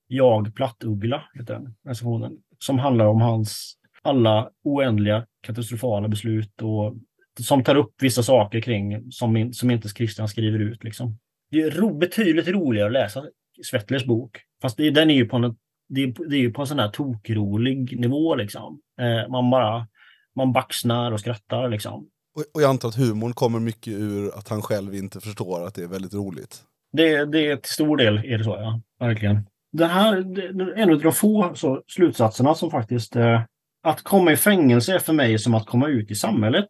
Jag 0.07 0.55
Plattuggla, 0.55 1.23
heter 1.35 1.55
den 1.55 1.75
recensionen. 1.85 2.39
Som 2.59 2.79
handlar 2.79 3.07
om 3.07 3.21
hans 3.21 3.75
alla 4.03 4.51
oändliga 4.65 5.27
katastrofala 5.43 6.09
beslut 6.09 6.63
och 6.63 6.95
som 7.41 7.65
tar 7.65 7.75
upp 7.75 7.95
vissa 8.01 8.23
saker 8.23 8.61
kring 8.61 9.13
som, 9.13 9.37
in, 9.37 9.55
som 9.55 9.71
inte 9.71 9.89
Christian 9.89 10.29
skriver 10.29 10.59
ut. 10.59 10.85
Liksom. 10.85 11.19
Det 11.51 11.63
är 11.63 11.71
ro, 11.71 11.99
betydligt 11.99 12.49
roligare 12.49 12.87
att 12.87 12.93
läsa 12.93 13.25
Svettlers 13.63 14.05
bok. 14.05 14.41
Fast 14.63 14.77
det, 14.77 14.91
den 14.91 15.11
är 15.11 15.15
ju 15.15 15.25
på 15.25 15.37
en, 15.37 15.57
det, 15.89 16.03
är, 16.03 16.29
det 16.29 16.37
är 16.37 16.41
ju 16.41 16.53
på 16.53 16.61
en 16.61 16.67
sån 16.67 16.79
här 16.79 16.89
tokrolig 16.89 18.01
nivå. 18.01 18.35
Liksom. 18.35 18.81
Eh, 19.01 19.31
man 19.31 19.51
bara 19.51 19.87
man 20.39 20.53
baxnar 20.53 21.13
och 21.13 21.21
skrattar. 21.21 21.69
Liksom. 21.69 22.09
Och, 22.35 22.45
och 22.55 22.63
jag 22.63 22.71
antar 22.71 22.89
att 22.89 22.95
humorn 22.95 23.33
kommer 23.33 23.61
mycket 23.61 23.93
ur 23.93 24.39
att 24.39 24.49
han 24.49 24.63
själv 24.63 24.95
inte 24.95 25.21
förstår 25.21 25.67
att 25.67 25.75
det 25.75 25.83
är 25.83 25.89
väldigt 25.89 26.15
roligt. 26.15 26.63
Det, 26.93 27.25
det 27.25 27.47
är 27.47 27.57
till 27.57 27.73
stor 27.73 27.97
del 27.97 28.19
är 28.19 28.39
det 28.39 28.45
så, 28.45 28.51
ja. 28.51 28.81
Verkligen. 29.07 29.47
Det 29.73 29.87
här 29.87 30.17
är 30.17 30.79
en 30.79 30.91
av 30.91 31.01
de 31.01 31.13
få 31.13 31.53
så, 31.55 31.83
slutsatserna 31.87 32.55
som 32.55 32.71
faktiskt... 32.71 33.17
Eh, 33.17 33.41
att 33.83 34.03
komma 34.03 34.33
i 34.33 34.37
fängelse 34.37 34.95
är 34.95 34.99
för 34.99 35.13
mig 35.13 35.39
som 35.39 35.55
att 35.55 35.67
komma 35.67 35.89
ut 35.89 36.11
i 36.11 36.15
samhället. 36.15 36.67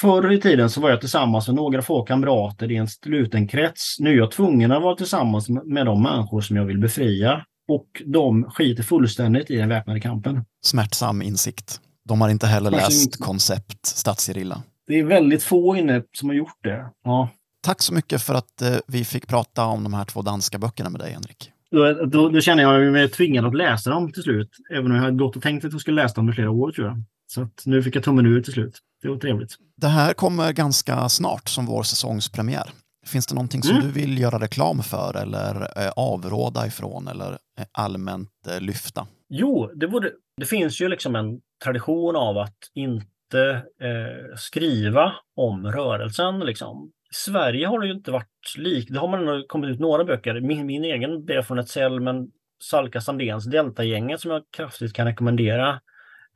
Förr 0.00 0.32
i 0.32 0.40
tiden 0.40 0.70
så 0.70 0.80
var 0.80 0.90
jag 0.90 1.00
tillsammans 1.00 1.46
med 1.48 1.54
några 1.56 1.82
få 1.82 2.02
kamrater 2.02 2.70
i 2.72 2.76
en 2.76 2.88
sluten 2.88 3.48
krets. 3.48 3.96
Nu 4.00 4.10
är 4.12 4.16
jag 4.16 4.30
tvungen 4.30 4.72
att 4.72 4.82
vara 4.82 4.96
tillsammans 4.96 5.48
med- 5.48 5.86
de 5.86 6.02
människor 6.02 6.40
som 6.40 6.56
jag 6.56 6.64
vill 6.64 6.78
befria. 6.78 7.44
Och 7.68 8.02
de 8.06 8.44
skiter 8.44 8.82
fullständigt 8.82 9.50
i 9.50 9.56
den 9.56 9.68
väpnade 9.68 10.00
kampen. 10.00 10.44
Smärtsam 10.64 11.22
insikt. 11.22 11.80
De 12.08 12.20
har 12.20 12.28
inte 12.28 12.46
heller 12.46 12.70
Smärtsam 12.70 12.88
läst 12.90 13.20
koncept 13.20 13.86
Stadsgerilla. 13.86 14.62
Det 14.86 14.98
är 14.98 15.04
väldigt 15.04 15.42
få 15.42 15.76
inne 15.76 16.02
som 16.12 16.28
har 16.28 16.36
gjort 16.36 16.58
det. 16.64 16.86
Ja. 17.04 17.28
Tack 17.62 17.82
så 17.82 17.94
mycket 17.94 18.22
för 18.22 18.34
att 18.34 18.62
eh, 18.62 18.76
vi 18.86 19.04
fick 19.04 19.26
prata 19.26 19.64
om 19.64 19.82
de 19.84 19.94
här 19.94 20.04
två 20.04 20.22
danska 20.22 20.58
böckerna 20.58 20.90
med 20.90 21.00
dig, 21.00 21.12
Henrik. 21.12 21.51
Då, 21.72 21.92
då, 22.06 22.28
då 22.28 22.40
känner 22.40 22.62
jag 22.62 22.92
mig 22.92 23.08
tvingad 23.08 23.44
att 23.44 23.54
läsa 23.56 23.90
dem 23.90 24.12
till 24.12 24.22
slut. 24.22 24.50
Även 24.72 24.86
om 24.90 24.96
jag 24.96 25.02
hade 25.02 25.16
gått 25.16 25.36
och 25.36 25.42
tänkt 25.42 25.64
att 25.64 25.72
jag 25.72 25.80
skulle 25.80 26.02
läsa 26.02 26.14
dem 26.14 26.28
i 26.30 26.32
flera 26.32 26.50
år 26.50 26.72
tror 26.72 26.86
jag. 26.86 27.02
Så 27.26 27.48
nu 27.64 27.82
fick 27.82 27.96
jag 27.96 28.04
tummen 28.04 28.26
ur 28.26 28.42
till 28.42 28.52
slut. 28.52 28.78
Det 29.02 29.08
var 29.08 29.16
trevligt. 29.16 29.56
Det 29.76 29.86
här 29.86 30.12
kommer 30.14 30.52
ganska 30.52 31.08
snart 31.08 31.48
som 31.48 31.66
vår 31.66 31.82
säsongspremiär. 31.82 32.70
Finns 33.06 33.26
det 33.26 33.34
någonting 33.34 33.62
som 33.62 33.76
Mm. 33.76 33.86
du 33.88 33.92
vill 34.00 34.18
göra 34.18 34.38
reklam 34.38 34.82
för 34.82 35.16
eller 35.16 35.60
eh, 35.86 35.90
avråda 35.96 36.66
ifrån 36.66 37.08
eller 37.08 37.32
eh, 37.32 37.64
allmänt 37.72 38.30
eh, 38.48 38.60
lyfta? 38.60 39.06
Jo, 39.28 39.70
det, 39.74 39.88
borde, 39.88 40.10
det 40.40 40.46
finns 40.46 40.80
ju 40.80 40.88
liksom 40.88 41.16
en 41.16 41.40
tradition 41.64 42.16
av 42.16 42.38
att 42.38 42.56
inte 42.74 43.62
eh, 43.82 44.36
skriva 44.36 45.12
om 45.36 45.66
rörelsen. 45.66 46.40
Liksom. 46.40 46.90
Sverige 47.14 47.66
har 47.66 47.80
det 47.80 47.86
ju 47.86 47.92
inte 47.92 48.10
varit 48.10 48.54
lik. 48.56 48.88
Det 48.90 48.98
har 48.98 49.08
man 49.08 49.44
kommit 49.48 49.70
ut 49.70 49.80
några 49.80 50.04
böcker. 50.04 50.40
Min, 50.40 50.66
min 50.66 50.84
egen 50.84 51.24
B 51.24 51.42
från 51.42 51.58
ett 51.58 51.68
cell, 51.68 52.00
men 52.00 52.28
Salka 52.62 53.00
Sandéns 53.00 53.44
Deltagänget 53.44 54.20
som 54.20 54.30
jag 54.30 54.42
kraftigt 54.56 54.92
kan 54.92 55.06
rekommendera. 55.06 55.80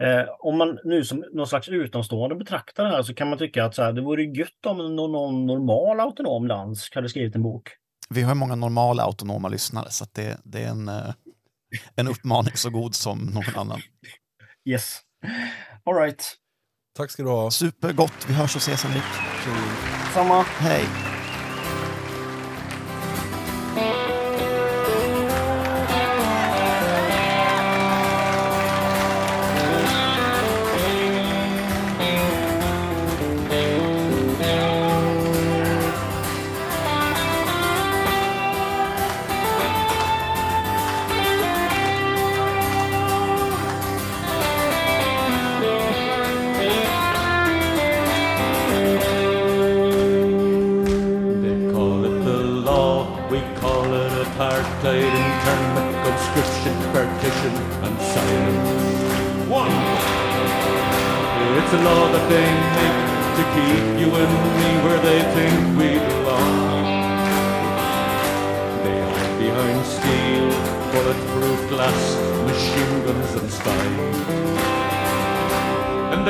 Eh, 0.02 0.24
om 0.38 0.58
man 0.58 0.78
nu 0.84 1.04
som 1.04 1.24
någon 1.32 1.46
slags 1.46 1.68
utomstående 1.68 2.36
betraktar 2.36 2.84
det 2.84 2.90
här 2.90 3.02
så 3.02 3.14
kan 3.14 3.28
man 3.28 3.38
tycka 3.38 3.64
att 3.64 3.74
så 3.74 3.82
här, 3.82 3.92
det 3.92 4.00
vore 4.00 4.22
gött 4.22 4.66
om 4.66 4.96
någon, 4.96 5.12
någon 5.12 5.46
normal 5.46 6.00
autonom 6.00 6.48
dansk 6.48 6.94
hade 6.94 7.08
skrivit 7.08 7.34
en 7.34 7.42
bok. 7.42 7.68
Vi 8.10 8.22
har 8.22 8.30
ju 8.30 8.34
många 8.34 8.54
normala 8.54 9.02
autonoma 9.02 9.48
lyssnare 9.48 9.90
så 9.90 10.04
att 10.04 10.14
det, 10.14 10.40
det 10.44 10.62
är 10.62 10.68
en, 10.68 10.88
eh, 10.88 11.14
en 11.96 12.08
uppmaning 12.08 12.52
så 12.54 12.70
god 12.70 12.94
som 12.94 13.18
någon 13.18 13.56
annan. 13.56 13.80
Yes. 14.68 15.00
All 15.84 15.94
right. 15.94 16.34
Tack 16.96 17.10
ska 17.10 17.22
du 17.22 17.28
ha. 17.28 17.50
Supergott, 17.50 18.26
vi 18.28 18.34
hörs 18.34 18.56
och 18.56 18.60
ses 18.60 18.84
Henrik. 18.84 19.95
Samma. 20.16 20.44
Hej! 20.60 21.15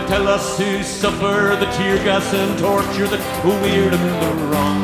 Tell 0.09 0.29
us 0.29 0.57
to 0.57 0.85
suffer 0.85 1.57
the 1.59 1.67
tear 1.77 1.97
gas 2.05 2.33
and 2.33 2.59
torture 2.59 3.09
that 3.09 3.23
we're 3.45 3.91
in 3.91 4.05
the 4.23 4.33
wrong. 4.47 4.83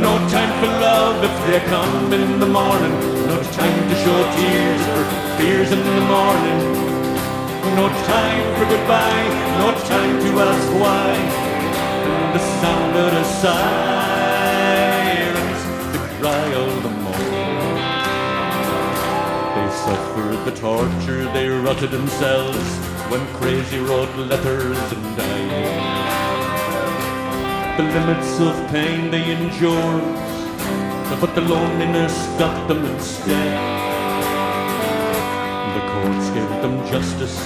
No 0.00 0.16
time 0.28 0.52
for 0.60 0.72
love 0.80 1.22
if 1.22 1.34
they 1.46 1.60
come 1.68 2.12
in 2.12 2.40
the 2.40 2.46
morning. 2.46 2.94
No 3.28 3.36
time 3.60 3.88
to 3.90 3.96
show 4.04 4.18
tears 4.40 4.82
for 4.88 5.04
fears 5.36 5.70
in 5.70 5.82
the 5.84 6.00
morning. 6.08 6.60
No 7.76 7.88
time 8.08 8.44
for 8.56 8.64
goodbye. 8.72 9.28
No 9.60 9.68
time 9.84 10.14
to 10.24 10.30
ask 10.48 10.68
why. 10.80 11.12
And 12.08 12.34
the 12.34 12.42
sound 12.60 12.96
of 12.96 13.12
a 13.12 13.24
sirens, 13.24 14.21
the 20.44 20.50
torture, 20.52 21.24
they 21.32 21.48
rotted 21.48 21.90
themselves 21.92 22.58
when 23.10 23.24
crazy 23.34 23.78
wrote 23.78 24.12
letters 24.16 24.92
and 24.92 25.16
died. 25.16 25.92
The 27.76 27.84
limits 27.84 28.40
of 28.40 28.54
pain 28.70 29.10
they 29.12 29.30
endured, 29.30 30.02
but 31.20 31.34
the 31.36 31.42
loneliness 31.42 32.14
got 32.38 32.66
them 32.66 32.84
instead. 32.84 33.56
The 35.76 35.82
courts 35.92 36.30
gave 36.30 36.50
them 36.60 36.84
justice, 36.88 37.38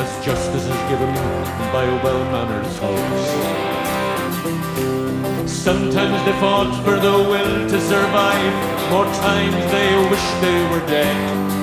as 0.00 0.24
justice 0.24 0.64
is 0.64 0.80
given 0.88 1.14
by 1.70 1.84
a 1.84 2.02
well-mannered 2.02 2.66
house. 2.80 3.30
Sometimes 5.50 6.24
they 6.24 6.32
fought 6.40 6.72
for 6.82 6.96
the 6.98 7.12
will 7.12 7.68
to 7.68 7.80
survive, 7.80 8.54
more 8.90 9.04
times 9.04 9.70
they 9.70 9.94
wished 10.08 10.40
they 10.40 10.62
were 10.70 10.86
dead. 10.86 11.59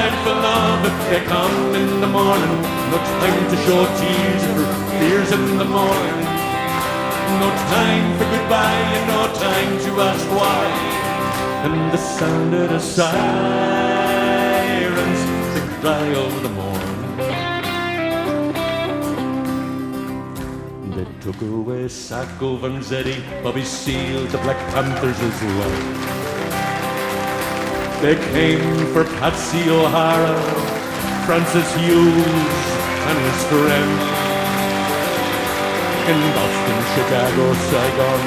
Time 0.00 0.16
for 0.24 0.36
love 0.48 0.80
if 0.90 0.96
they 1.10 1.20
come 1.26 1.74
in 1.74 1.88
the 2.00 2.06
morning, 2.06 2.56
no 2.92 2.98
time 3.20 3.42
to 3.50 3.56
show 3.64 3.80
tears 4.00 4.42
for 4.54 4.66
fears 4.98 5.30
in 5.38 5.44
the 5.58 5.68
morning. 5.78 6.20
No 7.42 7.48
time 7.74 8.06
for 8.18 8.26
goodbye 8.34 8.84
and 8.96 9.06
no 9.14 9.22
time 9.46 9.72
to 9.84 9.90
ask 10.08 10.26
why. 10.38 10.62
And 11.66 11.76
the 11.92 12.00
sound 12.16 12.52
of 12.54 12.66
the 12.70 12.80
sirens, 12.94 13.10
the 15.54 15.62
cry 15.80 16.08
of 16.24 16.32
the 16.44 16.52
morning. 16.60 16.98
They 20.96 21.06
took 21.24 21.40
away 21.42 21.88
Sacco, 21.88 22.48
Vanzetti, 22.62 23.16
Bobby 23.42 23.64
Seale, 23.64 24.26
the 24.34 24.38
Black 24.38 24.60
Panthers 24.72 25.20
as 25.28 25.42
well. 25.58 26.39
They 28.00 28.16
came 28.32 28.86
for 28.94 29.04
Patsy 29.20 29.68
O'Hara, 29.68 30.32
Francis 31.28 31.68
Hughes, 31.76 32.64
and 33.04 33.16
his 33.28 33.40
friend. 33.52 33.92
In 36.08 36.16
Boston, 36.32 36.78
Chicago, 36.96 37.52
Saigon, 37.68 38.22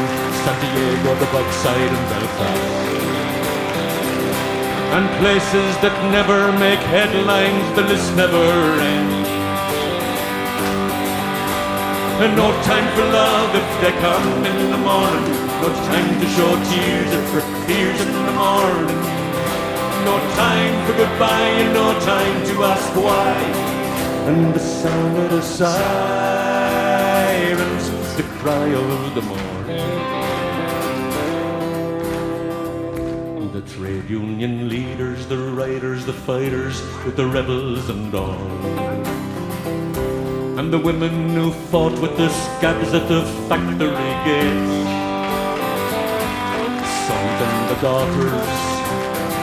San 0.45 0.57
Diego, 0.61 1.17
the 1.17 1.25
Buckside, 1.33 1.89
and 1.89 2.05
Belfast. 2.05 2.93
And 4.93 5.09
places 5.17 5.73
that 5.81 5.97
never 6.13 6.53
make 6.61 6.77
headlines, 6.93 7.65
the 7.73 7.81
list 7.81 8.13
never 8.13 8.45
ends. 8.77 9.29
And 12.21 12.37
no 12.37 12.53
time 12.61 12.87
for 12.93 13.09
love 13.09 13.49
if 13.57 13.69
they 13.81 13.93
come 14.05 14.45
in 14.45 14.69
the 14.69 14.77
morning. 14.77 15.33
No 15.65 15.73
time 15.89 16.13
to 16.21 16.27
show 16.29 16.51
tears 16.69 17.09
if 17.09 17.25
for 17.33 17.41
tears 17.65 17.99
in 18.05 18.13
the 18.13 18.37
morning. 18.37 19.22
No 20.05 20.17
time 20.35 20.75
for 20.85 20.93
goodbye 20.97 21.53
and 21.61 21.73
no 21.73 21.97
time 21.99 22.45
to 22.47 22.63
ask 22.63 22.93
why. 22.93 23.33
And 24.27 24.53
the 24.53 24.59
sound 24.59 25.17
of 25.17 25.29
the 25.31 25.41
sirens, 25.41 25.75
the 28.17 28.23
cry 28.39 28.67
of 28.67 29.15
the 29.15 29.21
morning. 29.21 29.53
The 33.53 33.61
trade 33.61 34.09
union 34.09 34.67
leaders, 34.67 35.25
the 35.27 35.37
writers, 35.37 36.05
the 36.05 36.13
fighters, 36.13 36.81
with 37.05 37.15
the 37.15 37.25
rebels 37.25 37.89
and 37.89 38.13
all. 38.13 38.49
And 40.59 40.73
the 40.73 40.79
women 40.79 41.29
who 41.29 41.51
fought 41.71 41.97
with 41.99 42.17
the 42.17 42.27
scabs 42.29 42.93
at 42.93 43.07
the 43.07 43.23
factory 43.47 44.13
gates. 44.25 44.73
Sons 47.07 47.41
and 47.47 47.69
the 47.69 47.75
daughters 47.81 48.72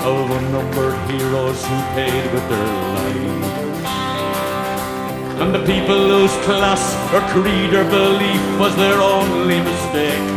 Oh, 0.03 0.25
of 0.25 0.31
unnumbered 0.31 0.97
heroes 1.11 1.61
who 1.67 1.77
paid 1.95 2.25
with 2.33 2.47
their 2.49 2.71
lives. 2.97 3.51
And 5.41 5.55
the 5.55 5.65
people 5.65 6.01
whose 6.13 6.37
class 6.45 6.83
or 7.13 7.21
creed 7.33 7.75
or 7.75 7.85
belief 7.85 8.43
was 8.59 8.75
their 8.77 9.01
only 9.01 9.61
mistake. 9.61 10.29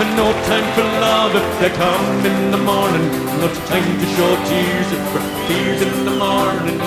And 0.00 0.10
no 0.16 0.28
time 0.48 0.68
for 0.74 0.86
love 1.06 1.32
if 1.36 1.48
they 1.60 1.70
come 1.70 2.26
in 2.26 2.50
the 2.50 2.58
morning. 2.58 3.08
No 3.40 3.48
time 3.72 3.92
to 4.00 4.06
show 4.16 4.32
tears 4.50 4.88
if 4.92 5.02
for 5.12 5.22
tears 5.48 5.80
in 5.80 6.04
the 6.04 6.16
morning. 6.26 6.78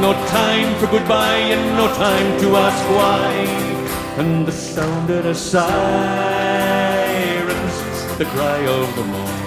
No 0.00 0.12
time 0.28 0.70
for 0.78 0.86
goodbye 0.86 1.44
and 1.54 1.76
no 1.76 1.86
time 1.94 2.38
to 2.40 2.56
ask 2.56 2.84
why. 2.96 3.28
And 4.20 4.46
the 4.46 4.52
sound 4.52 5.10
of 5.10 5.24
the 5.24 5.34
sirens, 5.34 6.87
the 8.18 8.24
cry 8.24 8.66
of 8.66 8.96
the 8.96 9.04
morning. 9.04 9.37